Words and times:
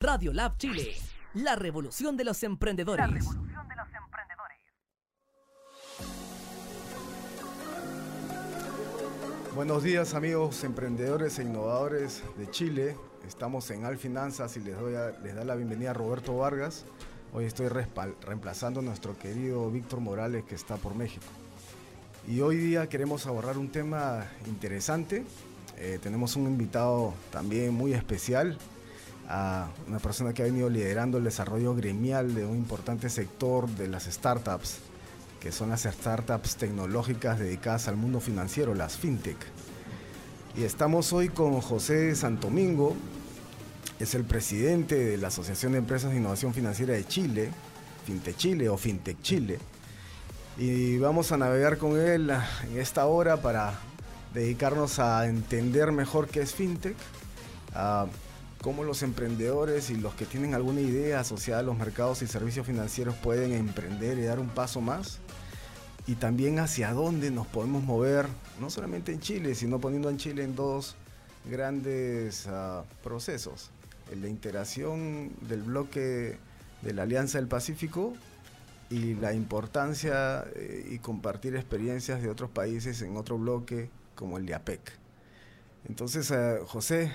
Radio 0.00 0.32
Lab 0.32 0.56
Chile, 0.58 0.94
la 1.34 1.56
revolución 1.56 2.16
de 2.16 2.22
los 2.22 2.44
emprendedores. 2.44 3.24
Buenos 9.56 9.82
días 9.82 10.14
amigos 10.14 10.62
emprendedores 10.62 11.40
e 11.40 11.42
innovadores 11.42 12.22
de 12.36 12.48
Chile. 12.48 12.96
Estamos 13.26 13.68
en 13.72 13.84
Alfinanzas 13.86 14.56
y 14.56 14.60
les, 14.60 14.78
doy 14.78 14.94
les 15.24 15.34
da 15.34 15.44
la 15.44 15.56
bienvenida 15.56 15.90
a 15.90 15.94
Roberto 15.94 16.36
Vargas. 16.36 16.84
Hoy 17.32 17.46
estoy 17.46 17.66
reemplazando 17.66 18.78
a 18.78 18.84
nuestro 18.84 19.18
querido 19.18 19.68
Víctor 19.68 19.98
Morales 19.98 20.44
que 20.44 20.54
está 20.54 20.76
por 20.76 20.94
México. 20.94 21.26
Y 22.28 22.40
hoy 22.40 22.56
día 22.56 22.88
queremos 22.88 23.26
abordar 23.26 23.58
un 23.58 23.72
tema 23.72 24.28
interesante. 24.46 25.24
Eh, 25.76 25.98
tenemos 26.00 26.36
un 26.36 26.44
invitado 26.44 27.14
también 27.32 27.74
muy 27.74 27.94
especial, 27.94 28.56
a 29.28 29.68
una 29.86 29.98
persona 29.98 30.32
que 30.32 30.42
ha 30.42 30.46
venido 30.46 30.70
liderando 30.70 31.18
el 31.18 31.24
desarrollo 31.24 31.74
gremial 31.74 32.34
de 32.34 32.46
un 32.46 32.56
importante 32.56 33.10
sector 33.10 33.68
de 33.68 33.86
las 33.86 34.04
startups, 34.04 34.78
que 35.38 35.52
son 35.52 35.68
las 35.68 35.82
startups 35.82 36.56
tecnológicas 36.56 37.38
dedicadas 37.38 37.88
al 37.88 37.96
mundo 37.96 38.20
financiero, 38.20 38.74
las 38.74 38.96
fintech. 38.96 39.36
Y 40.56 40.64
estamos 40.64 41.12
hoy 41.12 41.28
con 41.28 41.60
José 41.60 42.16
Santomingo, 42.16 42.96
es 44.00 44.14
el 44.14 44.24
presidente 44.24 44.94
de 44.94 45.18
la 45.18 45.28
Asociación 45.28 45.72
de 45.72 45.78
Empresas 45.78 46.10
de 46.10 46.16
Innovación 46.16 46.54
Financiera 46.54 46.94
de 46.94 47.06
Chile, 47.06 47.50
Fintech 48.06 48.36
Chile 48.36 48.68
o 48.68 48.78
Fintech 48.78 49.20
Chile. 49.22 49.58
Y 50.56 50.98
vamos 50.98 51.32
a 51.32 51.36
navegar 51.36 51.78
con 51.78 51.98
él 51.98 52.30
en 52.30 52.78
esta 52.78 53.06
hora 53.06 53.42
para 53.42 53.74
dedicarnos 54.32 54.98
a 54.98 55.26
entender 55.26 55.92
mejor 55.92 56.28
qué 56.28 56.40
es 56.40 56.54
Fintech, 56.54 56.96
cómo 58.62 58.84
los 58.84 59.02
emprendedores 59.02 59.90
y 59.90 59.96
los 59.96 60.14
que 60.14 60.26
tienen 60.26 60.54
alguna 60.54 60.80
idea 60.80 61.20
asociada 61.20 61.60
a 61.60 61.64
los 61.64 61.76
mercados 61.76 62.22
y 62.22 62.26
servicios 62.26 62.66
financieros 62.66 63.14
pueden 63.16 63.52
emprender 63.52 64.18
y 64.18 64.22
dar 64.22 64.38
un 64.38 64.48
paso 64.48 64.80
más. 64.80 65.18
Y 66.06 66.14
también 66.14 66.58
hacia 66.58 66.92
dónde 66.92 67.30
nos 67.30 67.46
podemos 67.46 67.82
mover, 67.82 68.26
no 68.60 68.70
solamente 68.70 69.12
en 69.12 69.20
Chile, 69.20 69.54
sino 69.54 69.78
poniendo 69.78 70.08
en 70.08 70.16
Chile 70.16 70.42
en 70.42 70.56
dos 70.56 70.96
grandes 71.44 72.46
ah, 72.46 72.84
procesos 73.02 73.70
la 74.16 74.28
integración 74.28 75.32
del 75.42 75.62
bloque 75.62 76.38
de 76.82 76.94
la 76.94 77.02
Alianza 77.02 77.38
del 77.38 77.48
Pacífico 77.48 78.14
y 78.90 79.14
la 79.14 79.34
importancia 79.34 80.44
eh, 80.54 80.88
y 80.90 80.98
compartir 80.98 81.56
experiencias 81.56 82.22
de 82.22 82.30
otros 82.30 82.50
países 82.50 83.02
en 83.02 83.16
otro 83.16 83.38
bloque 83.38 83.90
como 84.14 84.38
el 84.38 84.46
de 84.46 84.54
APEC. 84.54 84.80
Entonces, 85.88 86.30
eh, 86.30 86.58
José, 86.66 87.12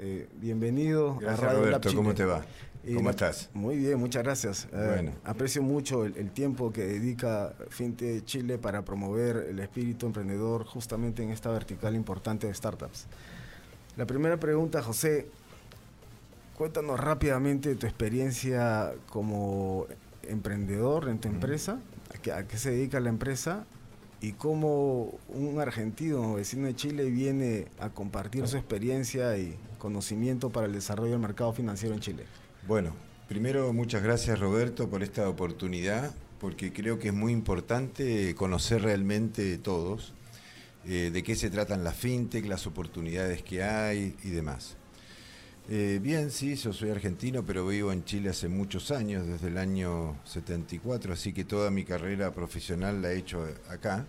eh, 0.00 0.28
bienvenido 0.40 1.18
a 1.28 1.36
Radio 1.36 1.60
Roberto, 1.60 1.94
¿cómo 1.94 2.14
te 2.14 2.24
va? 2.24 2.44
¿Cómo 2.94 3.10
estás? 3.10 3.50
Muy 3.52 3.76
bien, 3.76 3.98
muchas 3.98 4.22
gracias. 4.22 4.68
Bueno. 4.72 5.12
aprecio 5.24 5.62
mucho 5.62 6.04
el, 6.04 6.16
el, 6.16 6.30
tiempo 6.30 6.72
que 6.72 6.86
dedica 6.86 7.54
Finte 7.68 8.24
Chile 8.24 8.56
para 8.58 8.84
promover 8.84 9.36
el 9.50 9.58
espíritu 9.60 10.06
emprendedor 10.06 10.64
justamente 10.64 11.22
en 11.22 11.30
esta 11.30 11.50
vertical 11.50 11.94
importante 11.94 12.46
de 12.46 12.54
startups. 12.54 13.06
La 13.96 14.06
primera 14.06 14.38
pregunta, 14.38 14.82
José, 14.82 15.26
Cuéntanos 16.60 17.00
rápidamente 17.00 17.74
tu 17.74 17.86
experiencia 17.86 18.92
como 19.08 19.86
emprendedor 20.24 21.08
en 21.08 21.18
tu 21.18 21.26
empresa, 21.28 21.78
a 22.34 22.42
qué, 22.42 22.58
se 22.58 22.72
dedica 22.72 23.00
la 23.00 23.08
empresa 23.08 23.64
y 24.20 24.32
cómo 24.32 25.18
un 25.28 25.60
argentino 25.60 26.34
vecino 26.34 26.66
de 26.66 26.76
Chile 26.76 27.10
viene 27.10 27.66
a 27.78 27.90
compartir 27.90 28.46
su 28.46 28.56
experiencia 28.56 29.36
y 29.38 29.56
conocimiento 29.78 30.50
para 30.50 30.66
el 30.66 30.72
desarrollo 30.72 31.12
del 31.12 31.20
mercado 31.20 31.52
financiero 31.52 31.94
en 31.94 32.00
Chile. 32.00 32.24
Bueno, 32.66 32.94
primero 33.28 33.72
muchas 33.72 34.02
gracias 34.02 34.38
Roberto 34.38 34.90
por 34.90 35.02
esta 35.02 35.28
oportunidad, 35.28 36.14
porque 36.38 36.72
creo 36.72 36.98
que 36.98 37.08
es 37.08 37.14
muy 37.14 37.32
importante 37.32 38.34
conocer 38.34 38.82
realmente 38.82 39.56
todos 39.58 40.12
eh, 40.86 41.10
de 41.12 41.22
qué 41.22 41.34
se 41.34 41.50
tratan 41.50 41.84
las 41.84 41.96
fintech, 41.96 42.46
las 42.46 42.66
oportunidades 42.66 43.42
que 43.42 43.62
hay 43.62 44.16
y 44.22 44.30
demás. 44.30 44.76
Eh, 45.68 46.00
bien, 46.02 46.30
sí, 46.30 46.56
yo 46.56 46.72
soy 46.72 46.90
argentino, 46.90 47.44
pero 47.44 47.66
vivo 47.66 47.92
en 47.92 48.04
Chile 48.04 48.30
hace 48.30 48.48
muchos 48.48 48.90
años, 48.90 49.26
desde 49.26 49.48
el 49.48 49.58
año 49.58 50.16
74, 50.24 51.12
así 51.12 51.32
que 51.32 51.44
toda 51.44 51.70
mi 51.70 51.84
carrera 51.84 52.32
profesional 52.32 53.02
la 53.02 53.12
he 53.12 53.18
hecho 53.18 53.46
acá. 53.68 54.06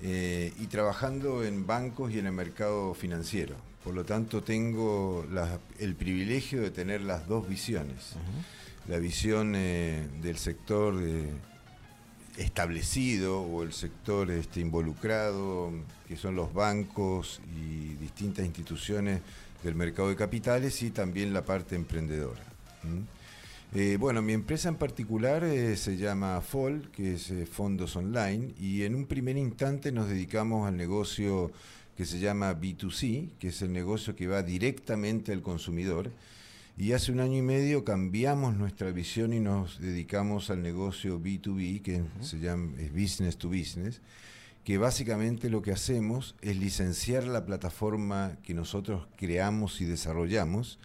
Eh, 0.00 0.52
y 0.58 0.66
trabajando 0.66 1.44
en 1.44 1.66
bancos 1.66 2.12
y 2.12 2.18
en 2.18 2.26
el 2.26 2.32
mercado 2.32 2.94
financiero. 2.94 3.54
Por 3.84 3.94
lo 3.94 4.04
tanto, 4.04 4.42
tengo 4.42 5.26
el 5.78 5.94
privilegio 5.94 6.62
de 6.62 6.70
tener 6.70 7.02
las 7.02 7.28
dos 7.28 7.48
visiones. 7.48 8.14
La 8.88 8.98
visión 8.98 9.54
eh, 9.54 10.08
del 10.22 10.38
sector 10.38 10.94
establecido 12.36 13.42
o 13.42 13.62
el 13.62 13.72
sector 13.72 14.30
este, 14.30 14.60
involucrado, 14.60 15.72
que 16.08 16.16
son 16.16 16.34
los 16.34 16.52
bancos 16.52 17.40
y 17.56 17.94
distintas 17.94 18.46
instituciones 18.46 19.20
del 19.62 19.74
mercado 19.74 20.08
de 20.08 20.16
capitales 20.16 20.82
y 20.82 20.90
también 20.90 21.32
la 21.32 21.44
parte 21.44 21.76
emprendedora. 21.76 22.42
Eh, 23.74 23.96
bueno, 23.98 24.20
mi 24.20 24.32
empresa 24.32 24.68
en 24.68 24.76
particular 24.76 25.44
eh, 25.44 25.76
se 25.76 25.96
llama 25.96 26.40
FOL, 26.40 26.90
que 26.90 27.14
es 27.14 27.30
eh, 27.30 27.46
Fondos 27.46 27.96
Online, 27.96 28.52
y 28.58 28.82
en 28.82 28.94
un 28.94 29.06
primer 29.06 29.36
instante 29.36 29.92
nos 29.92 30.08
dedicamos 30.08 30.68
al 30.68 30.76
negocio 30.76 31.50
que 31.96 32.04
se 32.04 32.18
llama 32.18 32.52
B2C, 32.52 33.30
que 33.38 33.48
es 33.48 33.62
el 33.62 33.72
negocio 33.72 34.14
que 34.14 34.26
va 34.26 34.42
directamente 34.42 35.32
al 35.32 35.42
consumidor. 35.42 36.10
Y 36.76 36.92
hace 36.92 37.12
un 37.12 37.20
año 37.20 37.38
y 37.38 37.42
medio 37.42 37.84
cambiamos 37.84 38.56
nuestra 38.56 38.90
visión 38.90 39.32
y 39.32 39.40
nos 39.40 39.78
dedicamos 39.80 40.50
al 40.50 40.62
negocio 40.62 41.20
B2B, 41.20 41.82
que 41.82 42.02
se 42.20 42.40
llama 42.40 42.72
es 42.78 42.92
Business 42.92 43.36
to 43.36 43.48
Business 43.48 44.00
que 44.64 44.78
básicamente 44.78 45.50
lo 45.50 45.62
que 45.62 45.72
hacemos 45.72 46.36
es 46.40 46.56
licenciar 46.56 47.24
la 47.24 47.44
plataforma 47.44 48.36
que 48.44 48.54
nosotros 48.54 49.08
creamos 49.16 49.80
y 49.80 49.84
desarrollamos 49.84 50.78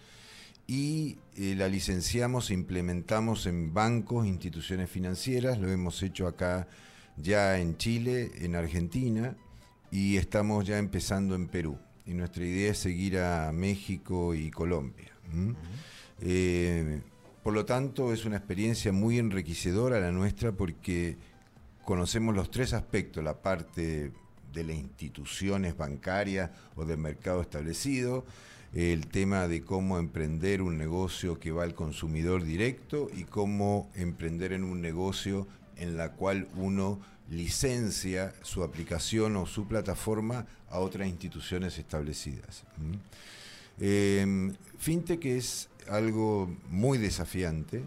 y 0.66 1.18
eh, 1.36 1.54
la 1.56 1.68
licenciamos 1.68 2.50
e 2.50 2.54
implementamos 2.54 3.46
en 3.46 3.72
bancos, 3.72 4.26
instituciones 4.26 4.90
financieras, 4.90 5.58
lo 5.58 5.70
hemos 5.70 6.02
hecho 6.02 6.26
acá 6.26 6.68
ya 7.16 7.58
en 7.58 7.76
Chile, 7.78 8.30
en 8.40 8.54
Argentina 8.54 9.36
y 9.90 10.16
estamos 10.16 10.66
ya 10.66 10.78
empezando 10.78 11.34
en 11.34 11.48
Perú. 11.48 11.78
Y 12.04 12.12
nuestra 12.12 12.44
idea 12.44 12.72
es 12.72 12.78
seguir 12.78 13.18
a 13.18 13.52
México 13.52 14.34
y 14.34 14.50
Colombia. 14.50 15.12
Eh, 16.20 17.00
por 17.42 17.54
lo 17.54 17.64
tanto, 17.64 18.12
es 18.12 18.24
una 18.24 18.36
experiencia 18.36 18.92
muy 18.92 19.18
enriquecedora 19.18 20.00
la 20.00 20.10
nuestra 20.10 20.52
porque 20.52 21.16
conocemos 21.88 22.34
los 22.34 22.50
tres 22.50 22.74
aspectos, 22.74 23.24
la 23.24 23.40
parte 23.40 24.12
de 24.52 24.62
las 24.62 24.76
instituciones 24.76 25.74
bancarias 25.74 26.50
o 26.76 26.84
del 26.84 26.98
mercado 26.98 27.40
establecido, 27.40 28.26
el 28.74 29.06
tema 29.06 29.48
de 29.48 29.62
cómo 29.62 29.98
emprender 29.98 30.60
un 30.60 30.76
negocio 30.76 31.40
que 31.40 31.50
va 31.50 31.62
al 31.62 31.72
consumidor 31.72 32.44
directo 32.44 33.08
y 33.16 33.24
cómo 33.24 33.90
emprender 33.94 34.52
en 34.52 34.64
un 34.64 34.82
negocio 34.82 35.48
en 35.78 35.96
la 35.96 36.12
cual 36.12 36.48
uno 36.56 37.00
licencia 37.30 38.34
su 38.42 38.62
aplicación 38.62 39.36
o 39.36 39.46
su 39.46 39.66
plataforma 39.66 40.44
a 40.68 40.80
otras 40.80 41.08
instituciones 41.08 41.78
establecidas. 41.78 42.64
Em, 43.80 44.54
fintech 44.76 45.24
es 45.24 45.70
algo 45.88 46.54
muy 46.68 46.98
desafiante 46.98 47.82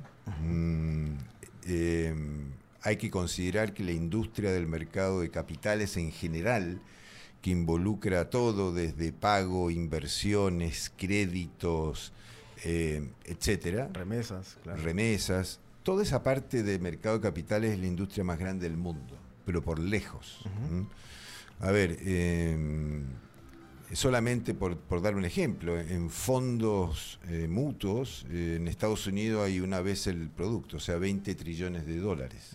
hay 2.84 2.98
que 2.98 3.10
considerar 3.10 3.74
que 3.74 3.84
la 3.84 3.92
industria 3.92 4.52
del 4.52 4.68
mercado 4.68 5.22
de 5.22 5.30
capitales 5.30 5.98
en 5.98 6.12
general, 6.12 6.82
que 7.42 7.52
involucra 7.52 8.30
todo 8.30 8.74
desde 8.74 9.12
pago, 9.12 9.72
inversiones, 9.72 10.92
créditos, 10.96 12.14
eh, 12.64 13.10
etcétera. 13.26 13.90
Remesas, 13.94 14.58
claro. 14.64 14.82
Remesas. 14.82 15.60
Toda 15.84 16.04
esa 16.04 16.22
parte 16.22 16.64
del 16.64 16.80
mercado 16.80 17.18
de 17.18 17.22
capitales 17.22 17.72
es 17.72 17.80
la 17.80 17.88
industria 17.88 18.24
más 18.24 18.38
grande 18.38 18.68
del 18.70 18.78
mundo, 18.78 19.18
pero 19.46 19.62
por 19.64 19.80
lejos. 19.80 20.40
A 21.60 21.72
ver, 21.72 21.98
eh, 22.02 23.04
solamente 23.94 24.54
por, 24.54 25.02
dar 25.02 25.16
un 25.16 25.26
ejemplo, 25.26 25.80
en 25.80 26.10
fondos 26.10 27.20
eh, 27.28 27.48
mutuos, 27.48 28.26
eh, 28.30 28.56
en 28.58 28.68
Estados 28.68 29.08
Unidos 29.08 29.46
hay 29.46 29.60
una 29.60 29.82
vez 29.82 30.08
el 30.08 30.30
producto, 30.30 30.78
o 30.78 30.80
sea, 30.80 30.98
20 30.98 31.36
trillones 31.36 31.86
de 31.86 31.98
dólares. 31.98 32.52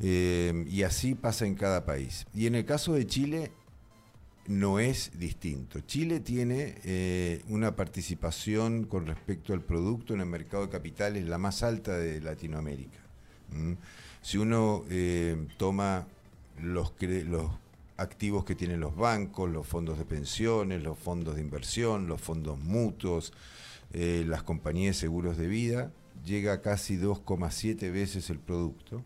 Eh, 0.00 0.64
y 0.68 0.82
así 0.82 1.14
pasa 1.14 1.46
en 1.46 1.54
cada 1.54 1.84
país. 1.84 2.26
Y 2.34 2.46
en 2.46 2.54
el 2.54 2.64
caso 2.64 2.94
de 2.94 3.06
Chile 3.06 3.52
no 4.46 4.78
es 4.78 5.18
distinto. 5.18 5.80
Chile 5.80 6.20
tiene 6.20 7.40
una 7.48 7.74
participación 7.74 8.84
con 8.84 9.06
respecto 9.06 9.54
al 9.54 9.62
producto 9.62 10.12
en 10.14 10.20
el 10.20 10.26
mercado 10.26 10.64
de 10.64 10.70
capitales 10.70 11.26
la 11.26 11.38
más 11.38 11.62
alta 11.62 11.96
de 11.96 12.20
Latinoamérica. 12.20 12.98
Si 14.20 14.36
uno 14.36 14.84
toma 15.56 16.06
los, 16.60 16.92
los 17.00 17.50
activos 17.96 18.44
que 18.44 18.54
tienen 18.54 18.80
los 18.80 18.96
bancos, 18.96 19.50
los 19.50 19.66
fondos 19.66 19.98
de 19.98 20.04
pensiones, 20.04 20.82
los 20.82 20.98
fondos 20.98 21.36
de 21.36 21.40
inversión, 21.40 22.06
los 22.06 22.20
fondos 22.20 22.58
mutuos, 22.58 23.32
eh, 23.92 24.24
las 24.26 24.42
compañías 24.42 24.96
de 24.96 25.00
seguros 25.00 25.36
de 25.36 25.46
vida, 25.46 25.92
llega 26.24 26.54
a 26.54 26.60
casi 26.60 26.96
2,7 26.96 27.92
veces 27.92 28.30
el 28.30 28.38
producto, 28.38 29.04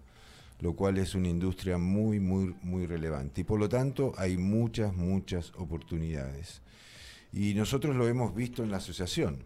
lo 0.61 0.75
cual 0.75 0.99
es 0.99 1.14
una 1.14 1.29
industria 1.29 1.79
muy, 1.79 2.20
muy, 2.20 2.55
muy 2.62 2.87
relevante. 2.87 3.43
Y 3.43 3.44
por 3.44 3.61
lo 3.61 3.69
tanto 3.69 4.12
hay 4.17 4.37
muchas, 4.37 4.94
muchas 4.96 5.52
oportunidades. 5.56 6.62
Y 7.32 7.55
nosotros 7.55 7.94
lo 7.96 8.08
hemos 8.08 8.34
visto 8.34 8.62
en 8.62 8.70
la 8.70 8.79
asociación. 8.79 9.38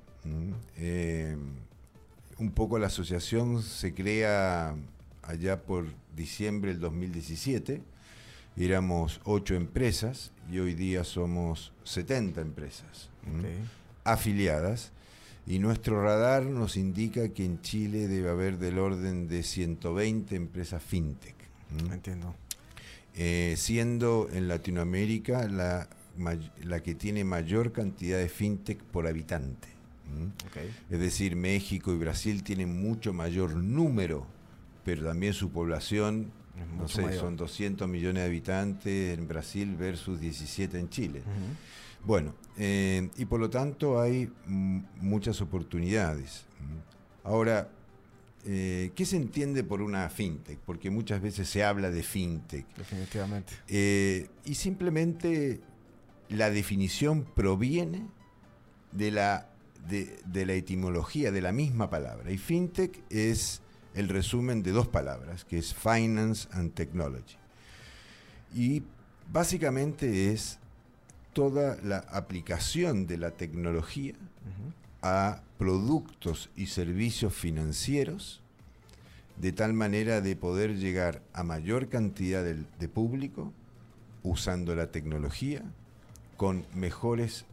Eh, 0.77 1.37
un 2.39 2.53
poco 2.53 2.79
la 2.79 2.87
asociación 2.87 3.63
se 3.63 3.93
crea 3.93 4.77
allá 5.23 5.63
por 5.63 5.87
diciembre 6.15 6.73
del 6.73 6.81
2017. 6.81 7.83
Éramos 8.57 9.21
ocho 9.25 9.55
empresas 9.55 10.33
y 10.51 10.59
hoy 10.59 10.75
día 10.75 11.05
somos 11.05 11.73
70 11.85 12.41
empresas 12.41 13.09
afiliadas. 14.05 14.93
Y 15.47 15.59
nuestro 15.59 16.03
radar 16.03 16.45
nos 16.45 16.77
indica 16.77 17.31
que 17.31 17.45
en 17.45 17.61
Chile 17.63 18.07
debe 18.07 18.31
haber 18.31 18.59
del 18.59 18.79
orden 18.79 19.27
de 19.27 19.43
120 19.43 20.37
empresas 20.37 20.83
fintech. 20.83 21.35
Entiendo. 21.91 22.35
Eh, 23.15 23.55
siendo 23.57 24.29
en 24.33 24.49
Latinoamérica 24.49 25.49
la, 25.49 25.89
la 26.63 26.83
que 26.83 26.95
tiene 26.95 27.25
mayor 27.25 27.73
cantidad 27.73 28.19
de 28.19 28.29
fintech 28.29 28.79
por 28.83 29.07
habitante. 29.07 29.69
Es 30.91 30.99
decir, 30.99 31.37
México 31.37 31.93
y 31.93 31.97
Brasil 31.97 32.43
tienen 32.43 32.81
mucho 32.83 33.13
mayor 33.13 33.57
número, 33.57 34.27
pero 34.85 35.05
también 35.05 35.33
su 35.33 35.51
población, 35.51 36.31
no 36.79 36.89
sé, 36.89 37.19
son 37.19 37.37
200 37.37 37.89
millones 37.89 38.23
de 38.23 38.27
habitantes 38.29 39.19
en 39.19 39.27
Brasil 39.27 39.75
versus 39.77 40.21
17 40.21 40.79
en 40.79 40.89
Chile. 40.89 41.23
Bueno, 42.05 42.35
eh, 42.59 43.11
y 43.17 43.25
por 43.25 43.41
lo 43.41 43.49
tanto 43.49 44.01
hay 44.01 44.31
muchas 44.47 45.41
oportunidades. 45.41 46.45
Ahora, 47.25 47.69
eh, 48.45 48.91
¿qué 48.97 49.07
se 49.07 49.17
entiende 49.17 49.63
por 49.63 49.83
una 49.83 50.09
fintech? 50.11 50.59
Porque 50.59 50.91
muchas 50.91 51.23
veces 51.23 51.49
se 51.49 51.63
habla 51.63 51.91
de 51.91 52.03
fintech. 52.03 52.67
Definitivamente. 52.77 53.53
Eh, 53.69 54.29
y 54.45 54.55
simplemente 54.57 55.61
la 56.29 56.51
definición 56.51 57.25
proviene 57.25 58.07
de 58.91 59.11
la, 59.13 59.49
de, 59.89 60.47
la 60.47 60.55
etimología 60.55 61.31
de 61.31 61.41
la 61.41 61.53
misma 61.53 61.89
palabra. 61.89 62.33
Y 62.33 62.39
fintech 62.39 63.01
es 63.11 63.62
el 63.95 64.09
resumen 64.09 64.63
de 64.63 64.73
dos 64.73 64.89
palabras, 64.89 65.45
que 65.45 65.59
es 65.59 65.75
finance 65.75 66.49
and 66.53 66.75
technology. 66.75 67.37
Y 68.55 68.83
básicamente 69.31 70.33
es 70.33 70.59
toda 71.33 71.77
la 71.83 71.99
aplicación 71.99 73.07
de 73.07 73.19
la 73.19 73.31
tecnología 73.31 74.15
a 75.03 75.43
productos 75.59 76.51
y 76.57 76.67
servicios 76.67 77.35
financieros 77.35 78.43
de 79.37 79.53
tal 79.53 79.73
manera 79.73 80.21
de 80.21 80.37
poder 80.37 80.77
llegar 80.77 81.23
a 81.33 81.43
mayor 81.43 81.89
cantidad 81.89 82.45
de 82.45 82.89
público 82.89 83.53
usando 84.23 84.75
la 84.75 84.91
tecnología 84.93 85.63
con 86.37 86.67
mejores 86.75 87.47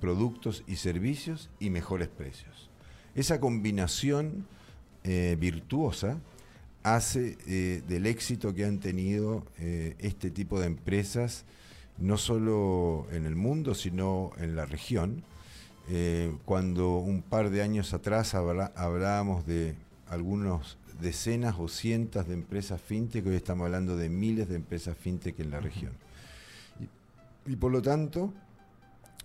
productos 0.00 0.64
y 0.66 0.76
servicios 0.76 1.50
y 1.58 1.70
mejores 1.70 2.08
precios. 2.08 2.70
Esa 3.14 3.40
combinación 3.40 4.46
eh, 5.10 5.36
virtuosa 5.40 6.18
hace 6.82 7.38
eh, 7.46 7.82
del 7.88 8.04
éxito 8.04 8.54
que 8.54 8.66
han 8.66 8.78
tenido 8.78 9.46
eh, 9.58 9.96
este 10.00 10.30
tipo 10.30 10.60
de 10.60 10.66
empresas, 10.66 11.46
no 11.96 12.18
solo 12.18 13.06
en 13.10 13.24
el 13.24 13.34
mundo, 13.34 13.74
sino 13.74 14.32
en 14.36 14.54
la 14.54 14.66
región. 14.66 15.24
cuando 16.44 16.98
un 16.98 17.22
par 17.22 17.48
de 17.48 17.62
años 17.62 17.94
atrás 17.94 18.34
hablábamos 18.34 19.46
de 19.46 19.74
algunos 20.10 20.76
decenas 21.00 21.54
o 21.58 21.68
cientos 21.68 22.28
de 22.28 22.34
empresas 22.34 22.78
fintech, 22.78 23.26
hoy 23.26 23.36
estamos 23.36 23.64
hablando 23.64 23.96
de 23.96 24.10
miles 24.10 24.50
de 24.50 24.56
empresas 24.56 24.94
fintech 24.94 25.40
en 25.40 25.50
la 25.50 25.60
región. 25.60 25.92
Y 27.46 27.56
por 27.56 27.72
lo 27.72 27.80
tanto, 27.80 28.34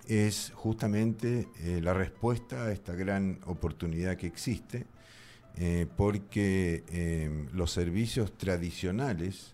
es 0.08 0.52
justamente 0.56 1.48
eh, 1.62 1.80
la 1.82 1.94
respuesta 1.94 2.66
a 2.66 2.72
esta 2.72 2.94
gran 2.94 3.40
oportunidad 3.46 4.18
que 4.18 4.28
existe, 4.28 4.86
eh, 5.58 5.88
porque 5.96 6.84
eh, 6.90 7.48
los 7.54 7.72
servicios 7.72 8.38
tradicionales, 8.38 9.54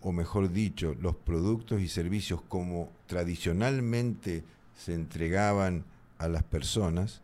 o 0.00 0.12
mejor 0.12 0.52
dicho, 0.52 0.94
los 1.00 1.16
productos 1.16 1.80
y 1.80 1.88
servicios 1.88 2.42
como 2.42 2.90
tradicionalmente 3.06 4.44
se 4.76 4.94
entregaban 4.94 5.84
a 6.18 6.28
las 6.28 6.42
personas, 6.42 7.22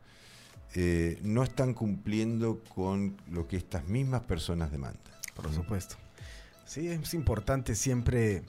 no 1.22 1.42
están 1.42 1.74
cumpliendo 1.74 2.62
con 2.72 3.16
lo 3.32 3.48
que 3.48 3.56
estas 3.56 3.88
mismas 3.88 4.20
personas 4.20 4.70
demandan. 4.70 5.02
Por 5.34 5.52
supuesto. 5.52 5.96
Sí, 6.66 6.86
es 6.86 7.14
importante 7.14 7.74
siempre 7.74 8.44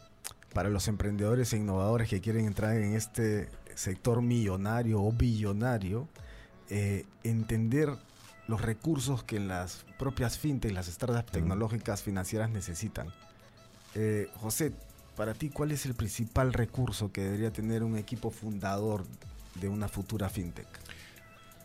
para 0.53 0.69
los 0.69 0.87
emprendedores 0.87 1.53
e 1.53 1.57
innovadores 1.57 2.09
que 2.09 2.21
quieren 2.21 2.45
entrar 2.45 2.75
en 2.75 2.93
este 2.93 3.49
sector 3.75 4.21
millonario 4.21 5.01
o 5.01 5.11
billonario, 5.11 6.07
eh, 6.69 7.05
entender 7.23 7.89
los 8.49 8.61
recursos 8.61 9.23
que 9.23 9.39
las 9.39 9.85
propias 9.99 10.39
fintech, 10.39 10.71
las 10.71 10.87
startups 10.87 11.31
tecnológicas 11.31 12.01
financieras 12.01 12.49
necesitan. 12.49 13.07
Eh, 13.93 14.27
José, 14.37 14.73
para 15.15 15.35
ti, 15.35 15.49
¿cuál 15.49 15.71
es 15.71 15.85
el 15.85 15.93
principal 15.93 16.51
recurso 16.51 17.11
que 17.11 17.21
debería 17.21 17.53
tener 17.53 17.83
un 17.83 17.95
equipo 17.95 18.31
fundador 18.31 19.05
de 19.61 19.69
una 19.69 19.87
futura 19.87 20.29
fintech? 20.29 20.67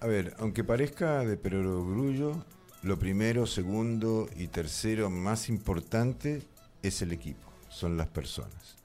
A 0.00 0.06
ver, 0.06 0.36
aunque 0.38 0.62
parezca 0.62 1.20
de 1.20 1.38
perogrullo, 1.38 2.44
lo 2.82 2.98
primero, 2.98 3.46
segundo 3.46 4.28
y 4.36 4.48
tercero 4.48 5.08
más 5.08 5.48
importante 5.48 6.42
es 6.82 7.00
el 7.00 7.12
equipo, 7.12 7.50
son 7.70 7.96
las 7.96 8.08
personas. 8.08 8.76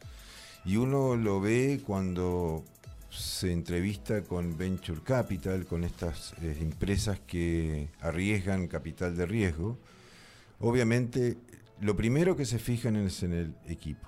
Y 0.63 0.77
uno 0.77 1.17
lo 1.17 1.41
ve 1.41 1.81
cuando 1.85 2.63
se 3.09 3.51
entrevista 3.51 4.23
con 4.23 4.57
Venture 4.57 5.01
Capital, 5.01 5.65
con 5.65 5.83
estas 5.83 6.33
eh, 6.41 6.57
empresas 6.61 7.19
que 7.19 7.89
arriesgan 8.01 8.67
capital 8.67 9.15
de 9.17 9.25
riesgo. 9.25 9.77
Obviamente, 10.59 11.37
lo 11.81 11.95
primero 11.95 12.35
que 12.35 12.45
se 12.45 12.59
fijan 12.59 12.95
es 12.97 13.23
en 13.23 13.33
el 13.33 13.55
equipo, 13.67 14.07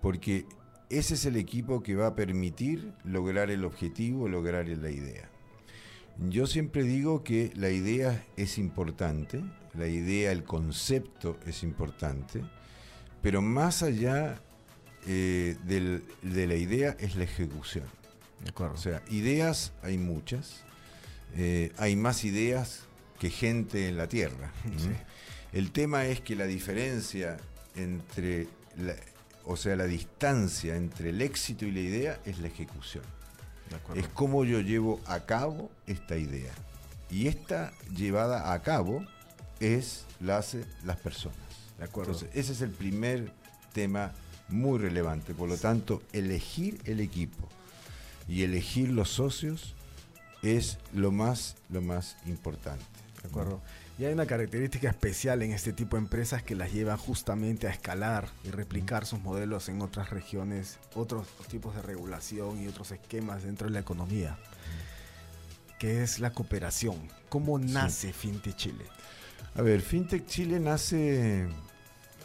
porque 0.00 0.46
ese 0.88 1.14
es 1.14 1.26
el 1.26 1.36
equipo 1.36 1.82
que 1.82 1.96
va 1.96 2.08
a 2.08 2.14
permitir 2.14 2.92
lograr 3.04 3.50
el 3.50 3.64
objetivo, 3.64 4.28
lograr 4.28 4.68
la 4.68 4.90
idea. 4.90 5.28
Yo 6.18 6.46
siempre 6.46 6.84
digo 6.84 7.24
que 7.24 7.52
la 7.56 7.70
idea 7.70 8.24
es 8.36 8.56
importante, 8.58 9.44
la 9.74 9.88
idea, 9.88 10.32
el 10.32 10.44
concepto 10.44 11.38
es 11.44 11.62
importante, 11.62 12.42
pero 13.20 13.42
más 13.42 13.82
allá 13.82 14.40
eh, 15.06 15.56
de 15.64 16.46
la 16.46 16.54
idea 16.54 16.96
es 16.98 17.16
la 17.16 17.24
ejecución. 17.24 17.84
O 18.58 18.76
sea, 18.76 19.02
ideas 19.10 19.72
hay 19.82 19.98
muchas, 19.98 20.62
eh, 21.36 21.72
hay 21.78 21.96
más 21.96 22.24
ideas 22.24 22.82
que 23.18 23.30
gente 23.30 23.88
en 23.88 23.96
la 23.96 24.08
Tierra. 24.08 24.52
El 25.52 25.70
tema 25.72 26.06
es 26.06 26.20
que 26.20 26.36
la 26.36 26.46
diferencia 26.46 27.38
entre, 27.74 28.48
o 29.44 29.56
sea, 29.56 29.76
la 29.76 29.86
distancia 29.86 30.76
entre 30.76 31.10
el 31.10 31.22
éxito 31.22 31.64
y 31.64 31.72
la 31.72 31.80
idea 31.80 32.20
es 32.24 32.38
la 32.38 32.48
ejecución. 32.48 33.04
Es 33.94 34.06
cómo 34.08 34.44
yo 34.44 34.60
llevo 34.60 35.00
a 35.06 35.20
cabo 35.20 35.70
esta 35.86 36.16
idea. 36.16 36.52
Y 37.10 37.28
esta 37.28 37.72
llevada 37.94 38.52
a 38.52 38.62
cabo 38.62 39.04
es 39.60 40.04
la 40.20 40.38
hace 40.38 40.64
las 40.84 40.98
personas. 40.98 41.38
De 41.78 41.84
acuerdo. 41.84 42.12
Entonces, 42.12 42.36
ese 42.38 42.52
es 42.52 42.60
el 42.60 42.70
primer 42.70 43.32
tema 43.72 44.12
muy 44.48 44.78
relevante. 44.78 45.34
Por 45.34 45.48
lo 45.48 45.56
tanto, 45.56 46.02
elegir 46.12 46.80
el 46.84 47.00
equipo 47.00 47.48
y 48.28 48.42
elegir 48.42 48.90
los 48.90 49.10
socios 49.10 49.74
es 50.42 50.78
lo 50.92 51.12
más, 51.12 51.56
lo 51.70 51.80
más 51.82 52.16
importante. 52.26 52.84
De 53.22 53.28
acuerdo. 53.28 53.60
Y 53.98 54.04
hay 54.04 54.12
una 54.12 54.26
característica 54.26 54.90
especial 54.90 55.42
en 55.42 55.52
este 55.52 55.72
tipo 55.72 55.96
de 55.96 56.02
empresas 56.02 56.42
que 56.42 56.54
las 56.54 56.70
lleva 56.70 56.98
justamente 56.98 57.66
a 57.66 57.70
escalar 57.70 58.28
y 58.44 58.50
replicar 58.50 59.06
sus 59.06 59.20
modelos 59.20 59.70
en 59.70 59.80
otras 59.80 60.10
regiones, 60.10 60.78
otros 60.94 61.26
tipos 61.48 61.74
de 61.74 61.80
regulación 61.80 62.62
y 62.62 62.68
otros 62.68 62.92
esquemas 62.92 63.42
dentro 63.44 63.68
de 63.68 63.72
la 63.72 63.80
economía, 63.80 64.38
que 65.78 66.02
es 66.02 66.18
la 66.20 66.32
cooperación. 66.32 67.08
¿Cómo 67.30 67.58
nace 67.58 68.12
FinTech 68.12 68.56
Chile? 68.56 68.84
A 69.54 69.62
ver, 69.62 69.80
FinTech 69.80 70.26
Chile 70.26 70.60
nace 70.60 71.48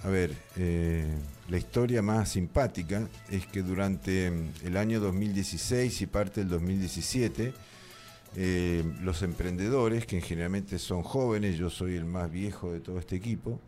a 0.04 0.10
ver, 0.10 0.36
eh, 0.56 1.06
la 1.50 1.58
historia 1.58 2.02
más 2.02 2.30
simpática 2.30 3.08
es 3.30 3.46
que 3.46 3.62
durante 3.62 4.32
mm, 4.32 4.66
el 4.66 4.78
año 4.78 5.00
2016 5.00 6.02
y 6.02 6.08
parte 6.08 6.42
del 6.42 6.50
2017, 6.50 7.54
eh, 8.36 8.84
los 9.02 9.22
emprendedores, 9.22 10.06
que 10.06 10.22
generalmente 10.22 10.80
son 10.80 11.04
jóvenes, 11.04 11.58
yo 11.58 11.70
soy 11.70 11.96
el 11.96 12.06
más 12.06 12.32
viejo 12.32 12.72
de 12.72 12.80
todo 12.80 12.98
este 12.98 13.16
equipo, 13.16 13.60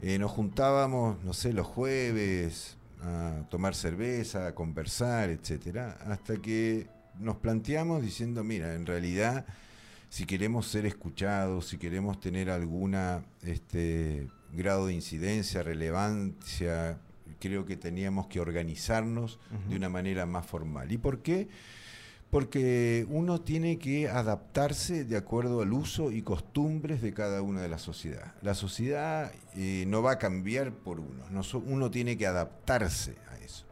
eh, 0.00 0.18
nos 0.18 0.30
juntábamos, 0.30 1.22
no 1.24 1.32
sé, 1.32 1.52
los 1.52 1.66
jueves 1.66 2.76
a 3.02 3.42
tomar 3.50 3.74
cerveza, 3.74 4.46
a 4.46 4.54
conversar, 4.54 5.30
etcétera, 5.30 5.98
hasta 6.06 6.36
que 6.36 6.86
nos 7.18 7.36
planteamos 7.36 8.02
diciendo, 8.02 8.44
mira, 8.44 8.74
en 8.74 8.86
realidad, 8.86 9.44
si 10.08 10.24
queremos 10.26 10.68
ser 10.68 10.86
escuchados, 10.86 11.66
si 11.66 11.78
queremos 11.78 12.20
tener 12.20 12.50
alguna 12.50 13.24
este, 13.42 14.28
grado 14.54 14.86
de 14.86 14.94
incidencia, 14.94 15.62
relevancia, 15.62 16.98
creo 17.38 17.66
que 17.66 17.76
teníamos 17.76 18.26
que 18.28 18.40
organizarnos 18.40 19.38
de 19.68 19.76
una 19.76 19.88
manera 19.88 20.24
más 20.24 20.46
formal. 20.46 20.90
¿Y 20.92 20.98
por 20.98 21.20
qué? 21.20 21.48
Porque 22.30 23.06
uno 23.10 23.42
tiene 23.42 23.78
que 23.78 24.08
adaptarse 24.08 25.04
de 25.04 25.16
acuerdo 25.16 25.60
al 25.60 25.72
uso 25.72 26.10
y 26.10 26.22
costumbres 26.22 27.02
de 27.02 27.12
cada 27.12 27.42
una 27.42 27.60
de 27.60 27.68
las 27.68 27.82
sociedades. 27.82 28.32
La 28.42 28.54
sociedad 28.54 29.30
eh, 29.56 29.84
no 29.86 30.02
va 30.02 30.12
a 30.12 30.18
cambiar 30.18 30.72
por 30.72 31.00
uno, 31.00 31.24
uno 31.66 31.90
tiene 31.90 32.16
que 32.16 32.26
adaptarse 32.26 33.14
a 33.30 33.36
eso. 33.44 33.66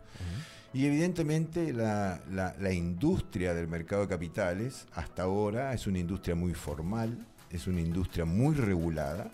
Y 0.74 0.86
evidentemente 0.86 1.72
la, 1.72 2.20
la, 2.30 2.72
industria 2.72 3.52
del 3.52 3.68
mercado 3.68 4.02
de 4.02 4.08
capitales 4.08 4.86
hasta 4.94 5.24
ahora 5.24 5.74
es 5.74 5.86
una 5.86 5.98
industria 5.98 6.34
muy 6.34 6.54
formal, 6.54 7.26
es 7.50 7.66
una 7.66 7.80
industria 7.80 8.24
muy 8.24 8.54
regulada 8.54 9.30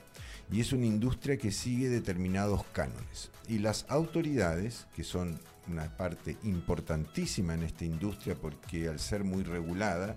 y 0.50 0.60
es 0.60 0.72
una 0.72 0.86
industria 0.86 1.36
que 1.36 1.52
sigue 1.52 1.88
determinados 1.88 2.64
cánones. 2.72 3.30
Y 3.48 3.58
las 3.58 3.86
autoridades, 3.88 4.86
que 4.94 5.04
son 5.04 5.38
una 5.68 5.96
parte 5.96 6.36
importantísima 6.44 7.54
en 7.54 7.62
esta 7.62 7.84
industria 7.84 8.34
porque 8.34 8.88
al 8.88 8.98
ser 8.98 9.24
muy 9.24 9.42
regulada, 9.42 10.16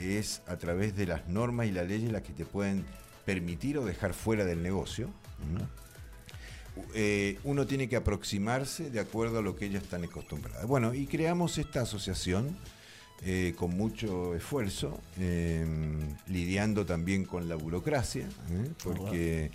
es 0.00 0.42
a 0.46 0.56
través 0.56 0.96
de 0.96 1.06
las 1.06 1.28
normas 1.28 1.66
y 1.66 1.72
las 1.72 1.88
leyes 1.88 2.10
las 2.10 2.22
que 2.22 2.32
te 2.32 2.44
pueden 2.44 2.84
permitir 3.24 3.78
o 3.78 3.84
dejar 3.84 4.14
fuera 4.14 4.44
del 4.44 4.62
negocio. 4.62 5.10
Eh, 6.94 7.38
uno 7.44 7.66
tiene 7.66 7.88
que 7.88 7.96
aproximarse 7.96 8.90
de 8.90 9.00
acuerdo 9.00 9.40
a 9.40 9.42
lo 9.42 9.56
que 9.56 9.66
ellas 9.66 9.82
están 9.82 10.04
acostumbradas. 10.04 10.66
Bueno, 10.66 10.94
y 10.94 11.06
creamos 11.06 11.58
esta 11.58 11.82
asociación 11.82 12.56
eh, 13.24 13.54
con 13.56 13.76
mucho 13.76 14.34
esfuerzo, 14.34 15.00
em, 15.18 15.98
lidiando 16.28 16.86
también 16.86 17.24
con 17.24 17.48
la 17.48 17.56
burocracia, 17.56 18.26
¿eh? 18.26 18.70
porque 18.82 19.50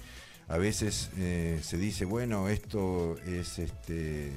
a 0.47 0.57
veces 0.57 1.09
se 1.15 1.77
dice, 1.77 2.05
bueno, 2.05 2.49
esto 2.49 3.17
es 3.25 3.59
este 3.59 4.31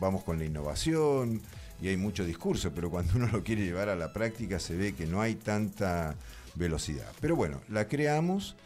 vamos 0.00 0.24
con 0.24 0.38
la 0.38 0.44
innovación 0.44 1.40
y 1.80 1.88
hay 1.88 1.96
mucho 1.96 2.24
discurso, 2.24 2.72
pero 2.74 2.90
cuando 2.90 3.14
uno 3.16 3.28
lo 3.28 3.42
quiere 3.42 3.64
llevar 3.64 3.88
a 3.88 3.96
la 3.96 4.12
práctica 4.12 4.58
se 4.58 4.76
ve 4.76 4.94
que 4.94 5.06
no 5.06 5.20
hay 5.20 5.34
tanta 5.34 6.14
velocidad. 6.54 7.10
Pero 7.20 7.36
bueno, 7.36 7.60
la 7.68 7.88
creamos 7.88 8.56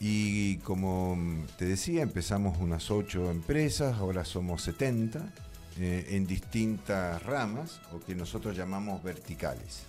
y 0.00 0.56
como 0.58 1.16
te 1.58 1.64
decía, 1.64 2.02
empezamos 2.02 2.58
unas 2.58 2.90
ocho 2.90 3.30
empresas, 3.30 3.96
ahora 3.98 4.24
somos 4.24 4.62
70 4.62 5.32
eh, 5.78 6.06
en 6.10 6.26
distintas 6.26 7.22
ramas 7.22 7.80
o 7.92 8.00
que 8.00 8.14
nosotros 8.14 8.56
llamamos 8.56 9.02
verticales. 9.02 9.84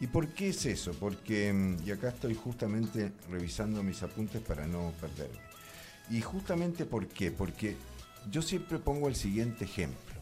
¿Y 0.00 0.06
por 0.06 0.28
qué 0.28 0.50
es 0.50 0.64
eso? 0.66 0.92
Porque, 0.92 1.52
mm, 1.52 1.86
y 1.86 1.90
acá 1.90 2.08
estoy 2.08 2.34
justamente 2.34 3.12
revisando 3.28 3.82
mis 3.82 4.02
apuntes 4.02 4.40
para 4.40 4.66
no 4.66 4.92
perderme. 5.00 5.38
Y 6.10 6.20
justamente 6.20 6.86
por 6.86 7.06
qué? 7.08 7.30
Porque 7.30 7.76
yo 8.30 8.42
siempre 8.42 8.78
pongo 8.78 9.08
el 9.08 9.16
siguiente 9.16 9.64
ejemplo. 9.64 10.14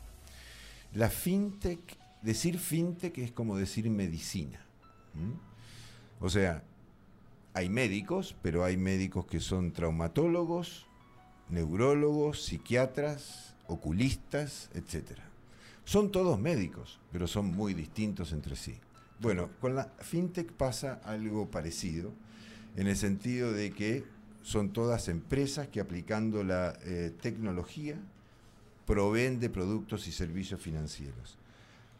La 0.94 1.10
fintech, 1.10 1.80
decir 2.22 2.58
fintech 2.58 3.18
es 3.18 3.32
como 3.32 3.56
decir 3.56 3.88
medicina. 3.90 4.60
O 6.20 6.28
sea, 6.28 6.62
hay 7.54 7.68
médicos, 7.68 8.34
pero 8.42 8.64
hay 8.64 8.76
médicos 8.76 9.26
que 9.26 9.40
son 9.40 9.72
traumatólogos, 9.72 10.86
neurólogos, 11.48 12.42
psiquiatras, 12.44 13.45
oculistas, 13.68 14.70
etc. 14.74 15.18
Son 15.84 16.10
todos 16.10 16.38
médicos, 16.38 16.98
pero 17.12 17.26
son 17.26 17.46
muy 17.46 17.74
distintos 17.74 18.32
entre 18.32 18.56
sí. 18.56 18.76
Bueno, 19.20 19.48
con 19.60 19.74
la 19.74 19.84
fintech 20.00 20.52
pasa 20.52 21.00
algo 21.04 21.50
parecido, 21.50 22.12
en 22.76 22.86
el 22.86 22.96
sentido 22.96 23.52
de 23.52 23.72
que 23.72 24.04
son 24.42 24.72
todas 24.72 25.08
empresas 25.08 25.68
que 25.68 25.80
aplicando 25.80 26.44
la 26.44 26.78
eh, 26.84 27.12
tecnología 27.20 27.96
proveen 28.86 29.40
de 29.40 29.50
productos 29.50 30.06
y 30.06 30.12
servicios 30.12 30.60
financieros, 30.60 31.36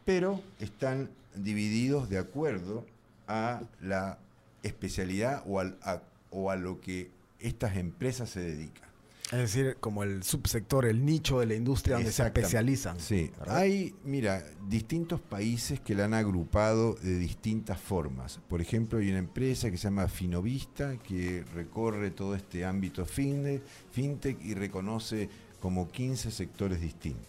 pero 0.05 0.41
están 0.59 1.09
divididos 1.35 2.09
de 2.09 2.19
acuerdo 2.19 2.85
a 3.27 3.61
la 3.81 4.19
especialidad 4.63 5.43
o, 5.45 5.59
a, 5.59 6.01
o 6.31 6.51
a 6.51 6.55
lo 6.55 6.79
que 6.79 7.09
estas 7.39 7.75
empresas 7.75 8.29
se 8.29 8.39
dedican. 8.39 8.86
Es 9.31 9.39
decir, 9.39 9.75
como 9.81 10.03
el 10.03 10.23
subsector, 10.23 10.85
el 10.85 11.05
nicho 11.05 11.41
de 11.41 11.47
la 11.47 11.55
industria 11.55 11.95
donde 11.97 12.13
se 12.13 12.23
especializan. 12.23 12.97
Sí, 12.97 13.29
hay, 13.45 13.93
mira, 14.05 14.41
distintos 14.69 15.19
países 15.19 15.81
que 15.81 15.95
la 15.95 16.05
han 16.05 16.13
agrupado 16.13 16.93
de 16.95 17.19
distintas 17.19 17.77
formas. 17.77 18.39
Por 18.47 18.61
ejemplo, 18.61 18.99
hay 18.99 19.09
una 19.09 19.19
empresa 19.19 19.69
que 19.69 19.77
se 19.77 19.83
llama 19.83 20.07
Finovista, 20.07 20.95
que 20.97 21.43
recorre 21.53 22.11
todo 22.11 22.35
este 22.35 22.63
ámbito 22.63 23.05
fintech 23.05 24.41
y 24.45 24.53
reconoce 24.53 25.29
como 25.59 25.89
15 25.89 26.31
sectores 26.31 26.79
distintos. 26.79 27.27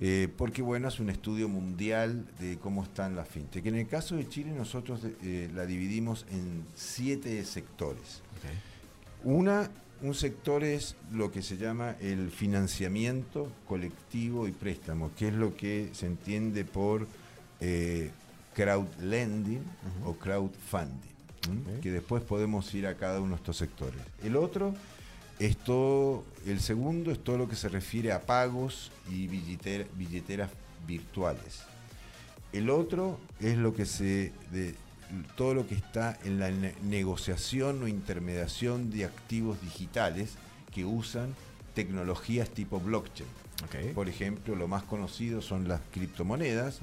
Eh, 0.00 0.28
porque 0.36 0.60
bueno, 0.62 0.88
es 0.88 1.00
un 1.00 1.10
estudio 1.10 1.48
mundial 1.48 2.26
de 2.38 2.58
cómo 2.58 2.84
están 2.84 3.16
las 3.16 3.28
fintech. 3.28 3.66
En 3.66 3.76
el 3.76 3.88
caso 3.88 4.14
de 4.16 4.28
Chile 4.28 4.52
nosotros 4.52 5.00
eh, 5.22 5.50
la 5.54 5.66
dividimos 5.66 6.26
en 6.30 6.64
siete 6.74 7.44
sectores. 7.44 8.22
Una, 9.22 9.70
un 10.04 10.14
sector 10.14 10.62
es 10.62 10.96
lo 11.12 11.32
que 11.32 11.40
se 11.40 11.56
llama 11.56 11.96
el 11.98 12.30
financiamiento 12.30 13.50
colectivo 13.66 14.46
y 14.46 14.52
préstamo, 14.52 15.10
que 15.16 15.28
es 15.28 15.34
lo 15.34 15.56
que 15.56 15.88
se 15.92 16.04
entiende 16.04 16.66
por 16.66 17.08
eh, 17.60 18.10
crowdlending 18.54 19.62
o 20.04 20.12
crowdfunding, 20.12 21.80
que 21.80 21.90
después 21.90 22.22
podemos 22.22 22.72
ir 22.74 22.86
a 22.86 22.96
cada 22.96 23.18
uno 23.18 23.30
de 23.30 23.36
estos 23.36 23.56
sectores. 23.56 24.00
El 24.22 24.36
otro 24.36 24.74
esto, 25.38 26.24
el 26.46 26.60
segundo 26.60 27.10
es 27.10 27.18
todo 27.24 27.38
lo 27.38 27.48
que 27.48 27.56
se 27.56 27.70
refiere 27.70 28.12
a 28.12 28.20
pagos 28.20 28.92
y 29.10 29.26
billeteras 29.26 30.50
virtuales. 30.86 31.62
El 32.52 32.68
otro 32.68 33.18
es 33.40 33.56
lo 33.56 33.74
que 33.74 33.86
se 33.86 34.32
de, 34.52 34.74
todo 35.36 35.54
lo 35.54 35.66
que 35.66 35.74
está 35.74 36.18
en 36.24 36.38
la 36.38 36.50
negociación 36.82 37.82
o 37.82 37.88
intermediación 37.88 38.90
de 38.90 39.04
activos 39.04 39.60
digitales 39.60 40.34
que 40.72 40.84
usan 40.84 41.34
tecnologías 41.74 42.50
tipo 42.50 42.80
blockchain. 42.80 43.28
Por 43.94 44.08
ejemplo, 44.08 44.54
lo 44.56 44.68
más 44.68 44.82
conocido 44.82 45.40
son 45.40 45.68
las 45.68 45.80
criptomonedas, 45.92 46.80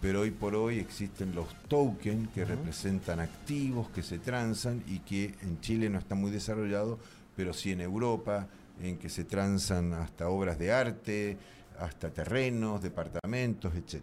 pero 0.00 0.20
hoy 0.20 0.30
por 0.30 0.54
hoy 0.54 0.78
existen 0.78 1.34
los 1.34 1.46
tokens 1.68 2.28
que 2.30 2.44
representan 2.44 3.20
activos 3.20 3.88
que 3.90 4.02
se 4.02 4.18
transan 4.18 4.82
y 4.86 4.98
que 5.00 5.34
en 5.42 5.60
Chile 5.60 5.88
no 5.88 5.98
está 5.98 6.14
muy 6.14 6.30
desarrollado, 6.30 6.98
pero 7.36 7.52
sí 7.54 7.72
en 7.72 7.80
Europa, 7.80 8.48
en 8.82 8.98
que 8.98 9.08
se 9.08 9.24
transan 9.24 9.92
hasta 9.94 10.28
obras 10.28 10.58
de 10.58 10.72
arte, 10.72 11.36
hasta 11.78 12.10
terrenos, 12.10 12.82
departamentos, 12.82 13.74
etc. 13.74 14.02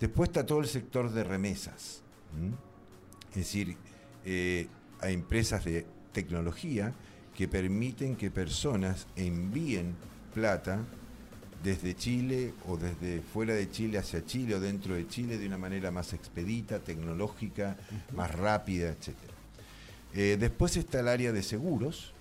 Después 0.00 0.30
está 0.30 0.46
todo 0.46 0.60
el 0.60 0.66
sector 0.66 1.10
de 1.10 1.24
remesas, 1.24 2.02
es 3.30 3.36
decir, 3.36 3.76
eh, 4.24 4.68
hay 5.00 5.14
empresas 5.14 5.64
de 5.64 5.86
tecnología 6.12 6.92
que 7.34 7.48
permiten 7.48 8.16
que 8.16 8.30
personas 8.30 9.06
envíen 9.16 9.94
plata 10.34 10.84
desde 11.62 11.94
Chile 11.94 12.54
o 12.66 12.76
desde 12.76 13.20
fuera 13.20 13.54
de 13.54 13.70
Chile 13.70 13.98
hacia 13.98 14.24
Chile 14.24 14.56
o 14.56 14.60
dentro 14.60 14.94
de 14.94 15.06
Chile 15.06 15.38
de 15.38 15.46
una 15.46 15.58
manera 15.58 15.90
más 15.90 16.12
expedita, 16.12 16.80
tecnológica, 16.80 17.76
más 18.14 18.34
rápida, 18.34 18.90
etc. 18.90 19.14
Eh, 20.14 20.36
después 20.38 20.76
está 20.76 21.00
el 21.00 21.08
área 21.08 21.32
de 21.32 21.42
seguros, 21.42 22.12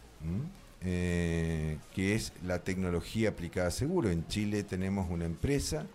eh, 0.84 1.78
que 1.94 2.16
es 2.16 2.34
la 2.46 2.60
tecnología 2.60 3.30
aplicada 3.30 3.68
a 3.68 3.72
seguro. 3.72 4.10
En 4.10 4.28
Chile 4.28 4.64
tenemos 4.64 5.10
una 5.10 5.26
empresa 5.26 5.86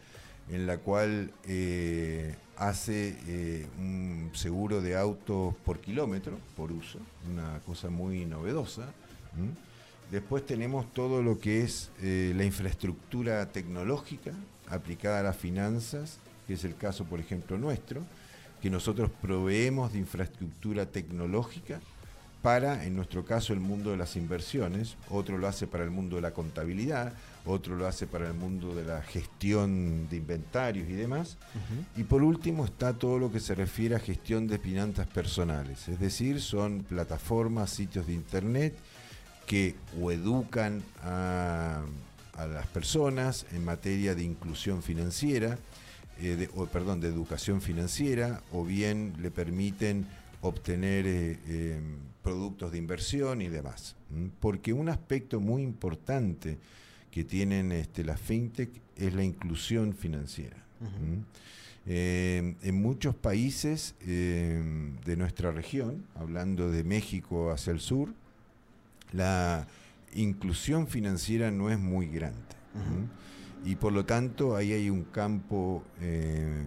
en 0.51 0.67
la 0.67 0.79
cual 0.79 1.33
eh, 1.45 2.35
hace 2.57 3.17
eh, 3.27 3.67
un 3.79 4.31
seguro 4.35 4.81
de 4.81 4.97
autos 4.97 5.55
por 5.65 5.81
kilómetro, 5.81 6.39
por 6.57 6.73
uso, 6.73 6.99
una 7.31 7.61
cosa 7.67 7.91
muy 7.91 8.25
novedosa. 8.25 8.87
Después 10.11 10.47
tenemos 10.47 10.93
todo 10.95 11.23
lo 11.23 11.39
que 11.39 11.63
es 11.63 11.91
la 12.01 12.45
infraestructura 12.45 13.45
tecnológica 13.53 14.33
aplicada 14.69 15.21
a 15.21 15.23
las 15.23 15.37
finanzas, 15.37 16.19
que 16.47 16.55
es 16.55 16.65
el 16.65 16.77
caso, 16.77 17.05
por 17.05 17.21
ejemplo, 17.21 17.59
nuestro, 17.59 18.03
que 18.63 18.71
nosotros 18.71 19.11
proveemos 19.21 19.93
de 19.93 19.99
infraestructura 19.99 20.87
tecnológica 20.87 21.81
para, 22.43 22.85
en 22.85 22.95
nuestro 22.95 23.25
caso, 23.25 23.53
el 23.53 23.61
mundo 23.61 23.91
de 23.91 23.97
las 23.97 24.17
inversiones, 24.17 24.97
otro 25.11 25.39
lo 25.39 25.49
hace 25.49 25.67
para 25.67 25.85
el 25.85 25.91
mundo 25.91 26.17
de 26.17 26.23
la 26.23 26.33
contabilidad, 26.33 27.13
otro 27.47 27.77
lo 27.77 27.87
hace 27.87 28.07
para 28.07 28.27
el 28.27 28.35
mundo 28.35 28.75
de 28.75 28.85
la 28.85 29.03
gestión 29.03 30.09
de 30.09 30.17
inventarios 30.17 30.89
y 30.89 30.93
demás. 30.93 31.39
Y 31.97 32.05
por 32.05 32.23
último 32.23 32.65
está 32.65 32.93
todo 32.93 33.19
lo 33.19 33.33
que 33.33 33.41
se 33.41 33.55
refiere 33.55 33.95
a 33.95 34.01
gestión 34.01 34.47
de 34.47 34.59
finanzas 34.59 35.07
personales, 35.07 35.89
es 35.89 35.99
decir, 36.01 36.41
son 36.41 36.83
plataformas, 36.83 37.71
sitios 37.71 38.07
de 38.07 38.15
internet 38.15 38.77
que 39.47 39.77
o 40.01 40.11
educan 40.11 40.83
a, 41.03 41.83
las 42.37 42.67
personas 42.67 43.47
en 43.53 43.65
materia 43.65 44.15
de 44.15 44.23
inclusión 44.23 44.83
financiera, 44.83 45.59
eh, 46.21 46.49
o, 46.55 46.67
perdón, 46.67 47.01
de 47.01 47.09
educación 47.09 47.63
financiera, 47.63 48.43
o 48.53 48.63
bien 48.65 49.15
le 49.23 49.31
permiten 49.31 50.07
obtener 50.43 51.07
eh, 51.07 51.39
em, 51.47 51.97
productos 52.23 52.73
de 52.73 52.79
inversión 52.79 53.41
y 53.41 53.49
demás. 53.49 53.95
Porque 54.41 54.75
un 54.75 54.91
aspecto 54.91 55.41
muy 55.41 55.63
importante 55.63 56.59
que 57.17 57.25
tienen 57.25 57.73
este, 57.73 58.05
las 58.05 58.21
fintech 58.21 58.69
es 58.95 59.15
la 59.15 59.25
inclusión 59.25 59.95
financiera. 59.95 60.63
en 61.87 62.83
muchos 62.83 63.15
países 63.15 63.95
em, 64.03 65.01
de 65.01 65.17
nuestra 65.17 65.51
región, 65.51 66.05
hablando 66.15 66.71
de 66.71 66.85
México 66.85 67.51
hacia 67.51 67.71
el 67.71 67.81
sur, 67.81 68.13
la 69.13 69.67
inclusión 70.15 70.89
financiera 70.89 71.51
no 71.51 71.71
es 71.71 71.79
muy 71.79 72.07
grande. 72.09 72.55
Y 73.65 73.77
por 73.77 73.95
lo 73.95 74.05
tanto 74.05 74.55
ahí 74.55 74.75
hay 74.75 74.91
un 74.91 75.05
campo 75.05 75.85
eh, 76.03 76.65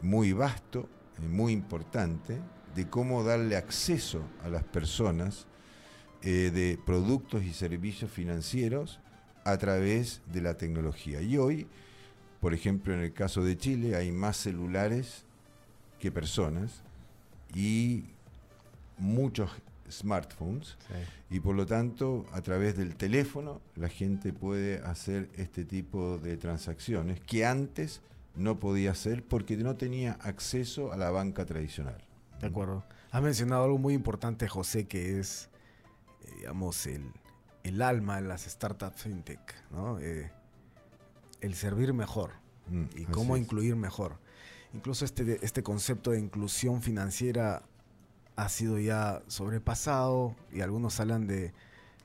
muy 0.00 0.32
vasto, 0.32 0.88
eh, 1.20 1.26
muy 1.26 1.52
importante, 1.52 2.38
de 2.76 2.88
cómo 2.88 3.24
darle 3.24 3.56
acceso 3.56 4.22
a 4.44 4.48
las 4.48 4.62
personas 4.62 5.48
eh, 6.22 6.52
de 6.54 6.78
productos 6.86 7.42
y 7.42 7.52
servicios 7.52 8.12
financieros 8.12 9.00
a 9.44 9.56
través 9.58 10.20
de 10.26 10.40
la 10.42 10.54
tecnología. 10.56 11.20
Y 11.20 11.36
hoy, 11.38 11.66
por 12.40 12.54
ejemplo, 12.54 12.94
en 12.94 13.00
el 13.00 13.12
caso 13.12 13.42
de 13.42 13.56
Chile, 13.56 13.96
hay 13.96 14.12
más 14.12 14.36
celulares 14.36 15.24
que 15.98 16.10
personas 16.10 16.82
y 17.54 18.04
muchos 18.98 19.50
smartphones 19.90 20.76
y 21.30 21.40
por 21.40 21.54
lo 21.54 21.66
tanto 21.66 22.26
a 22.32 22.42
través 22.42 22.76
del 22.76 22.94
teléfono 22.94 23.60
la 23.74 23.88
gente 23.88 24.32
puede 24.32 24.80
hacer 24.80 25.30
este 25.36 25.64
tipo 25.64 26.18
de 26.18 26.36
transacciones 26.36 27.20
que 27.20 27.46
antes 27.46 28.02
no 28.34 28.60
podía 28.60 28.92
hacer 28.92 29.24
porque 29.24 29.56
no 29.56 29.76
tenía 29.76 30.12
acceso 30.20 30.92
a 30.92 30.96
la 30.96 31.10
banca 31.10 31.44
tradicional. 31.44 31.98
De 32.40 32.46
acuerdo. 32.46 32.84
Has 33.10 33.22
mencionado 33.22 33.64
algo 33.64 33.78
muy 33.78 33.94
importante, 33.94 34.46
José, 34.46 34.86
que 34.86 35.18
es, 35.18 35.48
eh, 36.22 36.30
digamos, 36.36 36.86
el, 36.86 37.10
el, 37.62 37.82
alma 37.82 38.20
de 38.20 38.28
las 38.28 38.42
startups 38.42 39.02
fintech, 39.02 39.54
¿no? 39.70 39.98
Eh, 40.00 40.30
el 41.40 41.54
servir 41.54 41.92
mejor 41.92 42.32
mm, 42.68 42.84
y 42.96 43.04
cómo 43.04 43.36
incluir 43.36 43.76
mejor. 43.76 44.18
Incluso 44.74 45.04
este, 45.04 45.44
este 45.44 45.62
concepto 45.62 46.10
de 46.10 46.20
inclusión 46.20 46.82
financiera 46.82 47.62
ha 48.36 48.48
sido 48.48 48.78
ya 48.78 49.22
sobrepasado 49.26 50.36
y 50.52 50.60
algunos 50.60 51.00
hablan 51.00 51.26
de 51.26 51.52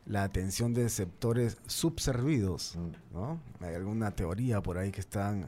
la 0.06 0.24
atención 0.24 0.74
de 0.74 0.90
sectores 0.90 1.58
subservidos, 1.68 2.76
mm. 2.76 3.14
¿no? 3.14 3.40
Hay 3.62 3.76
alguna 3.76 4.12
teoría 4.12 4.62
por 4.62 4.78
ahí 4.78 4.92
que 4.92 5.02
están 5.02 5.46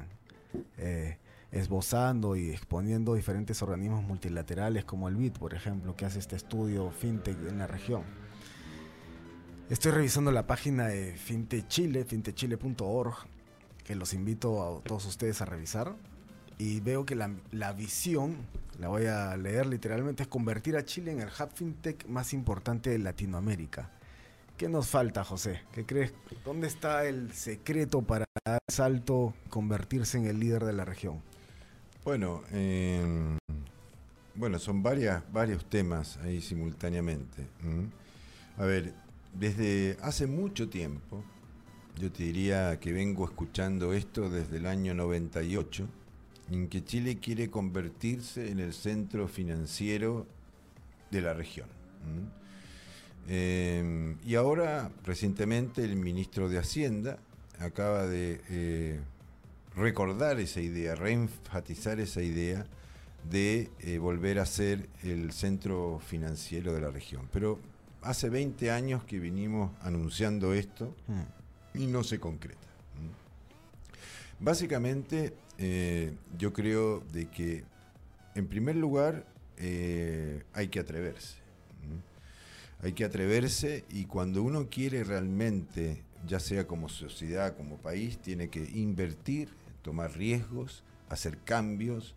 eh, 0.77 1.17
esbozando 1.51 2.35
y 2.35 2.51
exponiendo 2.51 3.13
diferentes 3.13 3.61
organismos 3.61 4.03
multilaterales 4.03 4.85
como 4.85 5.07
el 5.07 5.15
BID, 5.15 5.33
por 5.33 5.53
ejemplo, 5.53 5.95
que 5.95 6.05
hace 6.05 6.19
este 6.19 6.35
estudio 6.35 6.91
fintech 6.91 7.37
en 7.47 7.57
la 7.59 7.67
región. 7.67 8.03
Estoy 9.67 9.93
revisando 9.93 10.31
la 10.31 10.45
página 10.45 10.89
de 10.89 11.13
Fintech 11.17 11.67
Chile, 11.67 12.05
fintechchile.org, 12.05 13.15
que 13.83 13.95
los 13.95 14.13
invito 14.13 14.61
a 14.61 14.83
todos 14.83 15.05
ustedes 15.05 15.41
a 15.41 15.45
revisar 15.45 15.95
y 16.59 16.81
veo 16.81 17.03
que 17.03 17.15
la, 17.15 17.73
visión, 17.73 18.37
la 18.79 18.89
voy 18.89 19.07
a 19.07 19.35
leer 19.35 19.65
literalmente, 19.65 20.21
es 20.21 20.29
convertir 20.29 20.77
a 20.77 20.85
Chile 20.85 21.13
en 21.13 21.19
el 21.19 21.29
hub 21.29 21.49
fintech 21.51 22.05
más 22.05 22.31
importante 22.33 22.91
de 22.91 22.99
Latinoamérica. 22.99 23.89
¿Qué 24.55 24.69
nos 24.69 24.87
falta, 24.87 25.23
José? 25.23 25.61
¿Qué 25.73 25.83
crees? 25.83 26.13
¿Dónde 26.45 26.67
está 26.67 27.05
el 27.05 27.33
secreto 27.33 28.03
para 28.03 28.25
dar 28.45 28.59
salto, 28.67 29.33
convertirse 29.49 30.19
en 30.19 30.27
el 30.27 30.39
líder 30.39 30.63
de 30.63 30.73
la 30.73 30.85
región? 30.85 31.23
Bueno, 32.03 32.43
em, 32.51 33.39
bueno, 34.35 34.59
son 34.59 34.83
varios 34.83 35.65
temas 35.71 36.17
ahí 36.17 36.39
simultáneamente. 36.39 37.47
A 38.57 38.63
ver, 38.63 38.93
desde 39.37 39.97
hace 40.01 40.27
mucho 40.27 40.69
tiempo, 40.69 41.23
yo 41.99 42.11
te 42.11 42.23
diría 42.23 42.79
que 42.79 42.91
vengo 42.91 43.25
escuchando 43.25 43.93
esto 43.93 44.29
desde 44.29 44.57
el 44.57 44.65
año 44.65 44.93
98 44.93 45.87
en 46.51 46.67
que 46.67 46.83
Chile 46.83 47.19
quiere 47.19 47.49
convertirse 47.49 48.51
en 48.51 48.59
el 48.59 48.73
centro 48.73 49.27
financiero 49.27 50.27
de 51.11 51.21
la 51.21 51.33
región. 51.33 51.67
Em, 53.27 54.17
y 54.23 54.35
ahora, 54.35 54.91
recientemente, 55.03 55.83
el 55.83 55.95
ministro 55.95 56.49
de 56.49 56.59
Hacienda 56.59 57.17
acaba 57.59 58.05
de 58.05 58.41
eh, 58.49 58.99
recordar 59.75 60.39
esa 60.39 60.61
idea, 60.61 60.95
reenfatizar 60.95 61.99
esa 61.99 62.21
idea 62.21 62.65
de 63.29 63.69
eh, 63.79 63.97
volver 63.97 64.39
a 64.39 64.45
ser 64.45 64.87
el 65.03 65.31
centro 65.31 65.99
financiero 65.99 66.73
de 66.73 66.81
la 66.81 66.91
región. 66.91 67.27
Pero 67.31 67.59
hace 68.05 68.29
20 68.29 68.71
años 68.71 69.03
que 69.03 69.19
vinimos 69.19 69.71
anunciando 69.81 70.53
esto 70.53 70.95
mm. 71.07 71.79
y 71.79 71.87
no 71.87 72.03
se 72.03 72.19
concreta. 72.19 72.59
Básicamente, 74.39 75.33
eh, 75.57 76.13
yo 76.37 76.53
creo 76.53 76.99
de 77.11 77.27
que, 77.27 77.63
en 78.35 78.47
primer 78.47 78.75
lugar, 78.75 79.25
eh, 79.57 80.43
hay 80.53 80.67
que 80.67 80.79
atreverse. 80.79 81.37
Hay 82.81 82.93
que 82.93 83.05
atreverse 83.05 83.85
y 83.89 84.05
cuando 84.05 84.43
uno 84.43 84.69
quiere 84.69 85.03
realmente, 85.03 86.03
ya 86.27 86.39
sea 86.39 86.67
como 86.67 86.89
sociedad, 86.89 87.55
como 87.55 87.77
país, 87.77 88.19
tiene 88.19 88.49
que 88.49 88.69
invertir, 88.75 89.49
tomar 89.81 90.15
riesgos, 90.15 90.83
hacer 91.09 91.39
cambios, 91.39 92.13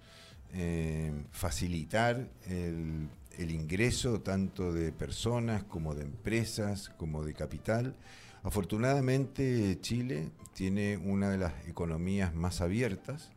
eh, 0.52 1.12
facilitar 1.30 2.28
el, 2.46 3.08
el 3.38 3.52
ingreso 3.52 4.20
tanto 4.20 4.72
de 4.72 4.92
personas 4.92 5.62
como 5.64 5.94
de 5.94 6.02
empresas, 6.02 6.90
como 6.90 7.24
de 7.24 7.34
capital. 7.34 7.94
Afortunadamente 8.42 9.78
Chile 9.80 10.30
tiene 10.54 10.96
una 10.96 11.30
de 11.30 11.38
las 11.38 11.52
economías 11.68 12.34
más 12.34 12.60
abiertas 12.60 13.30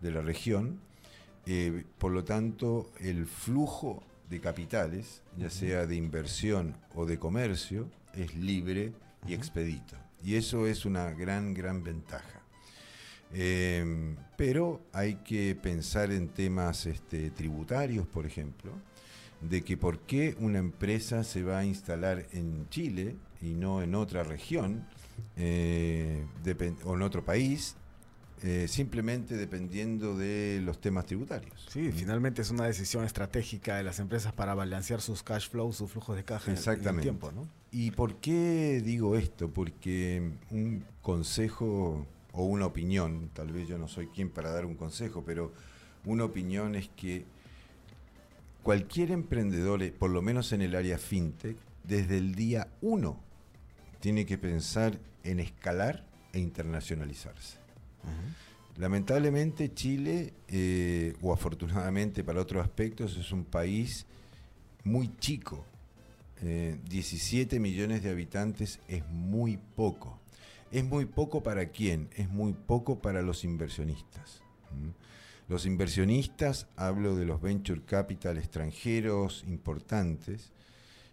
de 0.00 0.12
la 0.12 0.22
región, 0.22 0.80
eh, 1.46 1.84
por 1.98 2.12
lo 2.12 2.24
tanto 2.24 2.90
el 3.00 3.26
flujo 3.26 4.02
de 4.30 4.40
capitales, 4.40 5.22
ya 5.36 5.50
sea 5.50 5.86
de 5.86 5.96
inversión 5.96 6.76
o 6.94 7.06
de 7.06 7.18
comercio, 7.18 7.88
es 8.14 8.34
libre 8.34 8.92
y 9.26 9.34
expedito. 9.34 9.96
Y 10.22 10.36
eso 10.36 10.66
es 10.66 10.84
una 10.84 11.10
gran, 11.12 11.54
gran 11.54 11.82
ventaja. 11.82 12.42
Em, 13.32 14.16
pero 14.36 14.80
hay 14.92 15.16
que 15.16 15.54
pensar 15.54 16.10
en 16.12 16.28
temas 16.28 16.86
este, 16.86 17.30
tributarios, 17.30 18.06
por 18.06 18.24
ejemplo, 18.26 18.72
de 19.40 19.62
que 19.62 19.76
por 19.76 20.00
qué 20.00 20.36
una 20.40 20.58
empresa 20.58 21.24
se 21.24 21.42
va 21.42 21.58
a 21.58 21.64
instalar 21.64 22.26
en 22.32 22.68
Chile 22.70 23.16
y 23.40 23.54
no 23.54 23.82
en 23.82 23.94
otra 23.94 24.24
región 24.24 24.84
eh, 25.36 26.24
o 26.84 26.94
en 26.94 27.02
otro 27.02 27.24
país, 27.24 27.76
eh, 28.42 28.66
simplemente 28.68 29.36
dependiendo 29.36 30.16
de 30.16 30.60
los 30.64 30.80
temas 30.80 31.06
tributarios. 31.06 31.66
Sí, 31.68 31.90
finalmente 31.92 32.42
es 32.42 32.50
una 32.50 32.66
decisión 32.66 33.04
estratégica 33.04 33.76
de 33.76 33.82
las 33.82 33.98
empresas 33.98 34.32
para 34.32 34.54
balancear 34.54 35.00
sus 35.00 35.22
cash 35.22 35.48
flows, 35.48 35.76
sus 35.76 35.90
flujos 35.90 36.16
de 36.16 36.24
caja 36.24 36.52
Exactamente. 36.52 36.88
en 36.90 36.96
el 36.96 37.02
tiempo. 37.02 37.32
¿no? 37.32 37.48
¿Y 37.72 37.90
por 37.90 38.16
qué 38.16 38.80
digo 38.84 39.16
esto? 39.16 39.50
Porque 39.50 40.32
un 40.50 40.84
consejo 41.02 42.06
o 42.32 42.44
una 42.44 42.66
opinión, 42.66 43.30
tal 43.32 43.52
vez 43.52 43.66
yo 43.66 43.78
no 43.78 43.88
soy 43.88 44.06
quien 44.06 44.30
para 44.30 44.52
dar 44.52 44.66
un 44.66 44.76
consejo, 44.76 45.24
pero 45.24 45.52
una 46.04 46.24
opinión 46.24 46.76
es 46.76 46.88
que 46.96 47.24
cualquier 48.62 49.10
emprendedor, 49.10 49.82
eh, 49.82 49.92
por 49.92 50.10
lo 50.10 50.22
menos 50.22 50.52
en 50.52 50.62
el 50.62 50.74
área 50.74 50.98
fintech, 50.98 51.56
desde 51.84 52.18
el 52.18 52.34
día 52.34 52.68
uno 52.80 53.20
tiene 54.00 54.26
que 54.26 54.38
pensar 54.38 54.98
en 55.24 55.40
escalar 55.40 56.04
e 56.32 56.38
internacionalizarse. 56.38 57.58
Lamentablemente 58.76 59.74
Chile, 59.74 60.34
eh, 60.46 61.16
o 61.20 61.32
afortunadamente 61.32 62.22
para 62.22 62.40
otros 62.40 62.62
aspectos, 62.62 63.16
es 63.16 63.32
un 63.32 63.44
país 63.44 64.06
muy 64.84 65.10
chico. 65.18 65.64
17 66.40 67.56
eh, 67.56 67.60
millones 67.60 68.02
de 68.04 68.10
habitantes 68.10 68.78
es 68.86 69.04
muy 69.08 69.58
poco. 69.74 70.20
¿Es 70.70 70.84
muy 70.84 71.06
poco 71.06 71.42
para 71.42 71.70
quién? 71.70 72.08
Es 72.16 72.28
muy 72.28 72.52
poco 72.52 73.00
para 73.00 73.22
los 73.22 73.42
inversionistas. 73.42 74.42
Los 75.48 75.64
inversionistas, 75.64 76.66
hablo 76.76 77.16
de 77.16 77.24
los 77.24 77.40
venture 77.40 77.80
capital 77.82 78.36
extranjeros 78.36 79.44
importantes, 79.46 80.52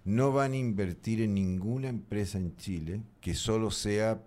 no 0.04 0.34
van 0.34 0.52
a 0.52 0.58
invertir 0.58 1.22
en 1.22 1.34
ninguna 1.34 1.88
empresa 1.88 2.38
en 2.38 2.56
Chile 2.58 3.02
que 3.22 3.34
solo 3.34 3.72
sea 3.72 4.22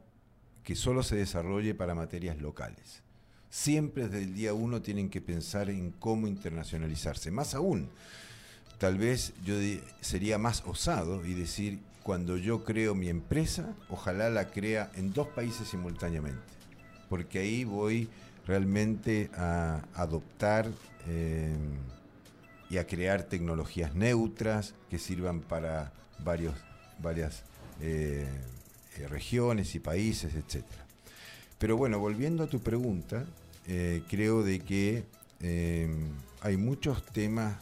que 0.64 0.74
solo 0.74 1.02
se 1.02 1.16
desarrolle 1.16 1.74
para 1.74 1.94
materias 1.94 2.42
locales. 2.42 3.02
Siempre 3.48 4.08
desde 4.08 4.24
el 4.24 4.34
día 4.34 4.52
uno 4.52 4.82
tienen 4.82 5.08
que 5.08 5.22
pensar 5.22 5.70
en 5.70 5.92
cómo 5.92 6.26
internacionalizarse. 6.26 7.30
Más 7.30 7.54
aún, 7.54 7.88
tal 8.76 8.98
vez 8.98 9.32
yo 9.44 9.54
sería 10.02 10.36
más 10.36 10.62
osado 10.66 11.24
y 11.24 11.32
decir, 11.32 11.78
cuando 12.02 12.36
yo 12.36 12.64
creo 12.64 12.94
mi 12.94 13.08
empresa, 13.08 13.74
ojalá 13.88 14.28
la 14.28 14.50
crea 14.50 14.90
en 14.94 15.12
dos 15.12 15.28
países 15.28 15.68
simultáneamente, 15.68 16.42
porque 17.08 17.38
ahí 17.38 17.64
voy 17.64 18.10
realmente 18.48 19.30
a 19.36 19.82
adoptar 19.94 20.68
eh, 21.06 21.54
y 22.70 22.78
a 22.78 22.86
crear 22.86 23.22
tecnologías 23.22 23.94
neutras 23.94 24.74
que 24.90 24.98
sirvan 24.98 25.40
para 25.40 25.92
varios, 26.18 26.54
varias 26.98 27.44
eh, 27.80 28.26
regiones 29.08 29.74
y 29.74 29.78
países, 29.78 30.34
etc. 30.34 30.64
Pero 31.58 31.76
bueno, 31.76 32.00
volviendo 32.00 32.42
a 32.42 32.46
tu 32.48 32.60
pregunta, 32.60 33.24
creo 34.08 34.42
de 34.42 34.60
que 34.60 35.04
hay 36.40 36.56
muchos 36.56 37.04
temas 37.04 37.56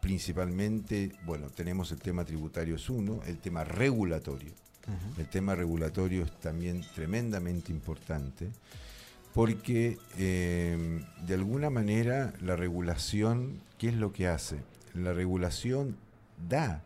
principalmente, 0.00 1.12
bueno, 1.24 1.48
tenemos 1.48 1.90
el 1.92 1.98
tema 1.98 2.24
tributario 2.24 2.76
es 2.76 2.90
uno, 2.90 3.20
el 3.26 3.38
tema 3.38 3.64
regulatorio. 3.64 4.52
El 5.16 5.28
tema 5.28 5.54
regulatorio 5.54 6.24
es 6.24 6.40
también 6.40 6.84
tremendamente 6.94 7.72
importante 7.72 8.50
porque 9.34 9.98
eh, 10.16 11.02
de 11.26 11.34
alguna 11.34 11.68
manera 11.68 12.32
la 12.40 12.56
regulación, 12.56 13.60
¿qué 13.78 13.88
es 13.88 13.94
lo 13.94 14.12
que 14.12 14.28
hace? 14.28 14.58
La 14.94 15.12
regulación 15.12 15.96
da 16.48 16.82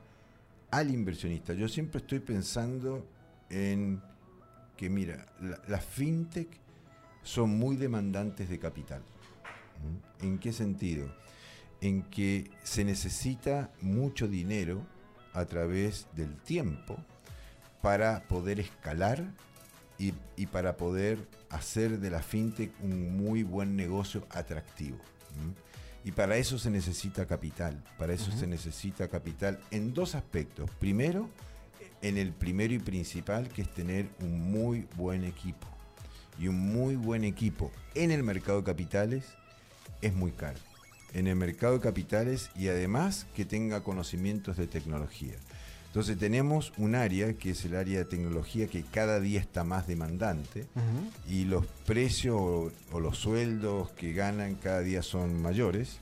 al 0.71 0.91
inversionista. 0.91 1.53
Yo 1.53 1.69
siempre 1.69 1.99
estoy 2.01 2.21
pensando 2.21 3.07
en 3.51 4.01
que, 4.77 4.89
mira, 4.91 5.27
las 5.69 5.85
fintech 5.85 6.49
son 7.23 7.51
muy 7.51 7.77
demandantes 7.77 8.49
de 8.49 8.59
capital. 8.59 9.03
¿En 10.21 10.39
qué 10.39 10.53
sentido? 10.53 11.09
en 11.81 12.03
que 12.03 12.51
se 12.63 12.85
necesita 12.85 13.71
mucho 13.81 14.29
dinero 14.29 14.85
a 15.33 15.45
través 15.45 16.07
del 16.15 16.35
tiempo 16.37 16.97
para 17.83 18.23
poder 18.25 18.61
escalar 18.61 19.25
y, 19.99 20.13
para 20.47 20.77
poder 20.77 21.19
hacer 21.51 21.99
de 21.99 22.11
la 22.11 22.23
fintech 22.23 22.73
un 22.83 23.17
muy 23.17 23.43
buen 23.43 23.77
negocio 23.77 24.27
atractivo. 24.31 24.99
Y 26.05 26.13
para 26.13 26.37
eso 26.37 26.59
se 26.59 26.71
necesita 26.71 27.27
capital, 27.27 27.83
para 27.99 28.13
eso 28.13 28.31
se 28.31 28.47
necesita 28.47 29.09
capital 29.09 29.59
en 29.71 29.93
dos 29.93 30.15
aspectos. 30.15 30.71
Primero, 30.79 31.29
en 32.01 32.17
el 32.17 32.33
primero 32.33 32.73
y 32.73 32.79
principal, 32.79 33.49
que 33.49 33.63
es 33.63 33.75
tener 33.75 34.09
un 34.21 34.53
muy 34.53 34.87
buen 34.97 35.25
equipo. 35.25 35.67
Y 36.39 36.47
un 36.47 36.59
muy 36.59 36.95
buen 36.95 37.25
equipo 37.25 37.73
en 37.95 38.13
el 38.13 38.23
mercado 38.23 38.59
de 38.59 38.65
capitales 38.65 39.25
es 40.01 40.15
muy 40.15 40.31
caro 40.31 40.59
en 41.15 41.27
el 41.27 41.37
mercado 41.37 41.75
de 41.75 41.81
capitales 41.81 42.51
y 42.55 42.69
además 42.69 43.27
que 43.35 43.45
tenga 43.45 43.83
conocimientos 43.83 44.57
de 44.57 44.67
tecnología. 44.67 45.35
Entonces 45.88 46.18
tenemos 46.18 46.72
un 46.77 46.94
área 46.94 47.33
que 47.33 47.51
es 47.51 47.64
el 47.64 47.74
área 47.74 47.98
de 47.98 48.05
tecnología 48.05 48.66
que 48.66 48.83
cada 48.83 49.20
día 49.20 49.40
está 49.40 49.64
más 49.64 49.87
demandante 49.87 50.66
y 51.29 51.44
los 51.44 51.66
precios 51.87 52.37
o, 52.38 53.01
los 53.01 53.18
sueldos 53.18 53.90
que 53.92 54.12
ganan 54.12 54.55
cada 54.57 54.81
día 54.81 55.03
son 55.03 55.40
mayores. 55.40 55.98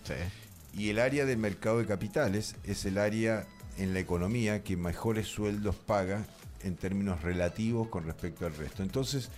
Y 0.74 0.90
el 0.90 0.98
área 0.98 1.24
del 1.24 1.38
mercado 1.38 1.78
de 1.78 1.86
capitales 1.86 2.56
es 2.64 2.84
el 2.84 2.98
área 2.98 3.46
en 3.78 3.94
la 3.94 4.00
economía 4.00 4.64
que 4.64 4.76
mejores 4.76 5.28
sueldos 5.28 5.76
paga 5.76 6.24
en 6.64 6.74
términos 6.74 7.22
relativos 7.22 7.88
con 7.88 8.04
respecto 8.04 8.44
al 8.44 8.56
resto. 8.56 8.82
Entonces 8.82 9.30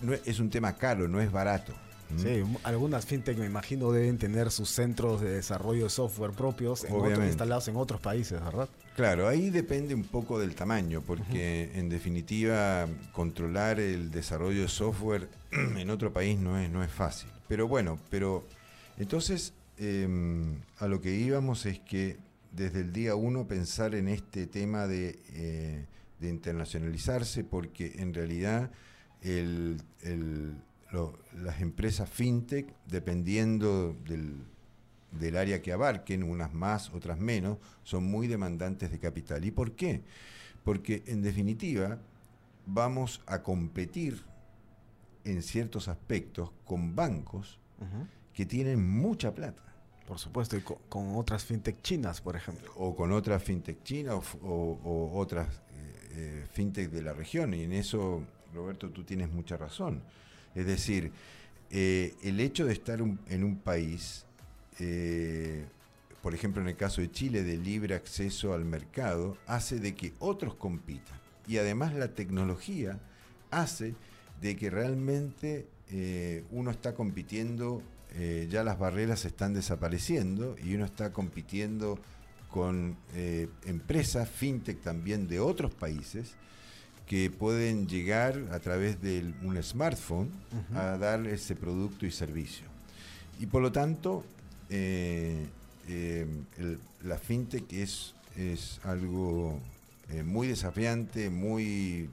no 0.00 0.14
es 0.14 0.38
un 0.38 0.50
tema 0.50 0.76
caro, 0.76 1.08
no 1.08 1.20
es 1.20 1.32
barato. 1.32 1.74
Sí, 2.16 2.44
algunas 2.62 3.04
fintech 3.04 3.36
me 3.36 3.46
imagino 3.46 3.90
deben 3.90 4.16
tener 4.16 4.52
sus 4.52 4.70
centros 4.70 5.20
de 5.20 5.30
desarrollo 5.32 5.84
de 5.84 5.90
software 5.90 6.30
propios 6.30 6.86
instalados 7.26 7.66
en 7.66 7.74
otros 7.74 8.00
países, 8.00 8.40
¿verdad? 8.40 8.68
Claro, 8.96 9.28
ahí 9.28 9.50
depende 9.50 9.94
un 9.94 10.04
poco 10.04 10.38
del 10.38 10.54
tamaño, 10.54 11.02
porque 11.02 11.70
en 11.74 11.90
definitiva 11.90 12.88
controlar 13.12 13.78
el 13.78 14.10
desarrollo 14.10 14.62
de 14.62 14.68
software 14.68 15.28
en 15.52 15.90
otro 15.90 16.14
país 16.14 16.38
no 16.38 16.58
es, 16.58 16.70
no 16.70 16.82
es 16.82 16.90
fácil. 16.90 17.28
Pero 17.46 17.68
bueno, 17.68 17.98
pero 18.08 18.46
entonces 18.96 19.52
em, 19.76 20.62
a 20.78 20.88
lo 20.88 21.02
que 21.02 21.14
íbamos 21.14 21.66
es 21.66 21.78
que 21.80 22.16
desde 22.52 22.80
el 22.80 22.94
día 22.94 23.16
uno 23.16 23.46
pensar 23.46 23.94
en 23.94 24.08
este 24.08 24.46
tema 24.46 24.86
de, 24.86 25.20
eh, 25.34 25.84
de 26.18 26.28
internacionalizarse, 26.30 27.44
porque 27.44 27.96
en 27.98 28.14
realidad 28.14 28.70
el, 29.20 29.76
el 30.00 30.54
las 31.34 31.60
empresas 31.60 32.08
fintech, 32.08 32.72
dependiendo 32.86 33.94
del, 34.08 34.46
área 35.36 35.62
que 35.62 35.72
abarquen, 35.72 36.22
unas 36.22 36.52
más, 36.52 36.90
otras 36.90 37.18
menos, 37.18 37.58
son 37.82 38.04
muy 38.04 38.26
demandantes 38.26 38.90
de 38.90 38.98
capital. 38.98 39.44
¿Y 39.44 39.50
por 39.50 39.72
qué? 39.72 40.02
Porque 40.64 41.02
en 41.06 41.22
definitiva 41.22 41.98
vamos 42.66 43.22
a 43.26 43.42
competir 43.42 44.22
en 45.24 45.42
ciertos 45.42 45.88
aspectos 45.88 46.50
con 46.64 46.94
bancos 46.94 47.58
que 48.32 48.46
tienen 48.46 48.86
mucha 48.88 49.34
plata. 49.34 49.62
Por 50.06 50.18
supuesto, 50.18 50.56
y 50.56 50.60
con, 50.60 51.16
otras 51.16 51.44
fintech 51.44 51.82
chinas, 51.82 52.20
por 52.20 52.36
ejemplo. 52.36 52.70
O 52.76 52.94
con 52.94 53.10
otras 53.12 53.42
fintech 53.42 53.82
chinas 53.82 54.14
o, 54.42 55.10
otras 55.14 55.48
eh, 55.48 56.08
eh, 56.12 56.46
fintech 56.52 56.90
de 56.90 57.02
la 57.02 57.12
región. 57.12 57.54
Y 57.54 57.64
en 57.64 57.72
eso, 57.72 58.22
Roberto, 58.54 58.90
tú 58.90 59.02
tienes 59.02 59.30
mucha 59.30 59.56
razón. 59.56 60.02
Es 60.54 60.64
decir, 60.64 61.10
eh, 61.70 62.14
el 62.22 62.38
hecho 62.38 62.66
de 62.66 62.72
estar 62.72 63.00
en 63.00 63.44
un 63.44 63.56
país, 63.56 64.25
eh, 64.78 65.64
por 66.22 66.34
ejemplo 66.34 66.62
en 66.62 66.68
el 66.68 66.76
caso 66.76 67.00
de 67.00 67.10
Chile, 67.10 67.42
de 67.42 67.56
libre 67.56 67.94
acceso 67.94 68.52
al 68.54 68.64
mercado, 68.64 69.36
hace 69.46 69.78
de 69.78 69.94
que 69.94 70.12
otros 70.18 70.54
compitan. 70.54 71.16
Y 71.46 71.58
además 71.58 71.94
la 71.94 72.08
tecnología 72.08 72.98
hace 73.50 73.94
de 74.40 74.56
que 74.56 74.70
realmente 74.70 75.66
eh, 75.90 76.44
uno 76.50 76.70
está 76.70 76.94
compitiendo, 76.94 77.82
ya 78.48 78.64
las 78.64 78.78
barreras 78.78 79.26
están 79.26 79.52
desapareciendo 79.52 80.56
y 80.64 80.74
uno 80.74 80.86
está 80.86 81.12
compitiendo 81.12 81.98
con 82.50 82.96
empresas, 83.66 84.30
fintech 84.30 84.80
también 84.80 85.28
de 85.28 85.38
otros 85.38 85.74
países, 85.74 86.34
que 87.06 87.30
pueden 87.30 87.86
llegar 87.86 88.48
a 88.50 88.58
través 88.58 89.00
de 89.00 89.32
un 89.42 89.62
smartphone 89.62 90.30
a 90.74 90.98
dar 90.98 91.26
ese 91.26 91.54
producto 91.54 92.04
y 92.04 92.10
servicio. 92.10 92.66
Y 93.38 93.46
por 93.46 93.62
lo 93.62 93.70
tanto, 93.70 94.24
eh, 94.70 95.46
eh, 95.88 96.26
la 97.02 97.18
fintech 97.18 97.72
es, 97.72 98.14
es 98.36 98.80
algo 98.84 99.60
eh, 100.10 100.22
muy 100.22 100.48
desafiante, 100.48 101.30
muy 101.30 102.10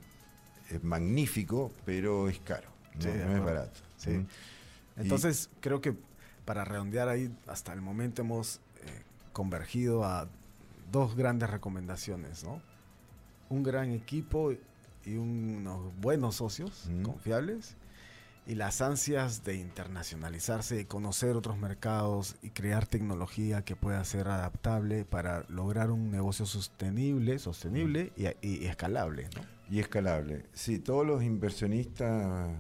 magnífico, 0.82 1.72
pero 1.86 2.30
es 2.30 2.40
caro, 2.40 2.68
no, 2.96 3.10
es 3.10 3.44
barato. 3.44 3.80
Entonces, 4.98 5.50
creo 5.60 5.82
que 5.82 5.96
para 6.46 6.66
redondear 6.66 7.10
ahí, 7.10 7.32
hasta 7.48 7.74
el 7.74 7.82
momento 7.82 8.22
hemos 8.22 8.60
convergido 9.34 10.04
a 10.04 10.28
dos 10.92 11.16
grandes 11.16 11.50
recomendaciones, 11.50 12.44
¿no? 12.44 12.62
Un 13.50 13.64
gran 13.64 13.92
equipo 13.92 14.52
y 15.06 15.16
unos 15.16 15.92
buenos 16.00 16.36
socios 16.36 16.90
confiables 17.04 17.76
y 18.46 18.56
las 18.56 18.82
ansias 18.82 19.44
de 19.44 19.56
internacionalizarse, 19.56 20.76
de 20.76 20.86
conocer 20.86 21.36
otros 21.36 21.58
mercados 21.58 22.36
y 22.42 22.50
crear 22.50 22.86
tecnología 22.86 23.64
que 23.64 23.76
pueda 23.76 24.04
ser 24.04 24.28
adaptable 24.28 25.06
para 25.06 25.46
lograr 25.48 25.92
un 25.92 26.12
negocio 26.12 26.46
sostenible, 26.46 27.40
sostenible 27.40 28.12
y, 28.18 28.66
escalable. 28.66 29.30
Y 29.70 29.80
escalable. 29.80 30.44
Sí, 30.54 30.80
todos 30.80 31.08
los 31.08 31.24
inversionistas 31.24 32.52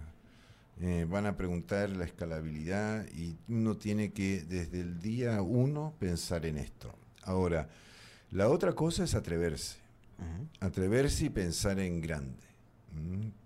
eh, 0.79 1.05
van 1.09 1.25
a 1.25 1.35
preguntar 1.35 1.89
la 1.89 2.05
escalabilidad 2.05 3.05
y 3.13 3.37
uno 3.49 3.75
tiene 3.75 4.11
que 4.11 4.41
desde 4.41 4.81
el 4.81 4.99
día 5.01 5.41
uno 5.41 5.93
pensar 5.99 6.45
en 6.45 6.57
esto. 6.57 6.95
Ahora, 7.23 7.69
la 8.31 8.49
otra 8.49 8.73
cosa 8.73 9.03
es 9.03 9.15
atreverse. 9.15 9.83
Atreverse 10.61 11.25
y 11.25 11.29
pensar 11.29 11.79
en 11.79 11.99
grande. 11.99 12.52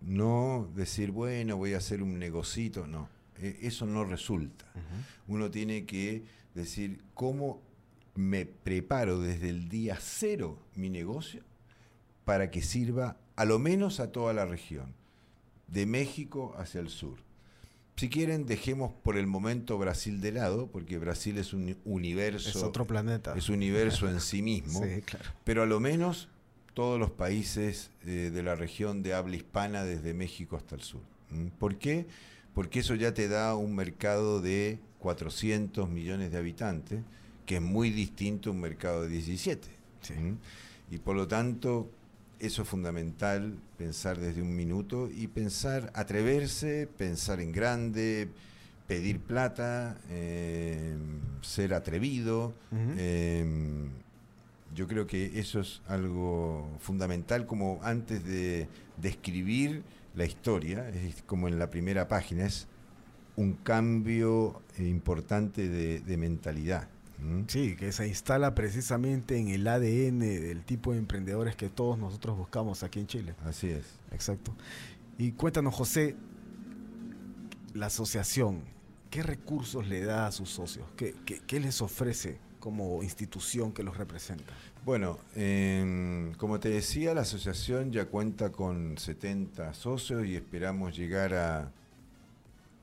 No 0.01 0.69
decir, 0.75 1.11
bueno, 1.11 1.57
voy 1.57 1.73
a 1.73 1.77
hacer 1.77 2.01
un 2.01 2.19
negocito, 2.19 2.87
no. 2.87 3.09
E, 3.39 3.59
eso 3.61 3.85
no 3.85 4.03
resulta. 4.03 4.65
Uno 5.27 5.51
tiene 5.51 5.85
que 5.85 6.23
decir, 6.53 7.01
¿cómo 7.13 7.61
me 8.15 8.45
preparo 8.45 9.19
desde 9.19 9.49
el 9.49 9.69
día 9.69 9.97
cero 9.99 10.57
mi 10.75 10.89
negocio 10.89 11.43
para 12.25 12.49
que 12.49 12.61
sirva 12.61 13.17
a 13.35 13.45
lo 13.45 13.59
menos 13.59 13.99
a 13.99 14.11
toda 14.11 14.33
la 14.33 14.45
región, 14.45 14.93
de 15.67 15.85
México 15.85 16.55
hacia 16.57 16.81
el 16.81 16.89
sur? 16.89 17.19
Si 17.97 18.09
quieren, 18.09 18.45
dejemos 18.45 18.91
por 19.03 19.17
el 19.17 19.25
momento 19.25 19.77
Brasil 19.79 20.21
de 20.21 20.31
lado, 20.31 20.67
porque 20.67 20.99
Brasil 20.99 21.37
es 21.39 21.51
un 21.51 21.77
universo. 21.83 22.49
Es 22.49 22.63
otro 22.63 22.85
planeta. 22.85 23.33
Es 23.35 23.49
un 23.49 23.55
universo 23.55 24.07
en 24.07 24.21
sí 24.21 24.41
mismo. 24.41 24.81
Sí, 24.83 25.01
claro. 25.01 25.25
Pero 25.43 25.63
a 25.63 25.65
lo 25.65 25.79
menos 25.79 26.29
todos 26.77 26.99
los 26.99 27.09
países 27.09 27.89
eh, 28.05 28.29
de 28.31 28.43
la 28.43 28.53
región 28.53 29.01
de 29.01 29.15
habla 29.15 29.35
hispana, 29.35 29.83
desde 29.83 30.13
México 30.13 30.55
hasta 30.57 30.75
el 30.75 30.81
sur. 30.81 31.01
¿Por 31.57 31.79
qué? 31.79 32.05
Porque 32.53 32.81
eso 32.81 32.93
ya 32.93 33.15
te 33.15 33.27
da 33.27 33.55
un 33.55 33.75
mercado 33.75 34.41
de 34.41 34.77
400 34.99 35.89
millones 35.89 36.31
de 36.31 36.37
habitantes, 36.37 36.99
que 37.47 37.55
es 37.55 37.63
muy 37.63 37.89
distinto 37.89 38.51
a 38.51 38.53
un 38.53 38.61
mercado 38.61 39.01
de 39.01 39.07
17. 39.07 39.67
Y 40.91 40.99
por 40.99 41.15
lo 41.15 41.27
tanto, 41.27 41.89
eso 42.39 42.61
es 42.61 42.67
fundamental, 42.67 43.57
pensar 43.79 44.19
desde 44.19 44.43
un 44.43 44.55
minuto 44.55 45.09
y 45.11 45.25
pensar, 45.25 45.91
atreverse, 45.95 46.87
pensar 46.95 47.39
en 47.39 47.53
grande, 47.53 48.29
pedir 48.85 49.19
plata, 49.19 49.97
eh, 50.11 50.95
ser 51.41 51.73
atrevido. 51.73 52.53
eh, 52.71 53.89
yo 54.75 54.87
creo 54.87 55.07
que 55.07 55.39
eso 55.39 55.59
es 55.59 55.81
algo 55.87 56.67
fundamental, 56.79 57.45
como 57.45 57.79
antes 57.83 58.23
de, 58.25 58.67
de 59.01 59.09
escribir 59.09 59.83
la 60.15 60.25
historia, 60.25 60.89
es 60.89 61.21
como 61.23 61.47
en 61.47 61.59
la 61.59 61.69
primera 61.69 62.07
página, 62.07 62.45
es 62.45 62.67
un 63.35 63.53
cambio 63.53 64.61
importante 64.79 65.67
de, 65.69 65.99
de 65.99 66.17
mentalidad. 66.17 66.87
Sí, 67.47 67.75
que 67.75 67.91
se 67.91 68.07
instala 68.07 68.53
precisamente 68.53 69.37
en 69.39 69.47
el 69.47 69.67
ADN 69.67 70.19
del 70.19 70.63
tipo 70.63 70.91
de 70.91 70.99
emprendedores 70.99 71.55
que 71.55 71.67
todos 71.67 71.97
nosotros 71.97 72.37
buscamos 72.37 72.83
aquí 72.83 72.99
en 72.99 73.07
Chile. 73.07 73.33
Así 73.43 73.69
es. 73.69 73.85
Exacto. 74.11 74.55
Y 75.17 75.31
cuéntanos, 75.31 75.73
José, 75.73 76.15
la 77.73 77.87
asociación, 77.87 78.61
¿qué 79.09 79.23
recursos 79.23 79.87
le 79.87 80.03
da 80.03 80.27
a 80.27 80.31
sus 80.31 80.49
socios? 80.49 80.85
¿Qué, 80.95 81.15
qué- 81.25 81.41
qué 81.45 81.59
les 81.59 81.81
ofrece 81.81 82.37
como 82.59 83.01
institución 83.03 83.71
que 83.71 83.83
los 83.83 83.97
representa? 83.97 84.53
Bueno, 84.85 85.19
em, 85.35 86.33
como 86.35 86.59
te 86.59 86.69
decía, 86.69 87.13
la 87.13 87.21
asociación 87.21 87.91
ya 87.91 88.05
cuenta 88.05 88.51
con 88.51 88.97
70 88.97 89.73
socios 89.73 90.25
y 90.25 90.35
esperamos 90.35 90.95
llegar 90.95 91.33
a 91.33 91.71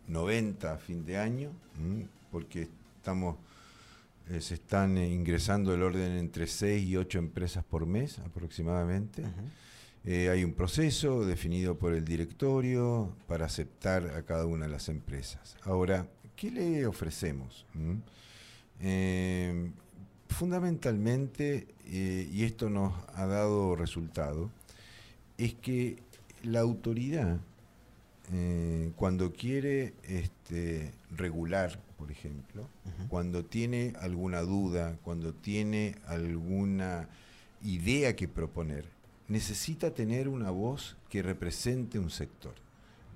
90 0.09 0.75
a 0.75 0.77
fin 0.77 1.05
de 1.05 1.17
año, 1.17 1.51
porque 2.31 2.69
estamos, 2.97 3.37
eh, 4.29 4.41
se 4.41 4.55
están 4.55 4.99
ingresando 4.99 5.73
el 5.75 5.83
orden 5.83 6.13
entre 6.19 6.47
6 6.47 6.87
y 6.87 6.97
8 6.97 7.19
empresas 7.19 7.65
por 7.65 7.87
mes 7.87 8.19
aproximadamente. 8.19 9.23
Eh, 10.05 10.29
hay 10.29 10.45
un 10.45 10.53
proceso 10.53 11.25
definido 11.25 11.79
por 11.79 11.95
el 11.95 12.05
directorio 12.05 13.17
para 13.27 13.47
aceptar 13.47 14.11
a 14.11 14.23
cada 14.23 14.45
una 14.45 14.67
de 14.67 14.73
las 14.73 14.91
empresas. 14.91 15.57
Ahora, 15.63 16.07
¿qué 16.37 16.51
le 16.51 16.87
ofrecemos? 16.87 17.65
¿Mm? 17.73 17.95
Eh, 18.81 19.71
fundamentalmente, 20.29 21.69
eh, 21.87 22.29
y 22.31 22.45
esto 22.45 22.69
nos 22.69 22.93
ha 23.15 23.27
dado 23.27 23.77
resultado, 23.77 24.51
es 25.39 25.55
que 25.55 25.99
la 26.43 26.61
autoridad, 26.61 27.41
eh, 28.33 28.93
cuando 28.97 29.33
quiere 29.33 29.95
este, 30.03 30.93
regular, 31.11 31.81
por 31.97 32.11
ejemplo, 32.11 32.69
cuando 33.09 33.45
tiene 33.45 33.95
alguna 34.01 34.43
duda, 34.43 34.99
cuando 35.03 35.33
tiene 35.33 35.97
alguna 36.07 37.09
idea 37.63 38.15
que 38.17 38.29
proponer, 38.29 38.85
necesita 39.29 39.95
tener 39.95 40.29
una 40.29 40.51
voz 40.51 40.97
que 41.09 41.23
represente 41.23 41.99
un 41.99 42.11
sector. 42.11 42.55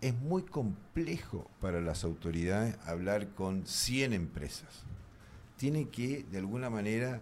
Es 0.01 0.14
muy 0.14 0.42
complejo 0.42 1.51
para 1.61 1.81
las 1.81 2.05
autoridades 2.05 2.77
hablar 2.87 3.29
con 3.35 3.66
100 3.66 4.12
empresas. 4.12 4.85
Tiene 5.59 5.88
que, 5.88 6.25
de 6.31 6.38
alguna 6.38 6.71
manera, 6.71 7.21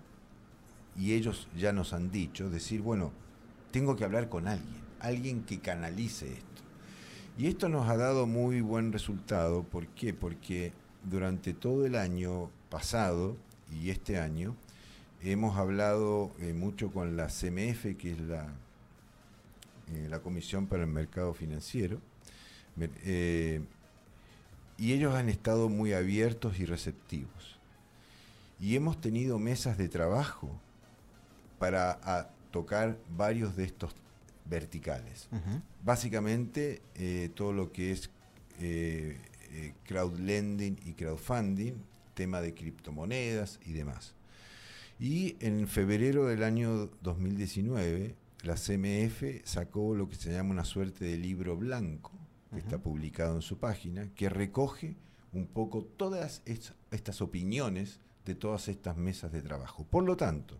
y 0.97 1.15
ellos 1.15 1.49
ya 1.57 1.73
nos 1.73 1.93
han 1.93 2.13
dicho, 2.13 2.49
decir, 2.49 2.81
bueno, 2.81 3.13
tengo 3.73 3.97
que 3.97 4.05
hablar 4.05 4.29
con 4.29 4.47
alguien, 4.47 4.83
alguien 5.01 5.43
que 5.43 5.59
canalice 5.59 6.33
esto. 6.33 6.63
Y 7.39 7.49
esto 7.49 7.69
nos 7.69 7.89
ha 7.89 7.97
dado 7.97 8.27
muy 8.27 8.61
buen 8.61 8.93
resultado. 8.93 9.65
¿Por 9.65 9.89
qué? 9.89 10.15
Porque 10.15 10.73
durante 11.05 11.53
todo 11.53 11.85
el 11.85 11.97
año 11.97 12.51
pasado 12.71 13.37
y 13.71 13.91
este 13.91 14.19
año 14.19 14.55
hemos 15.23 15.57
hablado 15.57 16.33
eh, 16.41 16.53
mucho 16.53 16.91
con 16.91 17.17
la 17.17 17.27
CMF, 17.27 17.97
que 17.99 18.13
es 18.13 18.21
la, 18.21 18.47
eh, 19.93 20.07
la 20.09 20.21
Comisión 20.21 20.67
para 20.67 20.85
el 20.85 20.91
Mercado 20.91 21.35
Financiero, 21.35 22.01
eh, 22.79 23.61
y 24.79 24.93
ellos 24.93 25.15
han 25.15 25.29
estado 25.29 25.69
muy 25.69 25.93
abiertos 25.93 26.59
y 26.59 26.65
receptivos. 26.65 27.56
Y 28.59 28.77
hemos 28.77 29.01
tenido 29.01 29.39
mesas 29.39 29.77
de 29.79 29.89
trabajo 29.89 30.51
para 31.59 31.99
a, 32.03 32.31
tocar 32.51 32.99
varios 33.17 33.55
de 33.57 33.65
estos 33.65 33.95
verticales. 34.47 35.29
Básicamente 35.85 36.81
eh, 36.95 37.31
todo 37.35 37.53
lo 37.53 37.71
que 37.73 37.93
es 37.93 38.09
eh, 38.61 39.19
eh, 39.53 39.75
crowdlending 39.85 40.79
y 40.87 40.93
crowdfunding, 40.95 41.75
tema 42.15 42.41
de 42.41 42.55
criptomonedas 42.55 43.61
y 43.67 43.73
demás. 43.73 44.15
Y 44.99 45.37
en 45.41 45.69
febrero 45.69 46.25
del 46.27 46.43
año 46.43 46.87
2019, 47.03 48.15
la 48.43 48.55
CMF 48.55 49.23
sacó 49.45 49.95
lo 49.95 50.09
que 50.09 50.15
se 50.17 50.33
llama 50.33 50.51
una 50.53 50.65
suerte 50.65 51.05
de 51.05 51.19
libro 51.19 51.57
blanco, 51.57 52.13
que 52.53 52.59
está 52.61 52.79
publicado 52.79 53.37
en 53.37 53.43
su 53.43 53.59
página, 53.59 54.09
que 54.15 54.31
recoge 54.31 54.95
un 55.35 55.47
poco 55.47 55.83
todas 55.85 56.41
es- 56.47 56.73
estas 56.91 57.21
opiniones 57.21 58.01
de 58.27 58.35
todas 58.35 58.69
estas 58.69 58.97
mesas 58.97 59.33
de 59.33 59.41
trabajo. 59.41 59.85
Por 59.85 60.05
lo 60.05 60.17
tanto, 60.17 60.59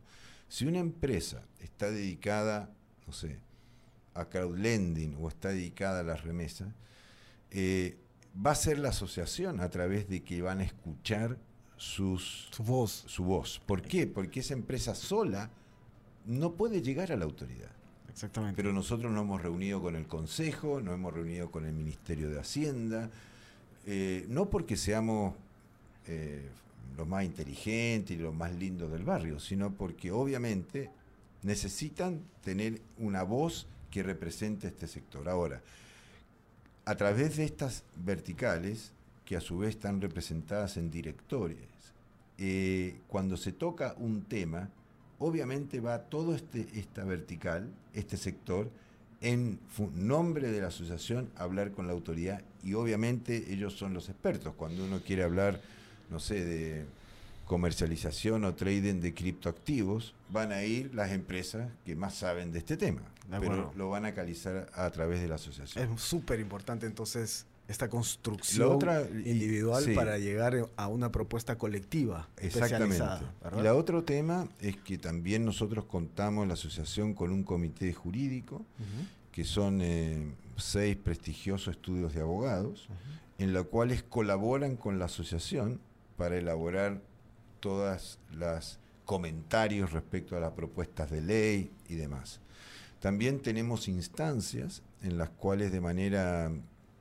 si 0.49 0.65
una 0.67 0.79
empresa 0.79 1.43
está 1.61 1.91
dedicada, 1.91 2.71
no 3.07 3.13
sé, 3.13 3.39
a 4.15 4.25
crowdlending 4.27 5.17
o 5.21 5.29
está 5.29 5.49
dedicada 5.51 6.01
a 6.01 6.05
las 6.05 6.23
remesas, 6.23 6.69
eh, 7.51 7.99
va 8.45 8.53
a 8.53 8.55
ser 8.55 8.79
la 8.79 8.91
asociación 8.91 9.61
a 9.61 9.69
través 9.69 10.09
de 10.09 10.23
que 10.23 10.41
van 10.41 10.61
a 10.61 10.65
escuchar 10.65 11.39
sus, 11.77 12.49
Su 12.53 12.63
voz. 12.63 13.05
su 13.07 13.25
voz. 13.25 13.61
¿Por 13.67 13.83
qué? 13.83 14.07
Porque 14.07 14.41
esa 14.41 14.55
empresa 14.55 14.95
sola 14.95 15.51
no 16.25 16.53
puede 16.53 16.81
llegar 16.81 17.13
a 17.13 17.17
la 17.17 17.25
autoridad. 17.25 17.71
Exactamente. 18.09 18.57
Pero 18.57 18.73
nosotros 18.73 19.13
nos 19.13 19.23
hemos 19.23 19.43
reunido 19.43 19.83
con 19.83 19.95
el 19.95 20.07
Consejo, 20.07 20.81
nos 20.81 20.95
hemos 20.95 21.13
reunido 21.13 21.51
con 21.51 21.67
el 21.67 21.75
Ministerio 21.75 22.31
de 22.31 22.41
Hacienda, 22.41 23.11
eh, 23.85 24.25
no 24.29 24.49
porque 24.49 24.77
seamos 24.77 25.35
eh, 26.07 26.49
los 26.97 27.07
más 27.07 27.25
inteligentes 27.25 28.17
y 28.17 28.21
los 28.21 28.35
más 28.35 28.55
lindos 28.55 28.91
del 28.91 29.05
barrio, 29.05 29.39
sino 29.39 29.73
porque 29.73 30.11
obviamente 30.11 30.91
necesitan 31.43 32.23
tener 32.43 32.81
una 32.99 33.23
voz 33.23 33.67
que 33.91 34.03
represente 34.03 34.69
este 34.69 34.87
sector. 34.87 35.29
Ahora, 35.29 35.63
a 36.85 36.95
través 36.97 37.37
de 37.37 37.45
estas 37.45 37.85
verticales, 37.97 38.93
que 39.25 39.37
a 39.37 39.41
su 39.41 39.59
vez 39.59 39.71
están 39.71 40.01
representadas 40.01 40.77
en 40.77 40.91
directorios, 40.91 41.69
eh, 42.39 43.01
cuando 43.09 43.37
se 43.37 43.53
toca 43.53 43.95
un 43.99 44.23
tema, 44.23 44.71
obviamente 45.19 45.81
va 45.81 46.03
todo 46.03 46.35
este, 46.35 46.67
esta 46.75 47.05
vertical, 47.05 47.69
este 47.95 48.17
sector, 48.17 48.71
en 49.21 49.59
nombre 49.95 50.51
de 50.53 50.61
la 50.61 50.69
asociación 50.69 51.31
a 51.37 51.45
hablar 51.45 51.73
con 51.73 51.87
la 51.87 51.95
autoridad 51.95 52.43
y 52.63 52.75
obviamente 52.75 53.53
ellos 53.53 53.75
son 53.75 53.95
los 53.95 54.09
expertos. 54.09 54.55
Cuando 54.55 54.85
uno 54.85 55.01
quiere 55.01 55.23
hablar, 55.23 55.61
no 56.11 56.21
sé, 56.21 56.45
de 56.45 56.87
comercialización 57.47 58.45
o 58.45 58.55
trading 58.55 59.01
de 59.01 59.15
criptoactivos, 59.15 60.15
van 60.31 60.53
a 60.53 60.65
ir 60.65 60.95
las 60.95 61.13
empresas 61.13 61.71
que 61.85 61.95
más 61.95 62.15
saben 62.15 62.53
de 62.53 62.59
este 62.59 62.77
tema, 62.77 63.03
De 63.31 63.39
pero 63.41 63.73
lo 63.77 63.89
van 63.89 64.05
a 64.05 64.13
canalizar 64.15 64.69
a 64.75 64.91
través 64.91 65.21
de 65.21 65.29
la 65.29 65.37
asociación. 65.37 65.93
Es 65.95 66.01
súper 66.01 66.41
importante 66.41 66.87
entonces 66.87 67.47
esta 67.69 67.89
construcción 67.89 68.73
otra- 68.73 69.03
individual 69.03 69.85
sí. 69.85 69.95
para 69.95 70.19
llegar 70.19 70.69
a 70.77 70.87
una 70.89 71.11
propuesta 71.11 71.57
colectiva. 71.57 72.29
Exactamente. 72.37 73.05
Y 73.59 73.63
la 73.63 73.75
otro 73.75 74.05
tema 74.05 74.49
es 74.61 74.77
que 74.77 74.99
también 74.99 75.45
nosotros 75.45 75.85
contamos 75.85 76.43
en 76.43 76.49
la 76.49 76.55
asociación 76.55 77.15
con 77.15 77.31
un 77.33 77.43
comité 77.43 77.93
jurídico, 77.93 78.65
que 79.33 79.45
son 79.45 79.81
eh, 79.83 80.33
seis 80.57 80.97
prestigiosos 80.97 81.77
estudios 81.77 82.15
de 82.15 82.21
abogados, 82.21 82.89
en 83.39 83.53
los 83.53 83.67
cuales 83.67 84.03
colaboran 84.03 84.77
con 84.77 84.99
la 84.99 85.07
asociación 85.07 85.81
para 86.17 86.37
elaborar 86.37 87.03
todas 87.61 88.19
las 88.33 88.79
comentarios 89.05 89.93
respecto 89.93 90.37
a 90.37 90.41
las 90.41 90.53
propuestas 90.53 91.11
de 91.11 91.21
ley 91.21 91.71
y 91.89 91.95
demás. 91.95 92.41
También 93.01 93.41
tenemos 93.41 93.89
instancias 93.89 94.83
en 95.03 95.19
las 95.19 95.31
cuales 95.31 95.71
de 95.71 95.81
manera 95.81 96.51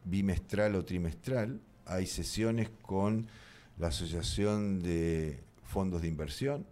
bimestral 0.04 0.76
o 0.76 0.86
trimestral 0.86 1.62
hay 1.86 2.06
sesiones 2.06 2.70
con 2.82 3.28
la 3.78 3.88
Asociación 3.88 4.82
de 4.82 5.44
Fondos 5.64 6.02
de 6.02 6.08
Inversión, 6.08 6.66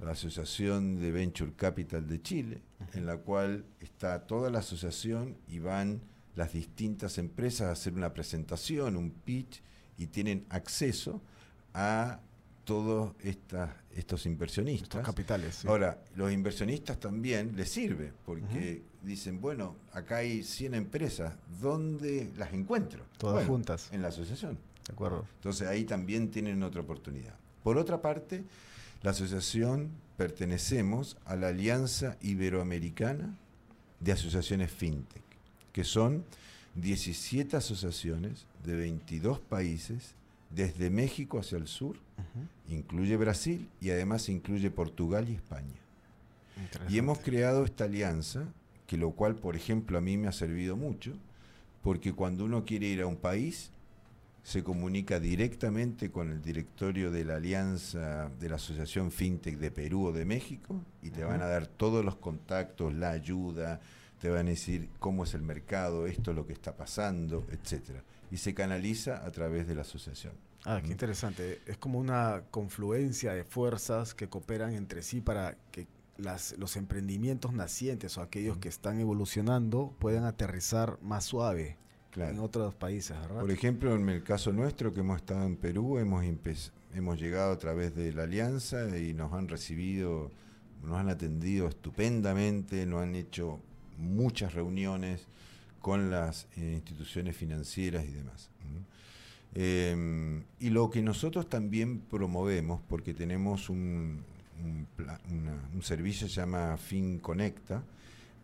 la 0.00 0.12
Asociación 0.12 1.00
de 1.00 1.12
Venture 1.12 1.52
Capital 1.54 2.08
de 2.08 2.20
Chile, 2.20 2.62
en 2.94 3.06
la 3.06 3.18
cual 3.18 3.64
está 3.80 4.26
toda 4.26 4.50
la 4.50 4.60
asociación 4.60 5.36
y 5.46 5.58
van 5.58 6.02
las 6.34 6.52
distintas 6.52 7.18
empresas 7.18 7.68
a 7.68 7.72
hacer 7.72 7.92
una 7.94 8.12
presentación, 8.12 8.96
un 8.96 9.10
pitch, 9.10 9.62
y 9.98 10.06
tienen 10.06 10.46
acceso 10.48 11.22
a 11.74 12.20
todos 12.64 13.12
estas, 13.22 13.70
estos 13.94 14.26
inversionistas. 14.26 14.88
Estos 14.88 15.02
capitales. 15.02 15.56
sí. 15.56 15.68
Ahora, 15.68 15.98
los 16.14 16.32
inversionistas 16.32 16.98
también 17.00 17.56
les 17.56 17.70
sirve, 17.70 18.12
porque 18.24 18.82
dicen, 19.02 19.40
bueno, 19.40 19.76
acá 19.92 20.18
hay 20.18 20.42
100 20.42 20.74
empresas, 20.74 21.34
¿dónde 21.60 22.30
las 22.36 22.52
encuentro? 22.52 23.04
Todas 23.18 23.34
Bueno, 23.34 23.48
juntas. 23.48 23.88
En 23.92 24.02
la 24.02 24.08
asociación. 24.08 24.58
De 24.86 24.92
acuerdo. 24.92 25.26
Entonces 25.36 25.68
ahí 25.68 25.84
también 25.84 26.30
tienen 26.30 26.62
otra 26.62 26.80
oportunidad. 26.80 27.34
Por 27.62 27.78
otra 27.78 28.00
parte, 28.00 28.44
la 29.02 29.10
asociación 29.10 29.90
pertenecemos 30.16 31.16
a 31.24 31.36
la 31.36 31.48
Alianza 31.48 32.16
Iberoamericana 32.20 33.36
de 34.00 34.12
Asociaciones 34.12 34.70
FinTech, 34.70 35.22
que 35.72 35.84
son 35.84 36.24
17 36.74 37.56
asociaciones 37.56 38.46
de 38.64 38.76
22 38.76 39.40
países 39.40 40.14
desde 40.54 40.90
México 40.90 41.38
hacia 41.38 41.58
el 41.58 41.66
sur, 41.66 41.96
incluye 42.68 43.16
Brasil 43.16 43.68
y 43.80 43.90
además 43.90 44.28
incluye 44.28 44.70
Portugal 44.70 45.28
y 45.28 45.34
España. 45.34 45.80
Y 46.88 46.98
hemos 46.98 47.18
creado 47.18 47.64
esta 47.64 47.84
alianza, 47.84 48.44
que 48.86 48.96
lo 48.96 49.12
cual, 49.12 49.34
por 49.36 49.56
ejemplo, 49.56 49.98
a 49.98 50.00
mí 50.00 50.16
me 50.16 50.28
ha 50.28 50.32
servido 50.32 50.76
mucho, 50.76 51.14
porque 51.82 52.12
cuando 52.12 52.44
uno 52.44 52.64
quiere 52.64 52.86
ir 52.86 53.02
a 53.02 53.06
un 53.06 53.16
país, 53.16 53.70
se 54.42 54.64
comunica 54.64 55.20
directamente 55.20 56.10
con 56.10 56.30
el 56.30 56.42
directorio 56.42 57.10
de 57.10 57.24
la 57.24 57.36
alianza 57.36 58.28
de 58.40 58.48
la 58.48 58.56
Asociación 58.56 59.12
FinTech 59.12 59.56
de 59.56 59.70
Perú 59.70 60.06
o 60.06 60.12
de 60.12 60.24
México 60.24 60.80
y 61.00 61.10
te 61.10 61.22
van 61.24 61.42
a 61.42 61.46
dar 61.46 61.68
todos 61.68 62.04
los 62.04 62.16
contactos, 62.16 62.92
la 62.92 63.10
ayuda, 63.10 63.80
te 64.20 64.28
van 64.28 64.46
a 64.46 64.50
decir 64.50 64.88
cómo 64.98 65.24
es 65.24 65.34
el 65.34 65.42
mercado, 65.42 66.06
esto 66.06 66.32
es 66.32 66.36
lo 66.36 66.46
que 66.46 66.52
está 66.52 66.76
pasando, 66.76 67.46
etcétera. 67.52 68.02
Y 68.32 68.38
se 68.38 68.54
canaliza 68.54 69.24
a 69.24 69.30
través 69.30 69.68
de 69.68 69.76
la 69.76 69.82
asociación. 69.82 70.32
Ah, 70.64 70.80
qué 70.82 70.90
interesante. 70.90 71.60
Es 71.66 71.76
como 71.76 72.00
una 72.00 72.44
confluencia 72.50 73.34
de 73.34 73.44
fuerzas 73.44 74.14
que 74.14 74.28
cooperan 74.28 74.72
entre 74.74 75.02
sí 75.02 75.20
para 75.20 75.56
que 75.70 75.86
las, 76.16 76.56
los 76.58 76.76
emprendimientos 76.76 77.52
nacientes 77.52 78.18
o 78.18 78.22
aquellos 78.22 78.58
que 78.58 78.68
están 78.68 78.98
evolucionando 78.98 79.94
puedan 80.00 80.24
aterrizar 80.24 80.98
más 81.02 81.24
suave 81.24 81.76
en 82.16 82.38
otros 82.40 82.74
países, 82.74 83.18
¿verdad? 83.18 83.40
Por 83.40 83.50
ejemplo, 83.50 83.94
en 83.94 84.08
el 84.08 84.22
caso 84.22 84.52
nuestro, 84.52 84.92
que 84.92 85.00
hemos 85.00 85.16
estado 85.16 85.44
en 85.44 85.56
Perú, 85.56 85.98
hemos, 85.98 86.24
hemos 86.92 87.18
llegado 87.18 87.52
a 87.52 87.58
través 87.58 87.94
de 87.94 88.12
la 88.12 88.24
alianza 88.24 88.98
y 88.98 89.14
nos 89.14 89.32
han 89.32 89.48
recibido, 89.48 90.30
nos 90.82 90.98
han 90.98 91.08
atendido 91.08 91.68
estupendamente, 91.68 92.84
nos 92.84 93.02
han 93.02 93.14
hecho 93.14 93.60
muchas 93.96 94.52
reuniones 94.54 95.26
con 95.82 96.10
las 96.10 96.46
eh, 96.56 96.72
instituciones 96.74 97.36
financieras 97.36 98.06
y 98.06 98.12
demás. 98.12 98.48
Em, 99.54 100.44
y 100.60 100.70
lo 100.70 100.88
que 100.88 101.02
nosotros 101.02 101.46
también 101.46 102.00
promovemos, 102.00 102.80
porque 102.88 103.12
tenemos 103.12 103.68
un, 103.68 104.24
un, 104.62 105.82
servicio 105.82 106.26
que 106.26 106.32
se 106.32 106.40
llama 106.40 106.78
FinConecta, 106.78 107.82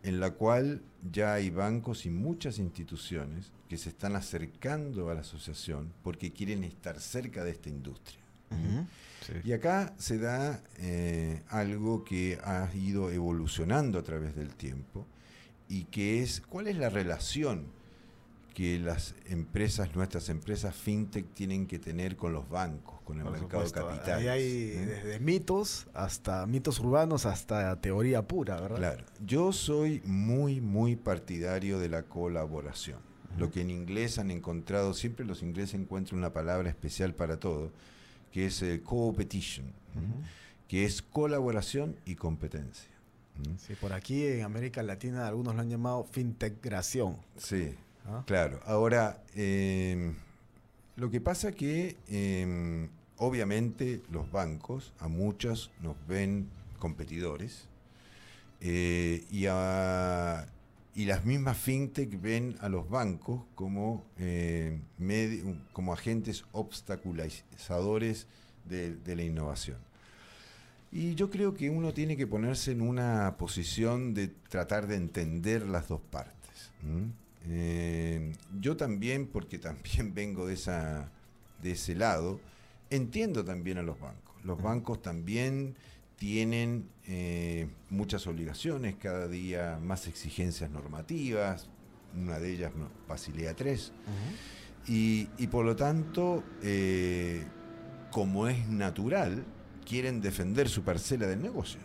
en 0.03 0.21
la 0.21 0.33
cual 0.33 0.83
ya 1.11 1.35
hay 1.35 1.49
bancos 1.49 2.05
y 2.05 2.11
muchas 2.11 2.59
instituciones 2.59 3.53
que 3.71 3.79
se 3.79 3.89
están 3.89 4.17
acercando 4.17 5.09
a 5.09 5.15
la 5.15 5.21
asociación 5.21 5.93
porque 6.03 6.31
quieren 6.33 6.63
estar 6.65 7.01
cerca 7.01 7.43
de 7.43 7.53
esta 7.53 7.71
industria. 7.71 8.21
Y 9.45 9.53
acá 9.53 9.95
se 9.99 10.19
da 10.19 10.63
eh, 10.79 11.43
algo 11.49 12.03
que 12.05 12.39
ha 12.43 12.69
ido 12.75 13.11
evolucionando 13.11 13.99
a 13.99 14.03
través 14.03 14.35
del 14.35 14.55
tiempo 14.55 15.07
y 15.69 15.85
que 15.85 16.23
es 16.23 16.41
cuál 16.41 16.69
es 16.69 16.77
la 16.77 16.91
relación 16.91 17.67
que 18.59 18.81
las 18.81 19.15
empresas, 19.27 19.95
nuestras 19.95 20.29
empresas 20.31 20.75
fintech 20.75 21.33
tienen 21.33 21.69
que 21.69 21.79
tener 21.79 22.17
con 22.17 22.33
los 22.33 22.49
bancos, 22.49 23.01
con 23.03 23.21
el 23.21 23.25
mercado 23.25 23.63
de 23.63 23.71
capitales. 23.71 24.09
Ahí 24.17 24.27
hay 24.27 24.71
desde 24.71 25.21
mitos 25.21 25.87
hasta 25.95 26.45
mitos 26.45 26.81
urbanos 26.81 27.25
hasta 27.25 27.81
teoría 27.81 28.27
pura, 28.27 28.61
¿verdad? 28.61 28.79
Claro. 28.79 29.05
Yo 29.25 29.53
soy 29.53 30.03
muy, 30.05 30.61
muy 30.61 30.97
partidario 30.97 31.79
de 31.79 31.89
la 31.89 32.03
colaboración. 32.03 32.99
Lo 33.37 33.53
que 33.53 33.61
en 33.61 33.71
inglés 33.71 34.19
han 34.19 34.33
encontrado, 34.33 34.93
siempre 34.93 35.25
los 35.25 35.45
ingleses 35.45 35.75
encuentran 35.75 36.19
una 36.19 36.33
palabra 36.33 36.69
especial 36.69 37.15
para 37.15 37.39
todo, 37.39 37.71
que 38.33 38.47
es 38.47 38.61
el 38.63 38.83
competition, 38.83 39.67
que 40.67 40.85
es 40.85 41.01
colaboración 41.01 41.95
y 42.05 42.17
competencia. 42.17 42.98
Sí, 43.59 43.75
por 43.75 43.93
aquí 43.93 44.27
en 44.27 44.43
América 44.43 44.83
Latina 44.83 45.27
algunos 45.27 45.55
lo 45.55 45.61
han 45.61 45.71
llamado 45.71 46.05
fintegración. 46.05 47.17
Sí, 47.37 47.75
¿Ah? 48.07 48.23
claro. 48.27 48.61
Ahora, 48.65 49.23
em, 49.35 50.15
lo 50.97 51.11
que 51.11 51.21
pasa 51.21 51.53
que 51.53 51.97
em, 52.09 52.89
obviamente 53.17 54.03
los 54.11 54.31
bancos 54.31 54.93
a 54.99 55.09
muchos 55.09 55.71
nos 55.83 55.97
ven 56.07 56.49
competidores 56.79 57.69
eh, 58.61 59.25
y, 59.31 59.45
y 61.01 61.07
las 61.07 61.25
mismas 61.25 61.57
fintech 61.57 62.21
ven 62.21 62.57
a 62.61 62.69
los 62.69 62.89
bancos 62.89 63.43
como, 63.55 64.05
eh, 64.19 64.81
como 65.73 65.93
agentes 65.93 66.45
obstaculizadores 66.53 68.27
de 68.65 69.17
la 69.17 69.23
innovación. 69.23 69.88
Y 70.91 71.15
yo 71.15 71.29
creo 71.31 71.55
que 71.55 71.69
uno 71.69 71.93
tiene 71.93 72.17
que 72.17 72.27
ponerse 72.27 72.73
en 72.73 72.81
una 72.81 73.37
posición 73.39 74.15
de 74.15 74.29
tratar 74.29 74.87
de 74.87 74.97
entender 74.97 75.67
las 75.67 75.89
dos 75.89 76.01
partes. 76.01 76.71
Eh, 77.47 78.33
yo 78.61 78.77
también, 78.77 79.27
porque 79.27 79.59
también 79.59 80.15
vengo 80.15 80.47
de, 80.47 80.55
esa, 80.55 81.11
de 81.63 81.73
ese 81.73 81.95
lado, 81.95 82.41
entiendo 82.91 83.45
también 83.45 83.79
a 83.79 83.83
los 83.83 84.01
bancos. 84.01 84.35
Los 84.45 84.63
bancos 84.63 85.03
también 85.03 85.75
tienen 86.17 86.89
eh, 87.07 87.69
muchas 87.91 88.27
obligaciones, 88.27 88.97
cada 88.97 89.29
día 89.29 89.79
más 89.81 90.07
exigencias 90.09 90.71
normativas, 90.71 91.69
una 92.17 92.39
de 92.39 92.53
ellas 92.53 92.73
Basilea 93.07 93.55
3. 93.55 93.93
y, 94.89 95.27
por 95.49 95.65
lo 95.65 95.77
tanto, 95.77 96.43
eh, 96.63 97.45
como 98.11 98.49
es 98.49 98.67
natural, 98.69 99.45
quieren 99.89 100.21
defender 100.21 100.69
su 100.69 100.83
parcela 100.83 101.27
del 101.27 101.43
negocio. 101.43 101.81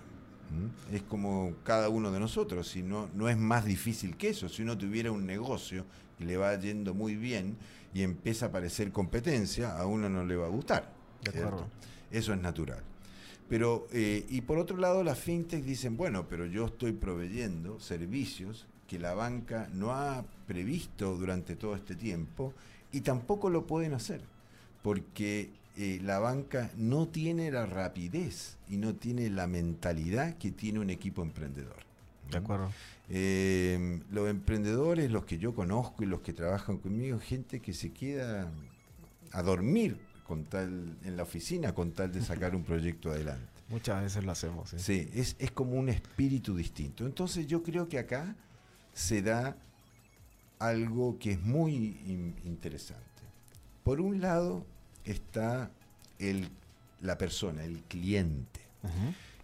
Es 0.92 1.02
como 1.02 1.54
cada 1.64 1.90
uno 1.90 2.12
de 2.12 2.20
nosotros, 2.20 2.68
si 2.68 2.84
no, 2.84 3.10
no 3.16 3.28
es 3.28 3.38
más 3.38 3.66
difícil 3.66 4.18
que 4.18 4.30
eso. 4.30 4.50
Si 4.50 4.62
uno 4.62 4.78
tuviera 4.78 5.12
un 5.12 5.26
negocio 5.26 5.86
que 6.18 6.26
le 6.26 6.38
va 6.38 6.56
yendo 6.60 6.94
muy 6.94 7.16
bien 7.16 7.58
y 7.92 8.04
empieza 8.04 8.46
a 8.46 8.50
aparecer 8.50 8.92
competencia, 8.92 9.76
a 9.76 9.88
uno 9.88 10.10
no 10.10 10.24
le 10.26 10.36
va 10.36 10.46
a 10.46 10.50
gustar. 10.50 10.92
Eso 12.12 12.34
es 12.34 12.40
natural. 12.40 12.84
Pero, 13.50 13.88
eh, 13.92 14.26
y 14.30 14.42
por 14.42 14.60
otro 14.60 14.78
lado, 14.78 15.04
las 15.04 15.18
fintech 15.18 15.64
dicen, 15.64 15.98
bueno, 15.98 16.28
pero 16.30 16.46
yo 16.46 16.68
estoy 16.68 16.92
proveyendo 16.92 17.80
servicios 17.80 18.68
que 18.88 19.00
la 19.00 19.16
banca 19.16 19.70
no 19.74 19.92
ha 19.92 20.24
previsto 20.46 21.16
durante 21.16 21.56
todo 21.56 21.76
este 21.76 21.96
tiempo 21.96 22.54
y 22.92 23.02
tampoco 23.02 23.50
lo 23.50 23.66
pueden 23.66 23.94
hacer, 23.94 24.22
porque 24.84 25.50
eh, 25.76 26.00
la 26.04 26.20
banca 26.20 26.70
no 26.78 27.08
tiene 27.08 27.50
la 27.50 27.66
rapidez 27.66 28.58
y 28.70 28.78
no 28.78 28.96
tiene 28.96 29.30
la 29.30 29.48
mentalidad 29.48 30.38
que 30.38 30.52
tiene 30.52 30.80
un 30.80 30.90
equipo 30.90 31.24
emprendedor. 31.24 31.84
De 32.30 32.38
acuerdo. 32.38 32.72
Eh, 33.10 34.02
los 34.12 34.30
emprendedores, 34.30 35.12
los 35.12 35.26
que 35.26 35.38
yo 35.38 35.54
conozco 35.54 36.04
y 36.04 36.06
los 36.06 36.22
que 36.22 36.34
trabajan 36.34 36.78
conmigo, 36.78 37.20
gente 37.20 37.60
que 37.60 37.74
se 37.74 37.92
queda 37.92 38.52
a 39.32 39.42
dormir 39.42 39.98
con 40.28 40.46
tal 40.46 40.98
en 41.04 41.18
la 41.18 41.24
oficina 41.24 41.74
con 41.74 41.92
tal 41.92 42.12
de 42.12 42.22
sacar 42.22 42.56
un 42.56 42.64
proyecto 42.64 43.12
adelante. 43.12 43.48
Muchas 43.70 44.04
veces 44.04 44.24
lo 44.24 44.32
hacemos. 44.32 44.70
Sí, 44.78 45.10
es, 45.14 45.36
es 45.40 45.52
como 45.52 45.74
un 45.74 45.90
espíritu 45.90 46.56
distinto. 46.56 47.06
Entonces 47.06 47.48
yo 47.48 47.64
creo 47.64 47.88
que 47.88 47.98
acá 47.98 48.36
se 48.94 49.22
da 49.22 49.58
algo 50.60 51.18
que 51.18 51.32
es 51.32 51.42
muy 51.42 51.98
interesante. 52.46 53.04
Por 53.84 54.00
un 54.00 54.22
lado, 54.22 54.66
está 55.06 55.72
el, 56.20 56.50
la 57.02 57.18
persona, 57.18 57.64
el 57.64 57.82
cliente. 57.84 58.62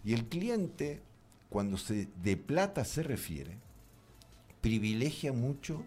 Y 0.04 0.12
el 0.12 0.26
cliente, 0.26 1.00
cuando 1.48 1.78
se, 1.78 2.08
de 2.22 2.36
plata 2.36 2.84
se 2.84 3.02
refiere, 3.02 3.56
privilegia 4.60 5.32
mucho 5.32 5.82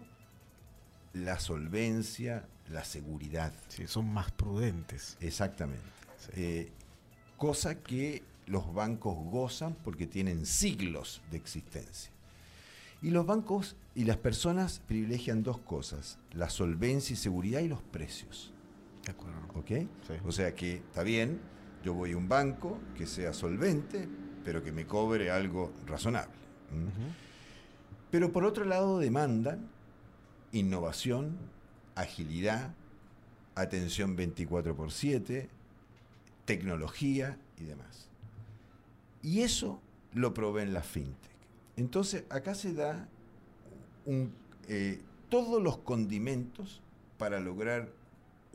la 1.12 1.38
solvencia, 1.38 2.48
la 2.68 2.84
seguridad. 2.84 3.52
Sí, 3.68 3.86
son 3.86 4.12
más 4.12 4.32
prudentes. 4.32 5.16
Exactamente. 5.20 5.84
Eh, 6.32 6.70
cosa 7.36 7.76
que 7.82 8.22
los 8.46 8.72
bancos 8.74 9.16
gozan 9.30 9.74
porque 9.84 10.06
tienen 10.06 10.46
siglos 10.46 11.22
de 11.30 11.36
existencia. 11.36 12.10
Y 13.02 13.10
los 13.10 13.26
bancos 13.26 13.76
y 13.94 14.04
las 14.04 14.16
personas 14.16 14.80
privilegian 14.86 15.42
dos 15.42 15.58
cosas, 15.58 16.18
la 16.32 16.48
solvencia 16.48 17.12
y 17.12 17.16
seguridad 17.16 17.60
y 17.60 17.68
los 17.68 17.82
precios. 17.82 18.53
De 19.04 19.12
acuerdo. 19.12 19.40
¿Ok? 19.54 19.70
O 20.26 20.32
sea 20.32 20.54
que 20.54 20.76
está 20.76 21.02
bien, 21.02 21.40
yo 21.84 21.94
voy 21.94 22.12
a 22.12 22.16
un 22.16 22.28
banco 22.28 22.78
que 22.96 23.06
sea 23.06 23.32
solvente, 23.32 24.08
pero 24.44 24.62
que 24.62 24.72
me 24.72 24.86
cobre 24.86 25.30
algo 25.30 25.72
razonable. 25.86 26.34
Pero 28.10 28.32
por 28.32 28.44
otro 28.44 28.64
lado 28.64 28.98
demandan 28.98 29.68
innovación, 30.52 31.36
agilidad, 31.94 32.74
atención 33.54 34.16
24 34.16 34.74
por 34.74 34.92
7, 34.92 35.48
tecnología 36.44 37.38
y 37.58 37.64
demás. 37.64 38.08
Y 39.22 39.40
eso 39.40 39.80
lo 40.12 40.34
proveen 40.34 40.72
las 40.72 40.86
fintech. 40.86 41.32
Entonces 41.76 42.24
acá 42.30 42.54
se 42.54 42.72
da 42.72 43.08
eh, 44.68 45.00
todos 45.28 45.62
los 45.62 45.78
condimentos 45.78 46.82
para 47.18 47.40
lograr 47.40 47.90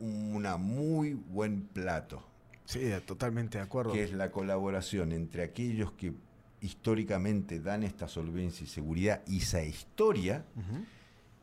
una 0.00 0.56
muy 0.56 1.14
buen 1.14 1.62
plato. 1.62 2.22
Sí, 2.64 2.80
totalmente 3.06 3.58
de 3.58 3.64
acuerdo. 3.64 3.92
Que 3.92 4.04
es 4.04 4.12
la 4.12 4.30
colaboración 4.30 5.12
entre 5.12 5.42
aquellos 5.42 5.92
que 5.92 6.12
históricamente 6.60 7.60
dan 7.60 7.82
esta 7.82 8.06
solvencia 8.06 8.64
y 8.64 8.68
seguridad 8.68 9.22
y 9.26 9.38
esa 9.38 9.62
historia 9.62 10.44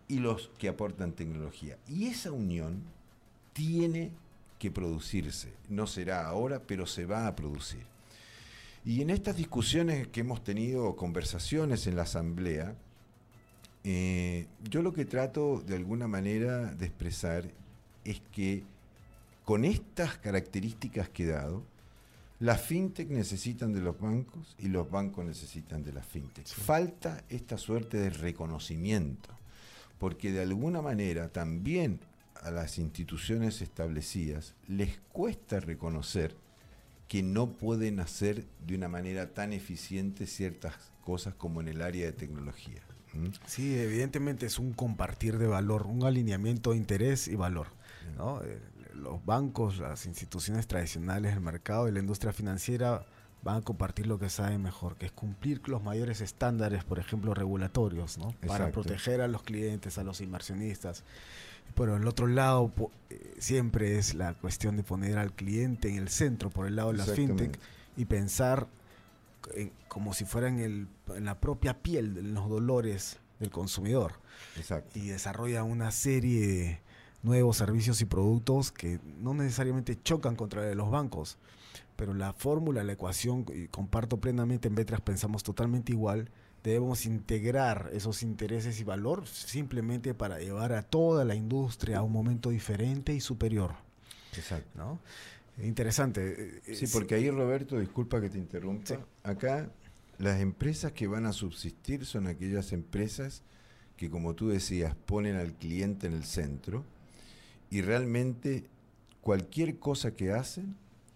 y 0.08 0.20
los 0.20 0.49
que 0.58 0.70
aportan 0.70 1.14
tecnología. 1.14 1.78
Y 1.88 2.08
esa 2.08 2.32
unión 2.32 2.84
tiene 3.53 4.12
que 4.60 4.72
producirse. 4.72 5.53
No 5.70 5.88
será 5.88 6.26
ahora, 6.28 6.62
pero 6.66 6.86
se 6.86 7.05
va 7.05 7.28
a 7.28 7.36
producir. 7.36 7.86
Y 8.86 9.01
en 9.01 9.10
estas 9.10 9.36
discusiones 9.36 10.08
que 10.08 10.22
hemos 10.22 10.43
tenido, 10.43 10.95
conversaciones 10.95 11.88
en 11.88 11.95
la 11.97 12.03
Asamblea, 12.03 12.76
eh, 13.84 14.47
yo 14.64 14.82
lo 14.82 14.93
que 14.93 15.05
trato 15.05 15.62
de 15.66 15.76
alguna 15.76 16.08
manera 16.08 16.74
de 16.74 16.86
expresar 16.86 17.51
es 18.08 18.22
que 18.32 18.64
con 19.45 19.66
estas 19.66 20.18
características 20.18 21.10
que 21.10 21.24
he 21.24 21.28
dado, 21.28 21.64
las 22.39 22.62
fintech 22.62 23.10
necesitan 23.10 23.74
de 23.74 23.82
los 23.82 23.99
bancos 23.99 24.55
y 24.60 24.68
los 24.68 24.89
bancos 24.89 25.26
necesitan 25.26 25.84
de 25.84 25.93
las 25.93 26.05
fintech. 26.05 26.47
Falta 26.47 27.24
esta 27.30 27.58
suerte 27.58 27.97
de 27.97 28.10
reconocimiento, 28.10 29.30
porque 29.99 30.32
de 30.32 30.41
alguna 30.41 30.82
manera 30.82 31.30
también 31.30 31.99
a 32.41 32.51
las 32.51 32.78
instituciones 32.78 33.62
establecidas 33.62 34.53
les 34.68 34.99
cuesta 35.12 35.60
reconocer 35.60 36.36
que 37.08 37.24
no 37.24 37.53
pueden 37.53 37.99
hacer 37.99 38.45
de 38.66 38.76
una 38.76 38.89
manera 38.89 39.34
tan 39.34 39.53
eficiente 39.53 40.28
ciertas 40.28 40.76
cosas 41.03 41.34
como 41.34 41.62
en 41.62 41.70
el 41.70 41.82
área 41.82 42.05
de 42.05 42.12
tecnología. 42.12 42.82
Sí, 43.45 43.76
evidentemente 43.80 44.45
es 44.45 44.60
un 44.60 44.74
compartir 44.74 45.38
de 45.38 45.47
valor, 45.47 45.88
un 45.88 46.03
alineamiento 46.03 46.72
de 46.72 46.78
interés 46.78 47.28
y 47.28 47.36
valor. 47.36 47.76
Eh, 48.43 48.60
los 48.95 49.24
bancos, 49.26 49.78
las 49.78 50.05
instituciones 50.05 50.68
tradicionales 50.68 51.34
del 51.34 51.41
mercado 51.41 51.88
y 51.88 51.91
la 51.91 51.99
industria 51.99 52.34
financiera 52.34 53.05
van 53.43 53.58
a 53.58 53.62
compartir 53.62 54.08
lo 54.08 54.18
que 54.18 54.30
saben 54.30 54.62
mejor, 54.62 54.95
que 54.95 55.05
es 55.05 55.12
cumplir 55.12 55.62
los 55.70 55.84
mayores 55.84 56.22
estándares, 56.22 56.84
por 56.84 56.99
ejemplo, 56.99 57.34
regulatorios, 57.34 58.18
¿no? 58.18 58.34
para 58.45 58.72
proteger 58.72 59.22
a 59.22 59.28
los 59.28 59.43
clientes, 59.43 59.97
a 59.97 60.03
los 60.03 60.22
inversionistas. 60.22 61.03
Pero 61.76 61.95
el 61.95 62.08
otro 62.08 62.28
lado 62.28 62.72
eh, 63.10 63.36
siempre 63.38 63.99
es 63.99 64.16
la 64.16 64.34
cuestión 64.34 64.78
de 64.78 64.84
poner 64.84 65.18
al 65.18 65.34
cliente 65.34 65.89
en 65.89 65.97
el 65.97 66.10
centro, 66.10 66.49
por 66.49 66.66
el 66.66 66.76
lado 66.76 66.91
de 66.91 66.97
la 66.97 67.05
fintech, 67.05 67.60
y 67.95 68.05
pensar 68.05 68.68
como 69.88 70.14
si 70.14 70.26
fuera 70.26 70.47
en, 70.47 70.60
el, 70.60 70.88
en 71.16 71.26
la 71.26 71.39
propia 71.39 71.82
piel, 71.82 72.18
en 72.18 72.34
los 72.34 72.49
dolores 72.49 73.18
del 73.39 73.49
consumidor. 73.49 74.14
Y 74.93 75.08
desarrolla 75.08 75.64
una 75.64 75.91
serie 75.91 76.47
de 76.47 76.80
nuevos 77.28 77.57
servicios 77.57 78.01
y 78.01 78.05
productos 78.05 78.71
que 78.71 78.99
no 79.19 79.34
necesariamente 79.34 80.01
chocan 80.01 80.36
contra 80.36 80.73
los 80.73 80.89
bancos, 80.89 81.38
pero 81.97 82.13
la 82.13 82.32
fórmula, 82.34 82.84
la 82.84 82.93
ecuación, 82.93 83.45
y 83.53 83.67
comparto 83.67 84.17
plenamente 84.17 84.69
en 84.69 84.75
Betras, 84.75 85.01
pensamos 85.01 85.43
totalmente 85.43 85.91
igual, 85.91 86.30
debemos 86.63 87.05
integrar 87.05 87.89
esos 87.93 88.23
intereses 88.23 88.80
y 88.80 88.84
valor 88.84 89.28
simplemente 89.28 90.13
para 90.13 90.39
llevar 90.39 90.71
a 90.73 90.84
toda 90.84 91.25
la 91.25 91.36
industria 91.36 91.99
a 91.99 92.03
un 92.03 92.13
momento 92.13 92.49
diferente 92.49 93.13
y 93.13 93.19
superior. 93.19 93.75
Exacto. 94.36 94.69
¿no? 94.75 94.99
Interesante. 95.61 96.61
Sí, 96.73 96.88
porque 96.88 97.15
ahí 97.15 97.30
Roberto, 97.30 97.78
disculpa 97.78 98.21
que 98.21 98.30
te 98.30 98.38
interrumpa, 98.38 99.05
acá 99.23 99.69
las 100.17 100.39
empresas 100.39 100.93
que 100.93 101.07
van 101.07 101.25
a 101.25 101.34
subsistir 101.34 102.05
son 102.05 102.28
aquellas 102.28 102.71
empresas 102.71 103.43
que, 103.97 104.09
como 104.09 104.34
tú 104.34 104.49
decías, 104.49 104.95
ponen 104.95 105.36
al 105.36 105.53
cliente 105.53 106.07
en 106.07 106.13
el 106.13 106.23
centro 106.23 106.86
y 107.70 107.82
realmente 107.82 108.65
cualquier 109.22 109.80
cosa 109.80 110.15
que 110.15 110.32
hacen 110.32 110.76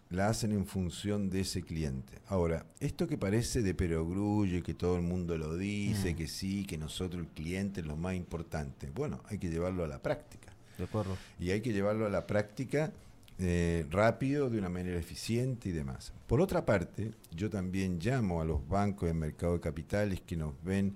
la 0.10 0.28
hacen 0.28 0.52
en 0.52 0.66
función 0.66 1.30
de 1.30 1.41
ese 1.41 1.62
cliente. 1.62 2.20
Ahora, 2.28 2.66
esto 2.82 3.08
que 3.08 3.18
parece 3.18 3.62
de 3.62 3.74
perogrullo 3.74 4.62
que 4.62 4.74
todo 4.74 4.97
el 4.97 5.02
mundo 5.04 5.38
lo 5.38 5.56
dice, 5.56 6.14
mm. 6.14 6.18
que 6.18 6.28
sí, 6.28 6.66
que 6.66 6.78
nosotros 6.78 7.24
el 7.24 7.30
cliente 7.30 7.80
es 7.80 7.88
lo 7.88 7.95
más 7.95 8.16
importante, 8.16 8.89
bueno, 8.93 9.22
hay 9.30 9.38
que 9.38 9.49
llevarlo 9.49 9.86
a 9.86 9.88
la 9.88 10.02
práctica. 10.02 10.52
De 10.78 10.84
acuerdo. 10.84 11.18
Y 11.39 11.52
hay 11.52 11.62
que 11.62 11.72
llevarlo 11.72 12.06
a 12.06 12.10
la 12.10 12.28
práctica 12.28 12.91
eh, 13.39 13.86
rápido, 13.89 14.49
de 14.49 14.60
una 14.60 14.70
manera 14.70 14.99
eficiente 14.99 15.70
y 15.70 15.72
demás. 15.72 16.14
Por 16.28 16.41
otra 16.41 16.66
parte, 16.66 17.12
yo 17.34 17.49
también 17.49 17.97
llamo 17.99 18.41
a 18.41 18.45
los 18.45 18.68
bancos 18.68 19.08
de 19.08 19.14
mercado 19.14 19.54
de 19.54 19.62
capitales 19.62 20.22
que 20.22 20.36
nos 20.36 20.54
ven 20.64 20.93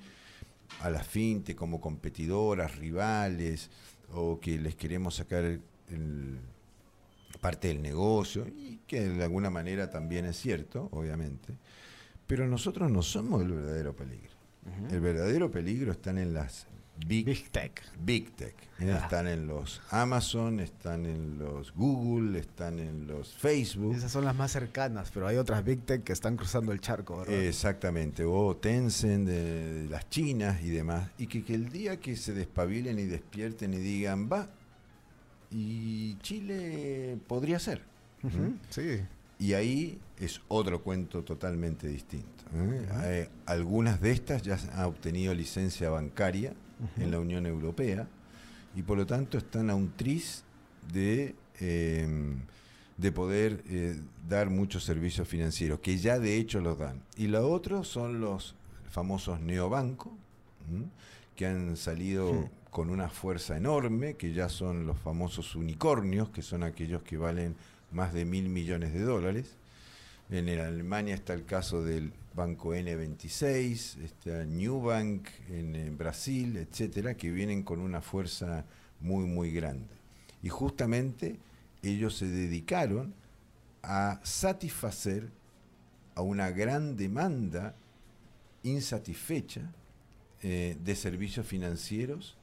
a 0.82 0.89
la 0.89 1.03
finte 1.03 1.56
como 1.56 1.80
competidoras, 1.80 2.76
rivales, 2.76 3.70
o 4.16 4.39
que 4.39 4.57
les 4.57 4.76
queremos 4.76 5.16
sacar 5.16 5.43
el, 5.43 6.39
parte 7.41 7.68
del 7.68 7.82
negocio, 7.82 8.47
y 8.47 8.80
que 8.88 9.01
de 9.01 9.24
alguna 9.24 9.49
manera 9.49 9.89
también 9.89 10.26
es 10.26 10.38
cierto, 10.38 10.89
obviamente, 10.91 11.57
pero 12.26 12.47
nosotros 12.47 12.89
no 12.89 13.01
somos 13.01 13.41
el 13.41 13.51
verdadero 13.51 13.95
peligro. 13.95 14.32
El 14.89 14.99
verdadero 14.99 15.51
peligro 15.51 15.91
está 15.91 16.09
en 16.09 16.34
las 16.34 16.66
Big, 17.08 17.52
Tech. 17.52 17.82
Big 18.04 18.32
Tech. 18.36 18.56
Están 18.80 19.28
en 19.28 19.48
los 19.48 19.82
Amazon, 19.89 20.60
están 20.60 21.06
en 21.06 21.38
los 21.38 21.74
Google, 21.74 22.39
están 22.39 22.80
en 22.80 23.08
los 23.08 23.34
Facebook. 23.34 23.96
Esas 23.96 24.12
son 24.12 24.26
las 24.26 24.36
más 24.36 24.52
cercanas, 24.52 25.12
pero 25.14 25.28
hay 25.28 25.38
otras 25.38 25.64
Big 25.64 25.82
Tech 25.82 26.04
que 26.04 26.14
están 26.14 26.38
cruzando 26.38 26.72
el 26.72 26.80
charco, 26.80 27.18
¿verdad? 27.18 27.36
Exactamente, 27.36 28.24
o 28.26 28.56
Tencent 28.56 29.28
de, 29.28 29.88
las 29.89 30.10
chinas 30.10 30.62
y 30.62 30.70
demás. 30.70 31.10
Y 31.18 31.28
que, 31.28 31.54
el 31.54 31.70
día 31.70 32.00
que 32.00 32.16
se 32.16 32.34
despabilen 32.34 33.00
y 33.00 33.04
despierten 33.04 33.74
y 33.74 33.78
digan, 33.78 34.30
va, 34.32 34.50
y 35.52 36.18
Chile 36.20 37.18
podría 37.28 37.60
ser. 37.60 37.82
Sí. 38.70 39.02
Y 39.38 39.54
ahí 39.54 40.00
es 40.20 40.41
otro 40.48 40.82
cuento 40.82 41.24
totalmente 41.24 41.88
distinto. 41.88 42.43
¿eh? 42.56 42.88
Eh, 43.04 43.30
algunas 43.46 44.02
de 44.02 44.12
estas 44.12 44.41
ya 44.41 44.58
han 44.74 44.86
obtenido 44.86 45.34
licencia 45.34 45.89
bancaria 45.89 46.54
en 46.98 47.12
la 47.12 47.20
Unión 47.20 47.46
Europea 47.46 48.08
y 48.76 48.84
por 48.84 48.98
lo 48.98 49.06
tanto 49.06 49.38
están 49.38 49.70
a 49.70 49.76
un 49.76 49.94
tris 49.96 50.44
de, 50.92 51.36
em, 51.60 52.40
de 52.98 53.12
poder 53.12 53.64
eh, 53.70 54.00
dar 54.28 54.50
muchos 54.50 54.84
servicios 54.84 55.28
financieros, 55.28 55.80
que 55.80 55.98
ya 55.98 56.20
de 56.20 56.38
hecho 56.38 56.60
los 56.60 56.78
dan. 56.78 57.02
Y 57.18 57.28
lo 57.28 57.50
otro 57.50 57.84
son 57.84 58.20
los 58.20 58.56
famosos 58.92 59.40
neobancos, 59.40 60.14
que 61.36 61.46
han 61.46 61.78
salido 61.78 62.50
con 62.70 62.90
una 62.90 63.10
fuerza 63.10 63.56
enorme, 63.56 64.16
que 64.16 64.34
ya 64.34 64.50
son 64.50 64.86
los 64.86 64.98
famosos 64.98 65.56
unicornios, 65.56 66.30
que 66.30 66.42
son 66.42 66.64
aquellos 66.64 67.04
que 67.04 67.18
valen 67.18 67.56
más 67.92 68.14
de 68.14 68.26
mil 68.26 68.50
millones 68.50 68.94
de 68.94 69.02
dólares. 69.02 69.56
En 70.30 70.50
Alemania 70.50 71.14
está 71.14 71.34
el 71.34 71.46
caso 71.46 71.84
del 71.84 72.12
Banco 72.36 72.76
N26, 72.76 74.02
está 74.04 74.46
Newbank 74.46 75.28
en, 75.50 75.76
en 75.76 75.98
Brasil, 75.98 76.58
etcétera, 76.58 77.16
que 77.16 77.32
vienen 77.32 77.64
con 77.64 77.80
una 77.80 78.02
fuerza 78.02 78.66
muy, 79.00 79.26
muy 79.26 79.52
grande. 79.52 79.96
Y 80.44 80.50
justamente 80.50 81.38
ellos 81.82 82.18
se 82.18 82.28
dedicaron 82.28 83.14
a 83.84 84.20
satisfacer 84.24 85.30
a 86.16 86.22
una 86.22 86.50
gran 86.52 86.96
demanda 86.96 87.76
insatisfecha 88.64 89.72
eh, 90.42 90.78
de 90.84 90.96
servicios 90.96 91.46
financieros 91.46 92.38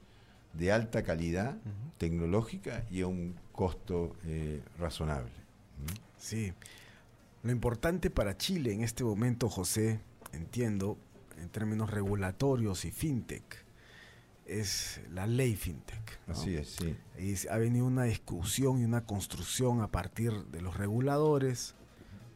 de 0.53 0.71
alta 0.71 1.03
calidad 1.03 1.57
tecnológica 1.97 2.85
y 2.91 3.01
a 3.01 3.07
un 3.07 3.35
costo 3.51 4.15
eh, 4.25 4.61
razonable. 4.79 5.31
Sí. 6.17 6.53
Lo 7.43 7.51
importante 7.51 8.09
para 8.09 8.37
Chile 8.37 8.73
en 8.73 8.81
este 8.81 9.03
momento, 9.03 9.49
José, 9.49 9.99
entiendo, 10.31 10.97
en 11.37 11.49
términos 11.49 11.89
regulatorios 11.91 12.85
y 12.85 12.91
fintech, 12.91 13.65
es 14.45 15.01
la 15.11 15.27
ley 15.27 15.55
fintech. 15.55 16.19
Así 16.27 16.55
es, 16.55 16.69
sí. 16.69 16.95
Y 17.19 17.47
ha 17.49 17.57
venido 17.57 17.85
una 17.85 18.03
discusión 18.03 18.79
y 18.79 18.85
una 18.85 19.05
construcción 19.05 19.81
a 19.81 19.91
partir 19.91 20.31
de 20.45 20.61
los 20.61 20.77
reguladores, 20.77 21.75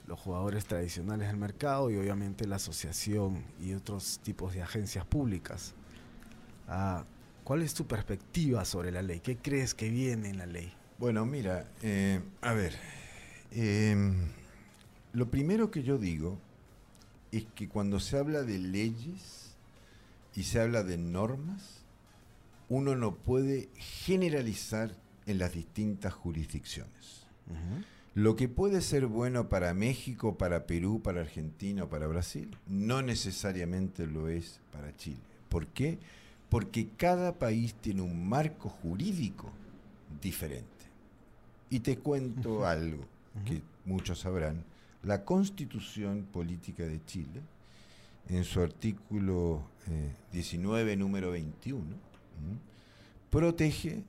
los 0.08 0.20
jugadores 0.20 0.66
tradicionales 0.66 1.28
del 1.28 1.38
mercado 1.38 1.90
y 1.90 1.98
obviamente 1.98 2.46
la 2.46 2.58
asociación 2.58 3.46
y 3.62 3.74
otros 3.74 4.20
tipos 4.24 4.54
de 4.54 4.62
agencias 4.62 5.06
públicas. 5.06 5.74
Ah, 6.68 7.06
¿Cuál 7.46 7.62
es 7.62 7.74
tu 7.74 7.88
perspectiva 7.88 8.66
sobre 8.66 8.92
la 8.92 9.02
ley? 9.02 9.22
¿Qué 9.22 9.38
crees 9.38 9.74
que 9.74 9.90
viene 9.90 10.30
en 10.30 10.38
la 10.38 10.46
ley? 10.46 10.74
Bueno, 10.98 11.26
mira, 11.26 11.72
eh, 11.82 12.22
a 12.42 12.52
ver, 12.52 12.78
em, 13.52 14.32
lo 15.18 15.32
primero 15.32 15.72
que 15.72 15.82
yo 15.82 15.98
digo 15.98 16.38
es 17.32 17.46
que 17.56 17.68
cuando 17.68 18.00
se 18.00 18.20
habla 18.20 18.44
de 18.44 18.60
leyes 18.60 19.56
y 20.36 20.44
se 20.44 20.62
habla 20.62 20.84
de 20.84 21.00
normas, 21.00 21.80
uno 22.70 22.96
no 22.96 23.16
puede 23.16 23.68
generalizar 23.78 24.96
en 25.26 25.40
las 25.40 25.54
distintas 25.54 26.14
jurisdicciones. 26.14 27.26
Lo 28.14 28.36
que 28.36 28.48
puede 28.48 28.80
ser 28.82 29.08
bueno 29.08 29.50
para 29.50 29.74
México, 29.74 30.38
para 30.38 30.68
Perú, 30.68 31.02
para 31.02 31.22
Argentina 31.22 31.86
o 31.86 31.90
para 31.90 32.06
Brasil, 32.06 32.56
no 32.68 33.02
necesariamente 33.02 34.06
lo 34.06 34.30
es 34.30 34.60
para 34.72 34.96
Chile. 34.98 35.18
¿Por 35.50 35.66
qué? 35.66 35.98
Porque 36.48 36.90
cada 36.96 37.40
país 37.40 37.74
tiene 37.74 38.04
un 38.04 38.30
marco 38.30 38.70
jurídico 38.70 39.50
diferente. 40.22 40.68
Y 41.72 41.80
te 41.80 41.98
cuento 41.98 42.68
algo 42.68 43.04
que 43.46 43.64
muchos 43.84 44.20
sabrán 44.20 44.64
la 45.04 45.24
Constitución 45.24 46.28
Política 46.32 46.84
de 46.84 47.04
Chile, 47.06 47.42
en 48.30 48.44
su 48.44 48.62
artículo 48.62 49.64
19, 50.32 50.94
eh, 50.94 50.96
número 50.98 51.32
21, 51.32 51.86
protege 53.30 54.04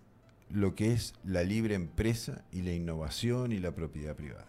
lo 0.50 0.74
que 0.74 0.92
es 0.92 1.14
la 1.24 1.42
libre 1.42 1.74
empresa 1.74 2.44
y 2.52 2.62
la 2.62 2.72
innovación 2.72 3.52
y 3.52 3.58
la 3.58 3.74
propiedad 3.74 4.16
privada. 4.16 4.46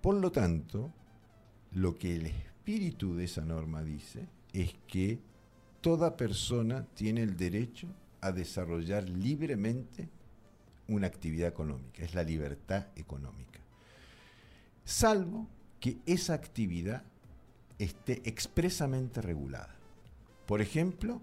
Por 0.00 0.16
lo 0.16 0.30
tanto, 0.30 0.92
lo 1.72 1.96
que 1.96 2.16
el 2.16 2.26
espíritu 2.26 3.14
de 3.14 3.24
esa 3.24 3.44
norma 3.44 3.82
dice 3.82 4.28
es 4.52 4.74
que 4.86 5.20
toda 5.80 6.16
persona 6.16 6.86
tiene 6.94 7.22
el 7.22 7.36
derecho 7.36 7.88
a 8.20 8.30
desarrollar 8.32 9.08
libremente 9.08 10.08
una 10.88 11.06
actividad 11.06 11.48
económica, 11.48 12.02
es 12.02 12.14
la 12.14 12.22
libertad 12.22 12.86
económica. 12.96 13.51
Salvo 14.84 15.48
que 15.80 15.98
esa 16.06 16.34
actividad 16.34 17.02
esté 17.78 18.22
expresamente 18.24 19.20
regulada. 19.20 19.74
Por 20.46 20.60
ejemplo, 20.60 21.20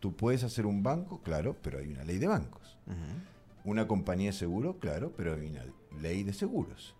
tú 0.00 0.14
puedes 0.14 0.44
hacer 0.44 0.66
un 0.66 0.82
banco, 0.82 1.20
claro, 1.22 1.56
pero 1.62 1.78
hay 1.78 1.88
una 1.88 2.04
ley 2.04 2.18
de 2.18 2.26
bancos. 2.26 2.78
Una 3.64 3.86
compañía 3.86 4.30
de 4.30 4.36
seguro, 4.36 4.78
claro, 4.78 5.12
pero 5.16 5.34
hay 5.34 5.46
una 5.46 5.64
ley 6.00 6.22
de 6.22 6.32
seguros. 6.32 6.94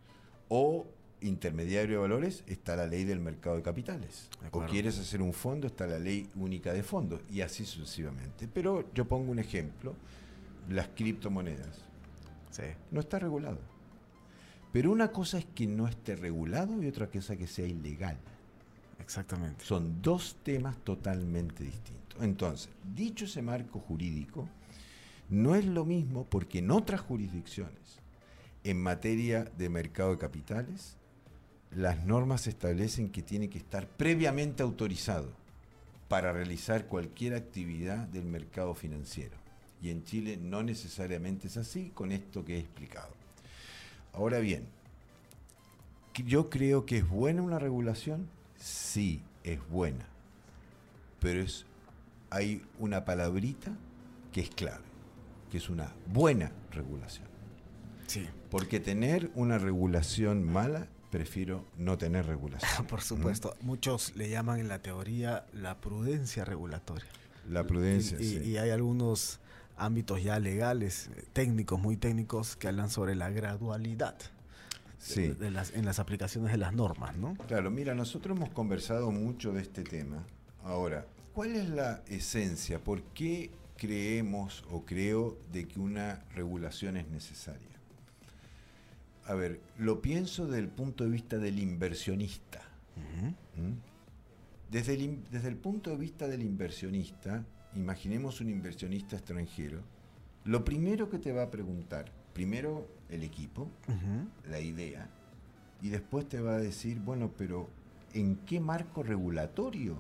O 0.49 0.87
intermediario 1.21 1.97
de 1.97 2.03
valores, 2.03 2.45
está 2.47 2.77
la 2.77 2.87
ley 2.87 3.05
del 3.05 3.21
mercado 3.21 3.57
de 3.57 3.63
capitales. 3.63 4.29
o 4.51 4.61
quieres 4.67 4.99
hacer 4.99 5.23
un 5.23 5.33
fondo, 5.33 5.67
está 5.67 5.87
la 5.87 5.99
ley 5.99 6.29
única 6.37 6.73
de 6.73 6.83
fondos. 6.83 7.21
Y 7.31 7.41
así 7.41 7.65
sucesivamente. 7.65 8.49
Pero 8.53 8.93
yo 8.95 9.07
pongo 9.07 9.31
un 9.31 9.39
ejemplo, 9.39 9.95
las 10.69 10.89
criptomonedas. 10.89 11.79
No 12.91 13.01
está 13.01 13.19
regulado. 13.19 13.59
Pero 14.73 14.91
una 14.91 15.13
cosa 15.13 15.39
es 15.39 15.45
que 15.45 15.67
no 15.67 15.87
esté 15.87 16.17
regulado 16.17 16.83
y 16.83 16.87
otra 16.87 17.09
cosa 17.09 17.35
es 17.35 17.39
que 17.39 17.47
sea 17.47 17.67
ilegal. 17.67 18.17
Exactamente. 18.99 19.65
Son 19.65 20.01
dos 20.01 20.37
temas 20.43 20.77
totalmente 20.79 21.65
distintos. 21.65 22.23
Entonces, 22.23 22.71
dicho 22.95 23.27
ese 23.27 23.43
marco 23.43 23.81
jurídico, 23.81 24.49
no 25.29 25.55
es 25.55 25.67
lo 25.67 25.85
mismo 25.85 26.25
porque 26.25 26.59
en 26.59 26.71
otras 26.71 27.01
jurisdicciones, 27.01 28.01
en 28.65 28.81
materia 28.81 29.45
de 29.59 29.69
mercado 29.69 30.13
de 30.13 30.19
capitales, 30.19 30.97
las 31.75 32.05
normas 32.05 32.47
establecen 32.47 33.11
que 33.11 33.23
tiene 33.23 33.49
que 33.49 33.59
estar 33.59 33.87
previamente 33.87 34.63
autorizado 34.63 35.31
para 36.09 36.33
realizar 36.33 36.87
cualquier 36.87 37.35
actividad 37.35 38.07
del 38.09 38.25
mercado 38.25 38.75
financiero. 38.75 39.37
Y 39.81 39.91
en 39.91 40.05
Chile 40.05 40.37
no 40.37 40.63
necesariamente 40.63 41.49
es 41.49 41.57
así 41.57 41.91
con 41.95 42.13
esto 42.13 42.45
que 42.45 42.57
he 42.57 42.61
explicado. 42.61 43.22
Ahora 44.13 44.39
bien, 44.39 44.67
yo 46.15 46.51
creo 46.51 46.85
que 46.85 46.99
es 46.99 47.09
buena 47.09 47.43
una 47.43 47.59
regulación, 47.59 48.29
sí, 48.57 49.23
es 49.45 49.59
buena, 49.69 50.07
pero 51.21 51.41
es, 51.41 51.65
hay 52.31 52.63
una 52.79 53.05
palabrita 53.05 53.73
que 54.33 54.43
es 54.43 54.51
clave, 54.51 54.85
que 55.51 55.59
es 55.59 55.69
una 55.71 55.93
buena 56.13 56.53
regulación. 56.71 57.27
Sí. 58.07 58.29
Porque 58.51 58.81
tener 58.81 59.31
una 59.35 59.59
regulación 59.59 60.45
mala 60.45 60.89
prefiero 61.11 61.65
no 61.79 61.99
tener 61.99 62.27
regulación. 62.27 62.87
Por 62.89 63.03
supuesto, 63.03 63.55
muchos 63.61 64.17
le 64.17 64.31
llaman 64.31 64.61
en 64.61 64.69
la 64.69 64.81
teoría 64.81 65.47
la 65.53 65.81
prudencia 65.81 66.45
regulatoria. 66.45 67.09
La 67.49 67.67
prudencia, 67.67 68.19
y, 68.21 68.25
sí. 68.25 68.39
y 68.45 68.57
hay 68.57 68.71
algunos 68.71 69.41
ámbitos 69.85 70.23
ya 70.23 70.39
legales, 70.39 71.11
técnicos, 71.33 71.81
muy 71.81 71.97
técnicos, 71.97 72.57
que 72.57 72.69
hablan 72.69 72.91
sobre 72.91 73.15
la 73.15 73.31
gradualidad. 73.31 74.17
Sí. 74.99 75.29
De, 75.29 75.51
las, 75.51 75.73
en 75.75 75.85
las 75.85 75.99
aplicaciones 75.99 76.53
de 76.53 76.59
las 76.59 76.73
normas, 76.73 77.17
¿no? 77.17 77.35
Claro, 77.49 77.71
mira, 77.73 77.93
nosotros 77.93 78.37
hemos 78.37 78.51
conversado 78.51 79.11
mucho 79.11 79.53
de 79.53 79.63
este 79.63 79.83
tema. 79.83 80.25
Ahora, 80.63 81.07
¿cuál 81.35 81.57
es 81.57 81.69
la 81.69 82.03
esencia? 82.07 82.79
¿Por 82.79 83.03
qué 83.03 83.51
creemos 83.77 84.65
o 84.71 84.85
creo 84.85 85.37
de 85.51 85.67
que 85.67 85.81
una 85.81 86.23
regulación 86.37 86.97
es 86.97 87.09
necesaria? 87.09 87.73
A 89.27 89.35
ver, 89.35 89.61
lo 89.79 90.01
pienso 90.01 90.47
desde 90.47 90.61
el 90.61 90.69
punto 90.69 91.03
de 91.03 91.11
vista 91.11 91.39
del 91.39 91.59
inversionista. 91.59 92.61
¿Mm? 93.57 93.73
Desde, 94.71 94.95
el, 94.95 95.19
desde 95.31 95.49
el 95.49 95.57
punto 95.57 95.91
de 95.91 95.97
vista 95.97 96.29
del 96.29 96.43
inversionista, 96.43 97.45
imaginemos 97.75 98.41
un 98.41 98.51
inversionista 98.51 99.17
extranjero, 99.17 99.81
lo 100.45 100.65
primero 100.65 101.09
que 101.09 101.19
te 101.19 101.33
va 101.33 101.45
a 101.45 101.51
preguntar, 101.51 102.13
primero 102.33 102.89
el 103.09 103.23
equipo, 103.23 103.71
la 104.49 104.61
idea, 104.61 105.09
y 105.81 105.89
después 105.89 106.29
te 106.29 106.41
va 106.41 106.55
a 106.55 106.59
decir, 106.59 107.01
bueno, 107.01 107.33
pero 107.37 107.69
¿en 108.15 108.37
qué 108.47 108.61
marco 108.61 109.03
regulatorio 109.03 109.97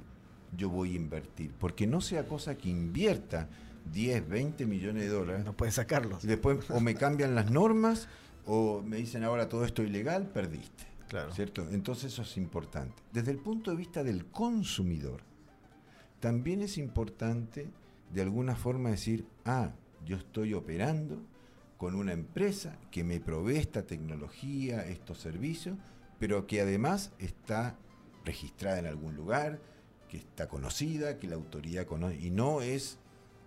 yo 0.56 0.68
voy 0.68 0.92
a 0.92 0.96
invertir? 0.96 1.52
Porque 1.58 1.86
no 1.86 2.00
sea 2.00 2.26
cosa 2.26 2.56
que 2.56 2.68
invierta 2.68 3.48
10, 3.92 4.28
20 4.28 4.66
millones 4.66 5.02
de 5.04 5.08
dólares. 5.08 5.44
No 5.44 5.56
puedes 5.56 5.74
sacarlos. 5.74 6.22
Y 6.24 6.28
después 6.28 6.70
o 6.70 6.80
me 6.80 6.94
cambian 6.94 7.34
las 7.34 7.50
normas 7.50 8.08
o 8.46 8.82
me 8.82 8.96
dicen 8.96 9.24
ahora 9.24 9.48
todo 9.48 9.64
esto 9.64 9.82
ilegal, 9.82 10.28
perdiste. 10.28 10.84
Claro. 11.08 11.32
¿Cierto? 11.32 11.68
Entonces 11.70 12.12
eso 12.12 12.22
es 12.22 12.36
importante. 12.36 12.94
Desde 13.12 13.32
el 13.32 13.38
punto 13.38 13.70
de 13.70 13.76
vista 13.76 14.02
del 14.02 14.26
consumidor, 14.26 15.20
también 16.22 16.62
es 16.62 16.78
importante 16.78 17.68
de 18.14 18.22
alguna 18.22 18.54
forma 18.54 18.90
decir, 18.90 19.26
ah, 19.44 19.72
yo 20.06 20.16
estoy 20.16 20.54
operando 20.54 21.20
con 21.78 21.96
una 21.96 22.12
empresa 22.12 22.78
que 22.92 23.02
me 23.02 23.18
provee 23.18 23.56
esta 23.56 23.82
tecnología, 23.82 24.86
estos 24.86 25.18
servicios, 25.18 25.76
pero 26.20 26.46
que 26.46 26.60
además 26.60 27.10
está 27.18 27.76
registrada 28.24 28.78
en 28.78 28.86
algún 28.86 29.16
lugar, 29.16 29.58
que 30.08 30.18
está 30.18 30.46
conocida, 30.46 31.18
que 31.18 31.26
la 31.26 31.34
autoridad 31.34 31.86
conoce, 31.86 32.20
y 32.20 32.30
no 32.30 32.62
es 32.62 32.98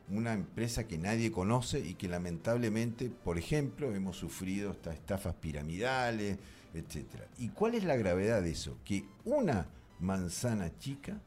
una 0.09 0.33
empresa 0.33 0.85
que 0.85 0.97
nadie 0.97 1.31
conoce 1.31 1.79
y 1.79 1.93
que 1.93 2.09
lamentablemente, 2.09 3.09
por 3.09 3.37
ejemplo, 3.37 3.95
hemos 3.95 4.17
sufrido 4.17 4.71
estas 4.71 4.95
estafas 4.95 5.35
piramidales, 5.35 6.39
etcétera. 6.73 7.25
¿Y 7.37 7.49
cuál 7.49 7.75
es 7.75 7.85
la 7.85 7.95
gravedad 7.95 8.41
de 8.41 8.51
eso? 8.51 8.77
Que 8.83 9.05
una 9.23 9.69
manzana 10.01 10.77
chica 10.77 11.21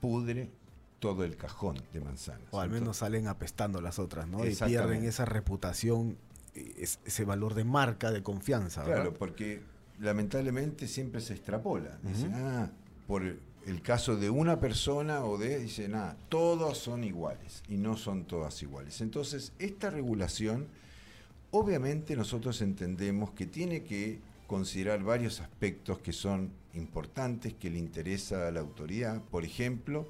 pudre 0.00 0.50
todo 0.98 1.24
el 1.24 1.36
cajón 1.36 1.80
de 1.92 2.00
manzanas. 2.00 2.48
O 2.50 2.60
al 2.60 2.70
menos 2.70 2.98
salen 2.98 3.28
apestando 3.28 3.80
las 3.80 3.98
otras, 3.98 4.26
¿no? 4.26 4.44
Y 4.44 4.54
pierden 4.54 5.04
esa 5.04 5.24
reputación, 5.24 6.16
ese 6.54 7.24
valor 7.24 7.54
de 7.54 7.64
marca, 7.64 8.10
de 8.10 8.22
confianza. 8.22 8.82
¿verdad? 8.82 8.96
Claro, 8.96 9.14
porque 9.14 9.62
lamentablemente 10.00 10.88
siempre 10.88 11.20
se 11.20 11.34
extrapola. 11.34 11.98
Dicen, 12.02 12.32
ah, 12.34 12.70
por 13.06 13.22
el 13.24 13.82
caso 13.82 14.16
de 14.16 14.30
una 14.30 14.60
persona 14.60 15.24
o 15.24 15.38
de, 15.38 15.58
dicen, 15.60 15.94
ah, 15.94 16.16
todos 16.28 16.78
son 16.78 17.04
iguales 17.04 17.62
y 17.68 17.76
no 17.76 17.96
son 17.96 18.24
todas 18.24 18.62
iguales. 18.62 19.00
Entonces, 19.00 19.52
esta 19.58 19.90
regulación, 19.90 20.66
obviamente 21.50 22.16
nosotros 22.16 22.60
entendemos 22.60 23.30
que 23.32 23.46
tiene 23.46 23.84
que 23.84 24.20
considerar 24.48 25.04
varios 25.04 25.40
aspectos 25.40 25.98
que 25.98 26.12
son 26.12 26.50
importantes, 26.72 27.52
que 27.54 27.70
le 27.70 27.78
interesa 27.78 28.48
a 28.48 28.50
la 28.50 28.60
autoridad. 28.60 29.22
Por 29.22 29.44
ejemplo, 29.44 30.08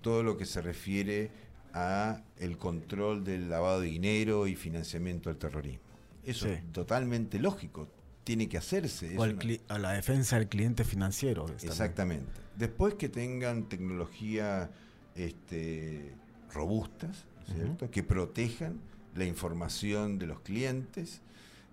todo 0.00 0.22
lo 0.22 0.38
que 0.38 0.46
se 0.46 0.62
refiere 0.62 1.30
a 1.74 2.22
el 2.38 2.56
control 2.58 3.24
del 3.24 3.50
lavado 3.50 3.80
de 3.80 3.88
dinero 3.88 4.46
y 4.46 4.54
financiamiento 4.54 5.30
del 5.30 5.38
terrorismo. 5.38 5.82
Eso 6.24 6.46
sí. 6.46 6.52
es 6.52 6.72
totalmente 6.72 7.40
lógico, 7.40 7.88
tiene 8.22 8.48
que 8.48 8.56
hacerse. 8.56 9.18
O 9.18 9.24
una... 9.24 9.36
a 9.68 9.78
la 9.78 9.92
defensa 9.92 10.38
del 10.38 10.48
cliente 10.48 10.84
financiero. 10.84 11.46
Exactamente. 11.60 12.30
Después 12.56 12.94
que 12.94 13.08
tengan 13.08 13.68
tecnología 13.68 14.70
este, 15.16 16.14
robustas, 16.52 17.24
¿cierto? 17.52 17.86
Uh 17.86 17.88
-huh. 17.88 17.90
que 17.90 18.04
protejan 18.04 18.78
la 19.16 19.24
información 19.24 20.20
de 20.20 20.26
los 20.28 20.40
clientes. 20.40 21.20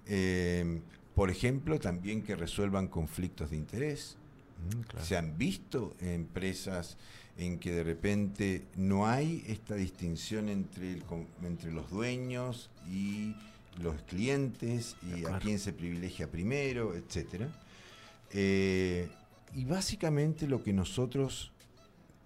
Eh, 0.07 0.81
por 1.15 1.29
ejemplo, 1.29 1.79
también 1.79 2.21
que 2.23 2.35
resuelvan 2.35 2.87
conflictos 2.87 3.49
de 3.51 3.57
interés. 3.57 4.17
Mm, 4.57 4.81
claro. 4.81 5.05
Se 5.05 5.17
han 5.17 5.37
visto 5.37 5.95
empresas 5.99 6.97
en 7.37 7.57
que 7.57 7.71
de 7.71 7.83
repente 7.83 8.65
no 8.75 9.07
hay 9.07 9.43
esta 9.47 9.75
distinción 9.75 10.49
entre, 10.49 10.93
el, 10.93 11.03
entre 11.43 11.71
los 11.71 11.89
dueños 11.89 12.69
y 12.91 13.33
los 13.81 14.01
clientes 14.03 14.97
y 15.01 15.25
a 15.25 15.39
quién 15.39 15.57
se 15.59 15.71
privilegia 15.71 16.29
primero, 16.29 16.93
etc. 16.95 17.45
Eh, 18.31 19.09
y 19.55 19.65
básicamente 19.65 20.47
lo 20.47 20.63
que 20.63 20.73
nosotros 20.73 21.51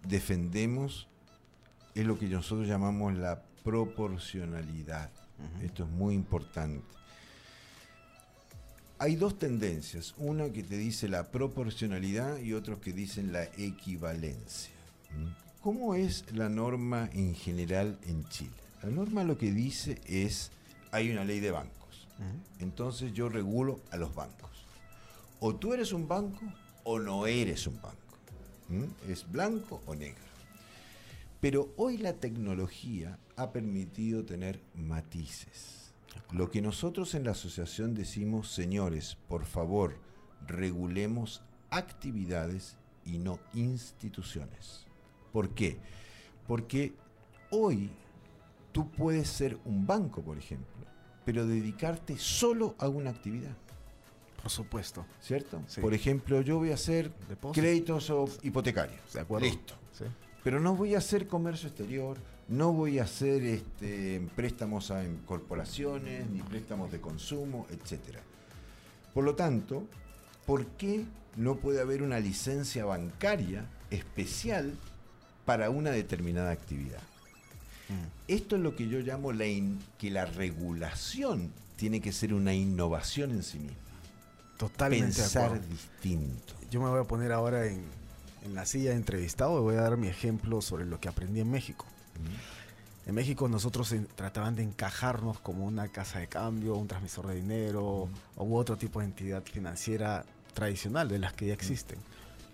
defendemos 0.07 1.07
es 1.95 2.05
lo 2.05 2.17
que 2.17 2.27
nosotros 2.27 2.67
llamamos 2.67 3.15
la 3.15 3.43
proporcionalidad. 3.63 5.11
Uh 5.37 5.43
-huh. 5.43 5.65
Esto 5.65 5.83
es 5.83 5.89
muy 5.89 6.15
importante. 6.15 6.83
Hay 9.03 9.17
dos 9.17 9.37
tendencias, 9.37 10.15
una 10.15 10.49
que 10.53 10.63
te 10.63 10.77
dice 10.77 11.09
la 11.09 11.29
proporcionalidad 11.29 12.37
y 12.37 12.53
otros 12.53 12.79
que 12.79 12.93
dicen 12.93 13.33
la 13.33 13.43
equivalencia. 13.57 14.71
¿Cómo 15.59 15.93
es 15.93 16.23
la 16.31 16.47
norma 16.47 17.09
en 17.11 17.35
general 17.35 17.99
en 18.07 18.23
Chile? 18.29 18.55
La 18.81 18.89
norma 18.89 19.25
lo 19.25 19.37
que 19.37 19.51
dice 19.51 19.99
es, 20.05 20.51
hay 20.91 21.11
una 21.11 21.25
ley 21.25 21.41
de 21.41 21.51
bancos. 21.51 22.07
Entonces 22.59 23.11
yo 23.11 23.27
regulo 23.27 23.81
a 23.91 23.97
los 23.97 24.15
bancos. 24.15 24.51
O 25.41 25.53
tú 25.53 25.73
eres 25.73 25.91
un 25.91 26.07
banco 26.07 26.39
o 26.85 26.97
no 26.97 27.27
eres 27.27 27.67
un 27.67 27.81
banco. 27.81 27.97
Es 29.09 29.29
blanco 29.29 29.81
o 29.85 29.95
negro. 29.95 30.23
Pero 31.41 31.73
hoy 31.75 31.97
la 31.97 32.13
tecnología 32.13 33.19
ha 33.35 33.51
permitido 33.51 34.23
tener 34.23 34.61
matices. 34.75 35.82
Lo 36.31 36.49
que 36.49 36.61
nosotros 36.61 37.13
en 37.15 37.25
la 37.25 37.31
asociación 37.31 37.93
decimos, 37.93 38.51
señores, 38.51 39.17
por 39.27 39.45
favor, 39.45 39.97
regulemos 40.47 41.41
actividades 41.69 42.77
y 43.05 43.17
no 43.17 43.39
instituciones. 43.53 44.85
¿Por 45.31 45.49
qué? 45.49 45.77
Porque 46.47 46.93
hoy 47.51 47.89
tú 48.71 48.89
puedes 48.89 49.27
ser 49.27 49.57
un 49.65 49.85
banco, 49.85 50.21
por 50.21 50.37
ejemplo, 50.37 50.73
pero 51.25 51.45
dedicarte 51.45 52.17
solo 52.17 52.75
a 52.79 52.87
una 52.87 53.09
actividad. 53.11 53.55
Por 54.41 54.51
supuesto. 54.51 55.05
¿Cierto? 55.21 55.61
Sí. 55.67 55.79
Por 55.79 55.93
ejemplo, 55.93 56.41
yo 56.41 56.57
voy 56.57 56.71
a 56.71 56.73
hacer 56.73 57.13
Depósito. 57.29 57.61
créditos 57.61 58.09
o 58.09 58.27
hipotecarios. 58.41 59.13
De 59.13 59.21
acuerdo. 59.21 59.45
Listo. 59.47 59.75
Sí. 59.93 60.03
Pero 60.43 60.59
no 60.59 60.75
voy 60.75 60.95
a 60.95 60.97
hacer 60.97 61.27
comercio 61.27 61.69
exterior, 61.69 62.17
no 62.47 62.73
voy 62.73 62.99
a 62.99 63.03
hacer 63.03 63.43
este, 63.43 64.21
préstamos 64.35 64.91
a 64.91 65.03
corporaciones, 65.25 66.29
ni 66.29 66.41
préstamos 66.41 66.91
de 66.91 66.99
consumo, 66.99 67.67
etc. 67.71 68.17
Por 69.13 69.23
lo 69.23 69.35
tanto, 69.35 69.83
¿por 70.45 70.65
qué 70.67 71.05
no 71.35 71.55
puede 71.55 71.81
haber 71.81 72.03
una 72.03 72.19
licencia 72.19 72.85
bancaria 72.85 73.65
especial 73.91 74.73
para 75.45 75.69
una 75.69 75.91
determinada 75.91 76.51
actividad? 76.51 77.01
Mm. 77.89 78.07
Esto 78.27 78.55
es 78.55 78.61
lo 78.61 78.75
que 78.75 78.87
yo 78.87 78.99
llamo 78.99 79.31
la 79.31 79.45
que 79.97 80.11
la 80.11 80.25
regulación 80.25 81.51
tiene 81.75 82.01
que 82.01 82.11
ser 82.11 82.33
una 82.33 82.53
innovación 82.53 83.31
en 83.31 83.43
sí 83.43 83.59
misma. 83.59 83.77
Totalmente 84.57 85.15
Pensar 85.15 85.59
distinto. 85.67 86.53
Yo 86.69 86.81
me 86.81 86.89
voy 86.89 87.01
a 87.01 87.03
poner 87.03 87.31
ahora 87.31 87.65
en, 87.65 87.83
en 88.45 88.53
la 88.53 88.65
silla 88.65 88.91
de 88.91 88.97
entrevistado 88.97 89.57
y 89.59 89.61
voy 89.61 89.75
a 89.75 89.81
dar 89.81 89.97
mi 89.97 90.07
ejemplo 90.07 90.61
sobre 90.61 90.85
lo 90.85 90.99
que 90.99 91.09
aprendí 91.09 91.39
en 91.39 91.49
México. 91.49 91.85
En 93.05 93.15
México 93.15 93.47
nosotros 93.49 93.91
en- 93.91 94.05
trataban 94.07 94.55
de 94.55 94.63
encajarnos 94.63 95.39
como 95.39 95.65
una 95.65 95.87
casa 95.89 96.19
de 96.19 96.27
cambio, 96.27 96.75
un 96.75 96.87
transmisor 96.87 97.27
de 97.27 97.35
dinero 97.35 98.07
o 98.37 98.43
u 98.43 98.55
otro 98.55 98.77
tipo 98.77 98.99
de 98.99 99.05
entidad 99.05 99.43
financiera 99.43 100.25
tradicional 100.53 101.09
de 101.09 101.19
las 101.19 101.33
que 101.33 101.47
ya 101.47 101.53
existen. 101.53 101.99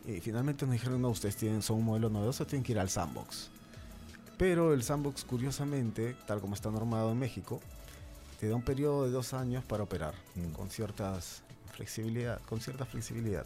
Y 0.07 0.21
finalmente 0.21 0.65
nos 0.65 0.73
dijeron, 0.73 1.01
no, 1.01 1.09
ustedes 1.09 1.35
tienen, 1.35 1.61
son 1.61 1.77
un 1.77 1.85
modelo 1.85 2.09
novedoso, 2.09 2.47
tienen 2.47 2.63
que 2.63 2.71
ir 2.71 2.79
al 2.79 2.89
sandbox. 2.89 3.49
Pero 4.37 4.73
el 4.73 4.81
sandbox, 4.83 5.23
curiosamente, 5.25 6.15
tal 6.25 6.39
como 6.39 6.55
está 6.55 6.71
normado 6.71 7.11
en 7.11 7.19
México, 7.19 7.59
te 8.39 8.47
da 8.47 8.55
un 8.55 8.61
periodo 8.63 9.03
de 9.05 9.11
dos 9.11 9.33
años 9.33 9.63
para 9.65 9.83
operar 9.83 10.13
Mm. 10.35 10.53
con, 10.53 10.69
ciertas 10.69 11.41
flexibilidad, 11.73 12.41
con 12.47 12.59
cierta 12.61 12.85
flexibilidad. 12.85 13.45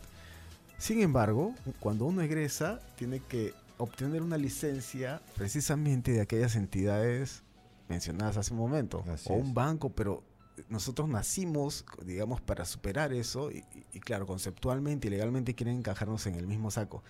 Sin 0.77 1.01
embargo, 1.01 1.53
cuando 1.79 2.05
uno 2.05 2.21
egresa, 2.21 2.79
tiene 2.95 3.19
que 3.19 3.53
obtener 3.77 4.21
una 4.21 4.37
licencia 4.37 5.21
precisamente 5.35 6.11
de 6.11 6.21
aquellas 6.21 6.55
entidades 6.55 7.43
mencionadas 7.89 8.37
hace 8.37 8.53
un 8.53 8.59
momento, 8.59 9.03
Así 9.11 9.29
o 9.31 9.35
es. 9.37 9.41
un 9.43 9.53
banco, 9.53 9.89
pero 9.89 10.23
nosotros 10.69 11.09
nacimos, 11.09 11.83
digamos, 12.05 12.39
para 12.41 12.63
superar 12.65 13.11
eso 13.13 13.49
y, 13.51 13.63
claro, 13.99 14.25
conceptualmente 14.27 15.07
y 15.07 15.11
legalmente 15.11 15.55
quieren 15.55 15.77
encajarnos 15.77 16.25
en 16.27 16.35
el 16.35 16.47
mismo 16.47 16.69
saco. 16.71 17.03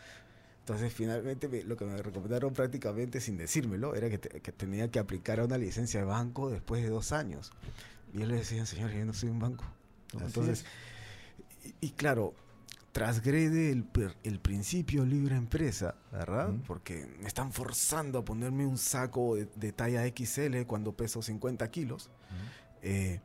Entonces, 0.62 0.94
finalmente, 0.94 1.50
me- 1.50 1.64
lo 1.64 1.76
que 1.76 1.84
me 1.86 2.02
recomendaron 2.02 2.54
prácticamente 2.54 3.20
sin 3.20 3.36
decírmelo 3.38 3.96
era 3.96 4.10
que, 4.10 4.18
te- 4.18 4.40
que 4.40 4.52
tenía 4.54 4.90
que 4.90 4.98
aplicar 5.00 5.42
a 5.42 5.46
una 5.46 5.58
licencia 5.58 6.00
de 6.00 6.06
banco 6.06 6.50
después 6.50 6.82
de 6.82 6.90
dos 6.90 7.12
años. 7.12 7.52
Y 8.14 8.20
yo 8.20 8.26
le 8.28 8.36
decía, 8.38 8.66
señor, 8.66 8.92
yo 8.92 9.04
no 9.06 9.14
soy 9.14 9.28
un 9.30 9.40
banco. 9.40 9.66
Entonces, 10.14 10.64
y, 11.66 11.88
y 11.88 11.90
claro, 11.92 12.34
transgrede 12.94 13.72
el, 13.72 13.86
el 14.24 14.40
principio 14.40 15.04
libre 15.06 15.36
empresa, 15.36 15.96
¿verdad? 16.12 16.54
Porque 16.66 17.08
me 17.20 17.28
están 17.28 17.52
forzando 17.52 18.20
a 18.20 18.24
ponerme 18.26 18.66
un 18.66 18.78
saco 18.78 19.36
de, 19.36 19.48
de 19.56 19.72
talla 19.74 20.04
XL 20.08 20.62
cuando 20.66 20.96
peso 20.96 21.22
50 21.22 21.70
kilos. 21.72 22.10
Eh, 22.84 23.20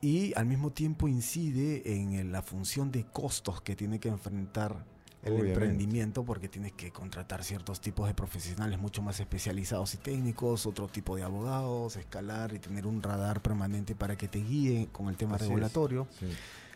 y 0.00 0.32
al 0.36 0.46
mismo 0.46 0.70
tiempo 0.70 1.08
incide 1.08 1.94
en 1.94 2.30
la 2.30 2.42
función 2.42 2.90
de 2.90 3.04
costos 3.04 3.62
que 3.62 3.74
tiene 3.74 3.98
que 4.00 4.08
enfrentar 4.08 4.84
el 5.22 5.34
Obviamente. 5.34 5.52
emprendimiento 5.52 6.24
porque 6.24 6.48
tienes 6.48 6.72
que 6.72 6.90
contratar 6.90 7.44
ciertos 7.44 7.80
tipos 7.80 8.08
de 8.08 8.14
profesionales 8.14 8.80
mucho 8.80 9.00
más 9.02 9.20
especializados 9.20 9.94
y 9.94 9.98
técnicos, 9.98 10.66
otro 10.66 10.88
tipo 10.88 11.14
de 11.14 11.22
abogados, 11.22 11.94
escalar 11.96 12.52
y 12.52 12.58
tener 12.58 12.86
un 12.88 13.00
radar 13.00 13.40
permanente 13.40 13.94
para 13.94 14.16
que 14.16 14.26
te 14.26 14.40
guíen 14.40 14.86
con 14.86 15.08
el 15.08 15.16
tema 15.16 15.36
Así 15.36 15.44
regulatorio, 15.44 16.08
Sí. 16.18 16.26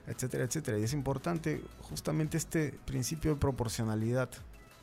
Etcétera, 0.06 0.44
etcétera. 0.44 0.78
Y 0.78 0.84
es 0.84 0.92
importante 0.92 1.62
justamente 1.82 2.36
este 2.36 2.72
principio 2.84 3.34
de 3.34 3.40
proporcionalidad 3.40 4.28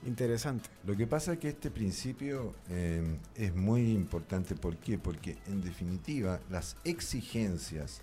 interesante. 0.06 0.70
Lo 0.86 0.96
que 0.96 1.08
pasa 1.08 1.34
es 1.34 1.40
que 1.40 1.50
este 1.50 1.72
principio 1.72 2.54
eh, 2.70 3.18
es 3.36 3.56
muy 3.56 3.92
importante. 3.92 4.56
¿Por 4.56 4.78
qué? 4.78 4.98
Porque 4.98 5.38
en 5.48 5.62
definitiva 5.62 6.40
las 6.50 6.76
exigencias, 6.84 8.02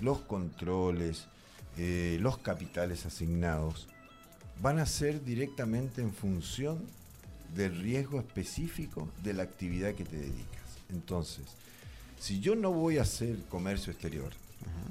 los 0.00 0.20
controles, 0.20 1.26
eh, 1.76 2.18
los 2.20 2.38
capitales 2.38 3.06
asignados 3.06 3.88
van 4.60 4.78
a 4.78 4.86
ser 4.86 5.24
directamente 5.24 6.02
en 6.02 6.12
función 6.12 6.84
del 7.54 7.80
riesgo 7.80 8.20
específico 8.20 9.08
de 9.22 9.32
la 9.32 9.42
actividad 9.42 9.94
que 9.94 10.04
te 10.04 10.16
dedicas. 10.16 10.78
Entonces, 10.90 11.44
si 12.18 12.40
yo 12.40 12.54
no 12.54 12.72
voy 12.72 12.98
a 12.98 13.02
hacer 13.02 13.38
comercio 13.48 13.92
exterior, 13.92 14.32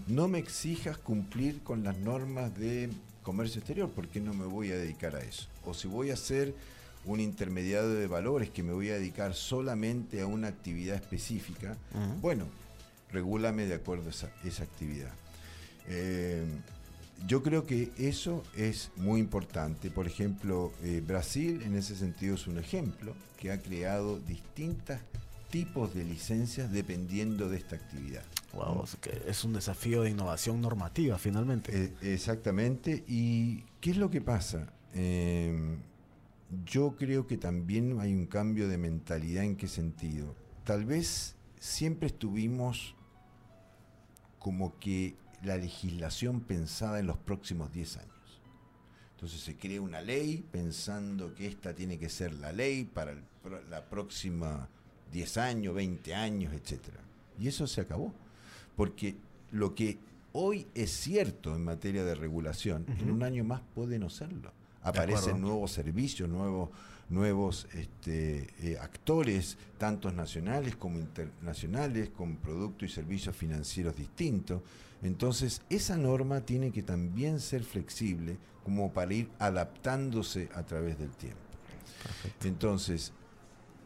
no 0.07 0.27
me 0.27 0.39
exijas 0.39 0.97
cumplir 0.97 1.61
con 1.61 1.83
las 1.83 1.97
normas 1.97 2.57
de 2.57 2.89
comercio 3.23 3.59
exterior, 3.59 3.91
porque 3.93 4.19
no 4.19 4.33
me 4.33 4.45
voy 4.45 4.71
a 4.71 4.77
dedicar 4.77 5.15
a 5.15 5.21
eso. 5.21 5.47
O 5.65 5.73
si 5.73 5.87
voy 5.87 6.09
a 6.09 6.15
ser 6.15 6.55
un 7.05 7.19
intermediario 7.19 7.89
de 7.89 8.07
valores 8.07 8.49
que 8.49 8.63
me 8.63 8.73
voy 8.73 8.89
a 8.89 8.95
dedicar 8.95 9.33
solamente 9.33 10.21
a 10.21 10.27
una 10.27 10.47
actividad 10.47 10.95
específica, 10.95 11.77
bueno, 12.21 12.45
regúlame 13.11 13.65
de 13.65 13.75
acuerdo 13.75 14.07
a 14.07 14.09
esa, 14.11 14.31
esa 14.43 14.63
actividad. 14.63 15.11
Eh, 15.87 16.45
yo 17.27 17.43
creo 17.43 17.65
que 17.65 17.91
eso 17.97 18.43
es 18.55 18.91
muy 18.95 19.19
importante. 19.19 19.89
Por 19.89 20.07
ejemplo, 20.07 20.71
eh, 20.83 21.03
Brasil 21.05 21.61
en 21.63 21.75
ese 21.75 21.95
sentido 21.95 22.35
es 22.35 22.47
un 22.47 22.57
ejemplo 22.57 23.13
que 23.37 23.51
ha 23.51 23.61
creado 23.61 24.19
distintos 24.19 24.97
tipos 25.49 25.93
de 25.93 26.03
licencias 26.03 26.71
dependiendo 26.71 27.49
de 27.49 27.57
esta 27.57 27.75
actividad. 27.75 28.23
Wow, 28.53 28.85
es 29.27 29.43
un 29.43 29.53
desafío 29.53 30.01
de 30.01 30.09
innovación 30.09 30.59
normativa 30.61 31.17
finalmente. 31.17 31.71
Eh, 31.75 32.13
exactamente. 32.13 33.03
¿Y 33.07 33.63
qué 33.79 33.91
es 33.91 33.97
lo 33.97 34.09
que 34.09 34.21
pasa? 34.21 34.73
Eh, 34.93 35.77
yo 36.65 36.95
creo 36.97 37.27
que 37.27 37.37
también 37.37 37.99
hay 37.99 38.13
un 38.13 38.25
cambio 38.25 38.67
de 38.67 38.77
mentalidad. 38.77 39.43
¿En 39.43 39.55
qué 39.55 39.67
sentido? 39.67 40.35
Tal 40.63 40.85
vez 40.85 41.35
siempre 41.59 42.07
estuvimos 42.07 42.95
como 44.39 44.79
que 44.79 45.15
la 45.43 45.57
legislación 45.57 46.41
pensada 46.41 46.99
en 46.99 47.07
los 47.07 47.17
próximos 47.17 47.71
10 47.71 47.97
años. 47.97 48.41
Entonces 49.11 49.41
se 49.41 49.57
crea 49.57 49.81
una 49.81 50.01
ley 50.01 50.45
pensando 50.51 51.35
que 51.35 51.45
esta 51.45 51.73
tiene 51.75 51.99
que 51.99 52.09
ser 52.09 52.33
la 52.33 52.51
ley 52.51 52.85
para 52.85 53.11
el 53.11 53.23
la 53.69 53.85
próxima 53.85 54.69
10 55.11 55.37
años, 55.37 55.75
20 55.75 56.13
años, 56.13 56.53
etc. 56.53 56.79
Y 57.39 57.47
eso 57.47 57.67
se 57.67 57.81
acabó. 57.81 58.13
Porque 58.79 59.17
lo 59.51 59.75
que 59.75 59.97
hoy 60.31 60.65
es 60.73 60.89
cierto 60.89 61.53
en 61.53 61.65
materia 61.65 62.05
de 62.05 62.15
regulación, 62.15 62.85
en 62.87 63.11
un 63.11 63.23
año 63.23 63.43
más 63.43 63.59
puede 63.75 63.99
no 63.99 64.09
serlo. 64.09 64.53
Aparecen 64.81 65.41
nuevos 65.41 65.73
servicios, 65.73 66.29
nuevos, 66.29 66.69
nuevos 67.09 67.67
este, 67.73 68.47
eh, 68.61 68.77
actores, 68.79 69.57
tantos 69.77 70.13
nacionales 70.13 70.77
como 70.77 70.97
internacionales, 70.97 72.09
con 72.11 72.37
productos 72.37 72.89
y 72.89 72.93
servicios 72.93 73.35
financieros 73.35 73.97
distintos. 73.97 74.61
Entonces, 75.03 75.61
esa 75.69 75.97
norma 75.97 76.39
tiene 76.39 76.71
que 76.71 76.81
también 76.81 77.41
ser 77.41 77.65
flexible 77.65 78.37
como 78.63 78.93
para 78.93 79.13
ir 79.13 79.29
adaptándose 79.39 80.47
a 80.55 80.63
través 80.63 80.97
del 80.97 81.11
tiempo. 81.11 81.41
Entonces, 82.45 83.11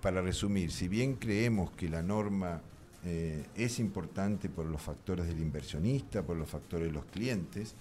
para 0.03 0.21
resumir, 0.21 0.71
si 0.71 0.87
bien 0.87 1.15
creemos 1.15 1.71
que 1.71 1.89
la 1.89 2.03
norma 2.03 2.61
eh, 3.05 3.45
es 3.55 3.79
importante 3.79 4.49
por 4.49 4.65
los 4.65 4.81
factores 4.81 5.27
del 5.27 5.39
inversionista, 5.39 6.23
por 6.23 6.37
los 6.37 6.49
factores 6.49 6.87
de 6.87 6.93
los 6.93 7.05
clientes, 7.05 7.75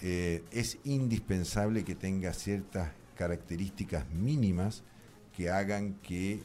eh, 0.00 0.44
es 0.50 0.78
indispensable 0.84 1.84
que 1.84 1.94
tenga 1.94 2.32
ciertas 2.32 2.90
características 3.16 4.08
mínimas 4.10 4.82
que 5.36 5.50
hagan 5.50 5.94
que 6.02 6.40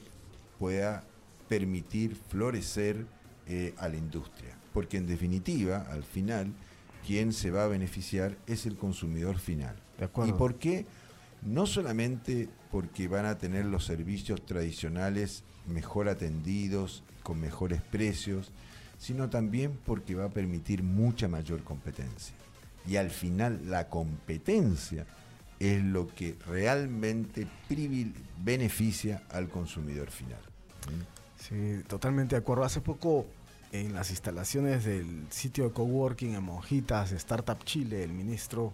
pueda 0.59 1.03
permitir 1.47 2.15
florecer 2.15 3.05
eh, 3.47 3.73
a 3.77 3.87
la 3.87 3.97
industria. 3.97 4.57
Porque 4.73 4.97
en 4.97 5.07
definitiva, 5.07 5.87
al 5.89 6.03
final, 6.03 6.53
quien 7.05 7.33
se 7.33 7.51
va 7.51 7.63
a 7.63 7.67
beneficiar 7.67 8.37
es 8.47 8.65
el 8.65 8.77
consumidor 8.77 9.37
final. 9.37 9.75
De 9.97 10.05
acuerdo. 10.05 10.33
¿Y 10.33 10.37
por 10.37 10.55
qué? 10.55 10.85
No 11.41 11.65
solamente 11.65 12.49
porque 12.71 13.07
van 13.07 13.25
a 13.25 13.37
tener 13.37 13.65
los 13.65 13.85
servicios 13.85 14.45
tradicionales 14.45 15.43
mejor 15.67 16.09
atendidos, 16.09 17.03
con 17.23 17.39
mejores 17.39 17.81
precios, 17.81 18.51
sino 18.97 19.29
también 19.29 19.77
porque 19.85 20.15
va 20.15 20.25
a 20.25 20.29
permitir 20.29 20.83
mucha 20.83 21.27
mayor 21.27 21.63
competencia. 21.63 22.35
Y 22.87 22.95
al 22.95 23.09
final 23.09 23.61
la 23.69 23.89
competencia 23.89 25.05
es 25.59 25.83
lo 25.83 26.07
que 26.07 26.35
realmente 26.47 27.47
beneficia 28.43 29.23
al 29.29 29.47
consumidor 29.49 30.09
final. 30.09 30.39
Sí, 31.37 31.83
totalmente 31.87 32.35
de 32.35 32.39
acuerdo. 32.41 32.63
Hace 32.63 32.81
poco 32.81 33.27
en 33.71 33.93
las 33.93 34.09
instalaciones 34.09 34.85
del 34.85 35.27
sitio 35.29 35.65
de 35.65 35.71
coworking 35.71 36.35
en 36.35 36.43
Monjitas, 36.43 37.11
Startup 37.11 37.63
Chile, 37.63 38.03
el 38.03 38.11
ministro 38.11 38.73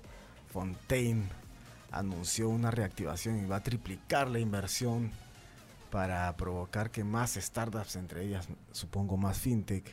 Fontaine 0.51 1.23
anunció 1.91 2.49
una 2.49 2.71
reactivación 2.71 3.43
y 3.43 3.45
va 3.45 3.57
a 3.57 3.63
triplicar 3.63 4.29
la 4.29 4.39
inversión 4.39 5.11
para 5.97 6.37
provocar 6.37 6.91
que 6.91 7.03
más 7.03 7.33
startups, 7.33 7.95
entre 7.95 8.23
ellas 8.23 8.47
supongo 8.71 9.17
más 9.17 9.39
fintech, 9.39 9.83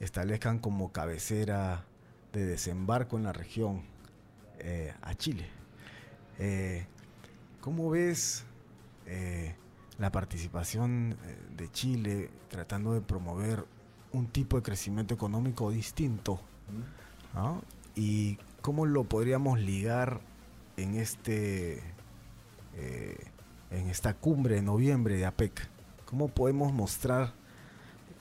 establezcan 0.00 0.58
como 0.58 0.90
cabecera 0.90 1.84
de 2.32 2.44
desembarco 2.44 3.18
en 3.18 3.22
la 3.22 3.32
región 3.32 3.84
eh, 4.58 4.92
a 5.00 5.14
Chile. 5.14 5.46
Eh, 6.40 6.86
¿Cómo 7.60 7.88
ves 7.88 8.46
eh, 9.06 9.54
la 9.98 10.10
participación 10.10 11.16
de 11.56 11.70
Chile 11.70 12.30
tratando 12.48 12.92
de 12.92 13.00
promover 13.00 13.64
un 14.12 14.26
tipo 14.26 14.56
de 14.56 14.64
crecimiento 14.64 15.14
económico 15.14 15.70
distinto? 15.70 16.40
¿Y 17.94 18.38
cómo 18.60 18.86
lo 18.86 19.04
podríamos 19.04 19.60
ligar 19.60 20.18
en 20.76 20.96
este 20.96 21.80
en 23.70 23.88
esta 23.88 24.14
cumbre 24.14 24.56
de 24.56 24.62
noviembre 24.62 25.16
de 25.16 25.26
APEC? 25.26 25.68
¿Cómo 26.04 26.28
podemos 26.28 26.72
mostrar 26.72 27.32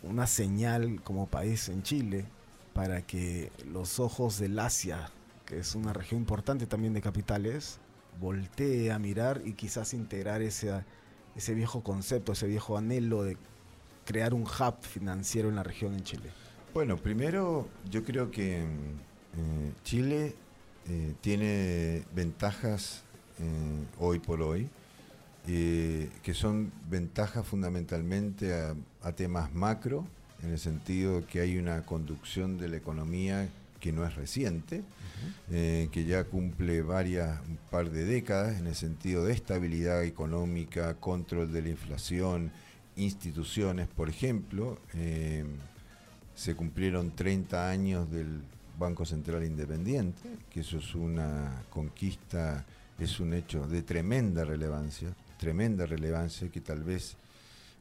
una 0.03 0.27
señal 0.27 1.01
como 1.03 1.27
país 1.27 1.69
en 1.69 1.83
Chile 1.83 2.25
para 2.73 3.01
que 3.01 3.51
los 3.71 3.99
ojos 3.99 4.39
del 4.39 4.59
Asia, 4.59 5.09
que 5.45 5.59
es 5.59 5.75
una 5.75 5.93
región 5.93 6.21
importante 6.21 6.67
también 6.67 6.93
de 6.93 7.01
capitales, 7.01 7.79
voltee 8.19 8.91
a 8.91 8.99
mirar 8.99 9.41
y 9.45 9.53
quizás 9.53 9.93
integrar 9.93 10.41
ese, 10.41 10.83
ese 11.35 11.53
viejo 11.53 11.81
concepto, 11.83 12.33
ese 12.33 12.47
viejo 12.47 12.77
anhelo 12.77 13.23
de 13.23 13.37
crear 14.05 14.33
un 14.33 14.43
hub 14.43 14.81
financiero 14.81 15.49
en 15.49 15.55
la 15.55 15.63
región 15.63 15.93
en 15.93 16.03
Chile? 16.03 16.29
Bueno, 16.73 16.97
primero 16.97 17.67
yo 17.89 18.03
creo 18.03 18.29
que 18.29 18.61
eh, 18.61 18.65
Chile 19.83 20.35
eh, 20.87 21.13
tiene 21.21 22.03
ventajas 22.13 23.03
eh, 23.39 23.85
hoy 23.99 24.19
por 24.19 24.41
hoy 24.41 24.69
eh, 25.49 26.09
que 26.23 26.33
son 26.33 26.73
ventajas 26.89 27.45
fundamentalmente 27.47 28.53
a, 28.53 28.75
temas 29.13 29.53
macro, 29.53 30.05
en 30.43 30.51
el 30.51 30.59
sentido 30.59 31.25
que 31.25 31.39
hay 31.39 31.57
una 31.57 31.85
conducción 31.85 32.57
de 32.57 32.67
la 32.67 32.75
economía 32.75 33.47
que 33.79 33.93
no 33.93 34.05
es 34.05 34.15
reciente, 34.15 34.83
eh, 35.49 35.87
que 35.93 36.03
ya 36.03 36.25
cumple 36.25 36.81
varias, 36.81 37.39
un 37.47 37.57
par 37.71 37.89
de 37.89 38.03
décadas 38.03 38.59
en 38.59 38.67
el 38.67 38.75
sentido 38.75 39.23
de 39.23 39.31
estabilidad 39.31 40.03
económica, 40.03 40.95
control 40.95 41.53
de 41.53 41.61
la 41.61 41.69
inflación, 41.69 42.51
instituciones, 42.97 43.87
por 43.87 44.09
ejemplo, 44.09 44.77
eh, 44.95 45.45
se 46.35 46.55
cumplieron 46.55 47.15
30 47.15 47.69
años 47.69 48.11
del 48.11 48.41
Banco 48.77 49.05
Central 49.05 49.45
Independiente, 49.45 50.29
que 50.49 50.59
eso 50.59 50.77
es 50.79 50.93
una 50.93 51.63
conquista, 51.69 52.65
es 52.99 53.21
un 53.21 53.33
hecho 53.33 53.65
de 53.65 53.81
tremenda 53.81 54.43
relevancia, 54.43 55.15
tremenda 55.37 55.85
relevancia 55.85 56.49
que 56.49 56.61
tal 56.61 56.83
vez 56.83 57.15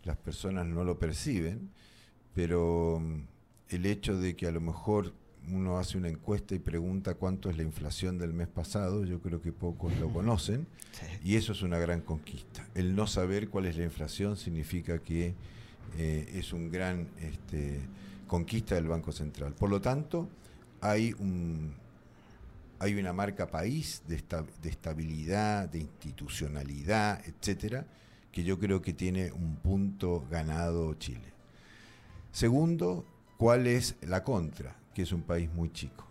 las 0.05 0.17
personas 0.17 0.67
no 0.67 0.85
lo 0.85 0.99
perciben, 0.99 1.71
pero 2.35 3.01
mm, 3.01 3.23
el 3.71 3.87
hecho 3.87 4.19
de 4.19 4.37
que 4.37 4.47
a 4.47 4.53
lo 4.53 4.61
mejor 4.61 5.13
uno 5.53 5.79
hace 5.79 5.97
una 5.97 6.09
encuesta 6.09 6.55
y 6.55 6.59
pregunta 6.59 7.15
cuánto 7.15 7.51
es 7.51 7.57
la 7.57 7.63
inflación 7.63 8.19
del 8.19 8.33
mes 8.33 8.49
pasado, 8.49 9.05
yo 9.05 9.21
creo 9.21 9.41
que 9.41 9.53
pocos 9.53 9.97
lo 9.99 10.09
conocen, 10.13 10.67
y 11.23 11.37
eso 11.37 11.53
es 11.53 11.63
una 11.63 11.79
gran 11.79 12.01
conquista. 12.01 12.67
El 12.75 12.97
no 12.97 13.07
saber 13.07 13.49
cuál 13.49 13.67
es 13.67 13.77
la 13.77 13.85
inflación 13.85 14.37
significa 14.37 14.99
que 14.99 15.35
eh, 15.99 16.33
es 16.35 16.53
un 16.53 16.71
gran 16.71 17.09
este, 17.21 17.81
conquista 18.27 18.75
del 18.75 18.89
Banco 18.89 19.13
Central. 19.13 19.55
Por 19.55 19.71
lo 19.71 19.81
tanto, 19.81 20.29
hay 20.81 21.15
un, 21.19 21.75
hay 22.79 22.95
una 22.95 23.13
marca 23.13 23.47
país 23.47 24.03
de, 24.07 24.23
de 24.63 24.69
estabilidad, 24.69 25.69
de 25.69 25.81
institucionalidad, 25.81 27.23
etcétera, 27.27 27.87
que 28.33 28.45
yo 28.45 28.59
creo 28.59 28.83
que 28.83 28.93
tiene 28.93 29.33
un 29.33 29.57
punto 29.57 30.27
ganado 30.31 30.93
Chile. 30.95 31.33
Segundo, 32.33 33.07
¿cuál 33.39 33.67
es 33.67 33.97
la 34.03 34.23
contra? 34.23 34.77
Que 34.95 35.03
es 35.03 35.13
un 35.13 35.23
país 35.23 35.51
muy 35.51 35.73
chico. 35.73 36.07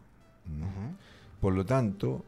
Por 1.39 1.53
lo 1.53 1.65
tanto, 1.65 2.25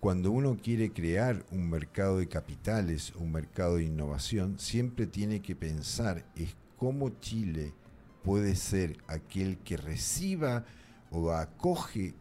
cuando 0.00 0.30
uno 0.30 0.56
quiere 0.56 0.92
crear 0.92 1.44
un 1.50 1.68
mercado 1.68 2.18
de 2.18 2.28
capitales, 2.28 3.12
un 3.16 3.32
mercado 3.32 3.76
de 3.76 3.84
innovación, 3.84 4.58
siempre 4.58 5.06
tiene 5.06 5.42
que 5.42 5.54
pensar 5.54 6.24
es 6.34 6.56
cómo 6.78 7.10
Chile 7.20 7.72
puede 8.24 8.56
ser 8.56 8.96
aquel 9.08 9.58
que 9.58 9.76
reciba 9.76 10.64
o 11.10 11.32
acoge 11.32 12.14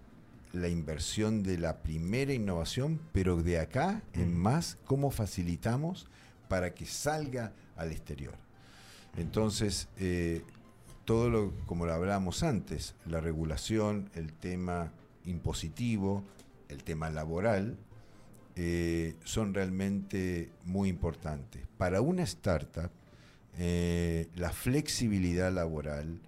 la 0.54 0.68
inversión 0.68 1.44
de 1.44 1.58
la 1.58 1.82
primera 1.82 2.34
innovación, 2.34 3.00
pero 3.14 3.42
de 3.42 3.60
acá 3.60 4.04
en 4.14 4.34
mm. 4.34 4.38
más, 4.38 4.78
cómo 4.86 5.12
facilitamos 5.12 6.08
para 6.48 6.74
que 6.74 6.86
salga 6.86 7.54
al 7.76 7.92
exterior. 7.92 8.36
Entonces, 9.18 9.88
eh, 9.98 10.44
todo 11.06 11.30
lo, 11.30 11.54
como 11.66 11.86
lo 11.86 11.94
hablábamos 11.94 12.44
antes, 12.44 12.96
la 13.06 13.22
regulación, 13.22 14.10
el 14.14 14.34
tema 14.34 14.92
impositivo, 15.26 16.24
el 16.70 16.84
tema 16.84 17.10
laboral, 17.10 17.78
eh, 18.56 19.16
son 19.24 19.54
realmente 19.54 20.50
muy 20.66 20.90
importantes. 20.90 21.62
Para 21.78 22.02
una 22.02 22.24
startup, 22.24 22.92
eh, 23.58 24.28
la 24.36 24.52
flexibilidad 24.52 25.52
laboral, 25.52 26.20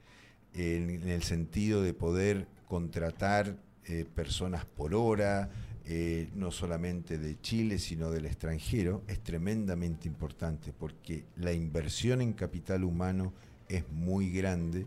en, 0.53 1.07
el 1.07 1.24
sentido 1.24 1.82
de 1.82 1.93
poder 1.93 2.47
contratar 2.67 3.57
eh, 3.88 4.05
personas 4.13 4.65
por 4.65 4.93
hora, 4.93 5.49
eh, 5.86 6.29
no 6.36 6.51
solamente 6.51 7.17
de 7.17 7.39
Chile, 7.41 7.77
sino 7.77 8.09
del 8.09 8.25
extranjero, 8.25 9.03
es 9.07 9.19
tremendamente 9.19 10.07
importante 10.07 10.71
porque 10.71 11.25
la 11.36 11.51
inversión 11.51 12.21
en 12.21 12.34
capital 12.34 12.86
humano 12.86 13.34
es 13.67 13.89
muy 13.91 14.31
grande, 14.31 14.86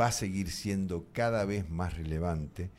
va 0.00 0.06
a 0.06 0.12
seguir 0.12 0.50
siendo 0.50 1.06
cada 1.12 1.44
vez 1.44 1.68
más 1.68 1.96
relevante 1.96 2.70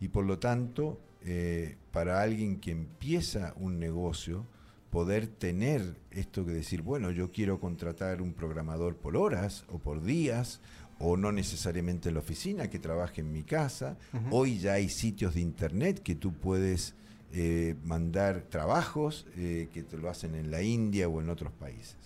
y 0.00 0.08
por 0.08 0.24
lo 0.24 0.38
tanto, 0.38 1.00
eh, 1.22 1.76
para 1.92 2.22
alguien 2.22 2.60
que 2.60 2.70
empieza 2.70 3.54
un 3.56 3.78
negocio, 3.78 4.46
poder 4.90 5.26
tener 5.26 5.96
esto 6.10 6.44
que 6.44 6.52
decir, 6.52 6.82
bueno, 6.82 7.10
yo 7.10 7.30
quiero 7.30 7.60
contratar 7.60 8.22
un 8.22 8.32
programador 8.32 8.96
por 8.96 9.16
horas 9.16 9.64
o 9.68 9.78
por 9.78 10.02
días 10.02 10.60
o 11.00 11.16
no 11.16 11.32
necesariamente 11.32 12.10
en 12.10 12.14
la 12.14 12.20
oficina, 12.20 12.68
que 12.68 12.78
trabaje 12.78 13.22
en 13.22 13.32
mi 13.32 13.42
casa. 13.42 13.96
Hoy 14.30 14.58
ya 14.58 14.74
hay 14.74 14.90
sitios 14.90 15.34
de 15.34 15.40
internet 15.40 16.02
que 16.02 16.14
tú 16.14 16.34
puedes 16.34 16.94
eh, 17.32 17.74
mandar 17.84 18.42
trabajos 18.42 19.26
eh, 19.36 19.68
que 19.72 19.82
te 19.82 19.96
lo 19.96 20.10
hacen 20.10 20.34
en 20.34 20.50
la 20.50 20.62
India 20.62 21.08
o 21.08 21.20
en 21.20 21.30
otros 21.30 21.52
países. 21.52 21.96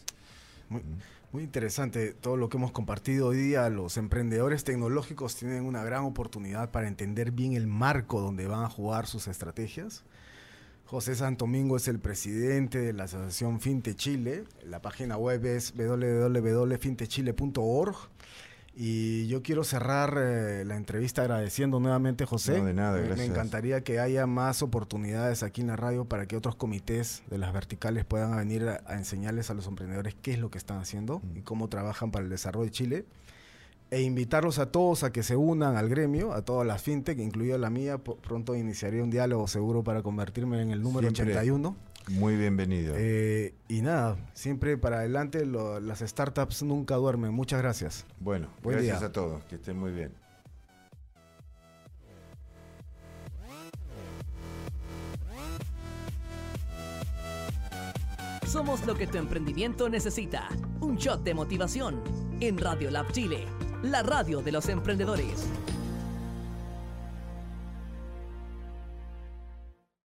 Muy, 1.32 1.42
interesante 1.42 2.12
todo 2.12 2.36
lo 2.36 2.48
que 2.48 2.56
hemos 2.56 2.70
compartido 2.70 3.26
hoy 3.28 3.38
día. 3.38 3.68
Los 3.68 3.96
emprendedores 3.96 4.62
tecnológicos 4.62 5.34
tienen 5.34 5.64
una 5.64 5.82
gran 5.82 6.04
oportunidad 6.04 6.70
para 6.70 6.86
entender 6.86 7.32
bien 7.32 7.54
el 7.54 7.66
marco 7.66 8.20
donde 8.20 8.46
van 8.46 8.62
a 8.64 8.68
jugar 8.68 9.08
sus 9.08 9.26
estrategias. 9.26 10.04
José 10.86 11.16
Santomingo 11.16 11.76
es 11.76 11.88
el 11.88 11.98
presidente 11.98 12.78
de 12.78 12.92
la 12.92 13.02
Asociación 13.04 13.60
Finte 13.60 13.96
Chile. 13.96 14.44
La 14.62 14.80
página 14.80 15.16
web 15.16 15.44
es 15.44 15.74
www.fintechile.org. 15.74 17.96
Y 18.76 19.28
yo 19.28 19.42
quiero 19.42 19.62
cerrar 19.62 20.18
eh, 20.18 20.64
la 20.64 20.76
entrevista 20.76 21.22
agradeciendo 21.22 21.78
nuevamente, 21.78 22.24
José. 22.24 22.58
No, 22.58 22.64
de 22.64 22.74
nada, 22.74 22.98
gracias. 22.98 23.18
Me 23.18 23.24
encantaría 23.24 23.84
que 23.84 24.00
haya 24.00 24.26
más 24.26 24.62
oportunidades 24.62 25.44
aquí 25.44 25.60
en 25.60 25.68
la 25.68 25.76
radio 25.76 26.06
para 26.06 26.26
que 26.26 26.36
otros 26.36 26.56
comités 26.56 27.22
de 27.30 27.38
las 27.38 27.52
verticales 27.52 28.04
puedan 28.04 28.36
venir 28.36 28.68
a, 28.68 28.96
enseñarles 28.96 29.48
a 29.50 29.54
los 29.54 29.68
emprendedores 29.68 30.16
qué 30.20 30.32
es 30.32 30.40
lo 30.40 30.50
que 30.50 30.58
están 30.58 30.78
haciendo 30.78 31.22
y 31.36 31.42
cómo 31.42 31.68
trabajan 31.68 32.10
para 32.10 32.24
el 32.24 32.30
desarrollo 32.30 32.64
de 32.64 32.72
Chile. 32.72 33.06
E 33.92 34.02
invitarlos 34.02 34.58
a 34.58 34.72
todos 34.72 35.04
a 35.04 35.12
que 35.12 35.22
se 35.22 35.36
unan 35.36 35.76
al 35.76 35.88
gremio, 35.88 36.32
a 36.32 36.42
todas 36.42 36.66
las 36.66 36.82
fintech, 36.82 37.20
incluida 37.20 37.58
la 37.58 37.70
mía. 37.70 37.98
Pronto 37.98 38.56
iniciaré 38.56 39.00
un 39.02 39.10
diálogo 39.10 39.46
seguro 39.46 39.84
para 39.84 40.02
convertirme 40.02 40.60
en 40.60 40.72
el 40.72 40.82
número 40.82 41.06
81. 41.06 41.76
Muy 42.08 42.36
bienvenido. 42.36 42.94
Eh, 42.96 43.54
y 43.68 43.80
nada, 43.80 44.16
siempre 44.34 44.76
para 44.76 44.98
adelante, 44.98 45.46
las 45.46 46.00
startups 46.00 46.62
nunca 46.62 46.96
duermen. 46.96 47.32
Muchas 47.32 47.60
gracias. 47.60 48.04
Bueno, 48.20 48.48
gracias 48.62 49.02
a 49.02 49.12
todos, 49.12 49.42
que 49.44 49.56
estén 49.56 49.78
muy 49.78 49.92
bien. 49.92 50.12
Somos 58.46 58.86
lo 58.86 58.94
que 58.94 59.08
tu 59.08 59.18
emprendimiento 59.18 59.88
necesita. 59.88 60.48
Un 60.80 60.96
shot 60.96 61.24
de 61.24 61.34
motivación 61.34 62.00
en 62.40 62.56
Radio 62.58 62.90
Lab 62.90 63.10
Chile, 63.10 63.46
la 63.82 64.02
radio 64.04 64.42
de 64.42 64.52
los 64.52 64.68
emprendedores. 64.68 65.48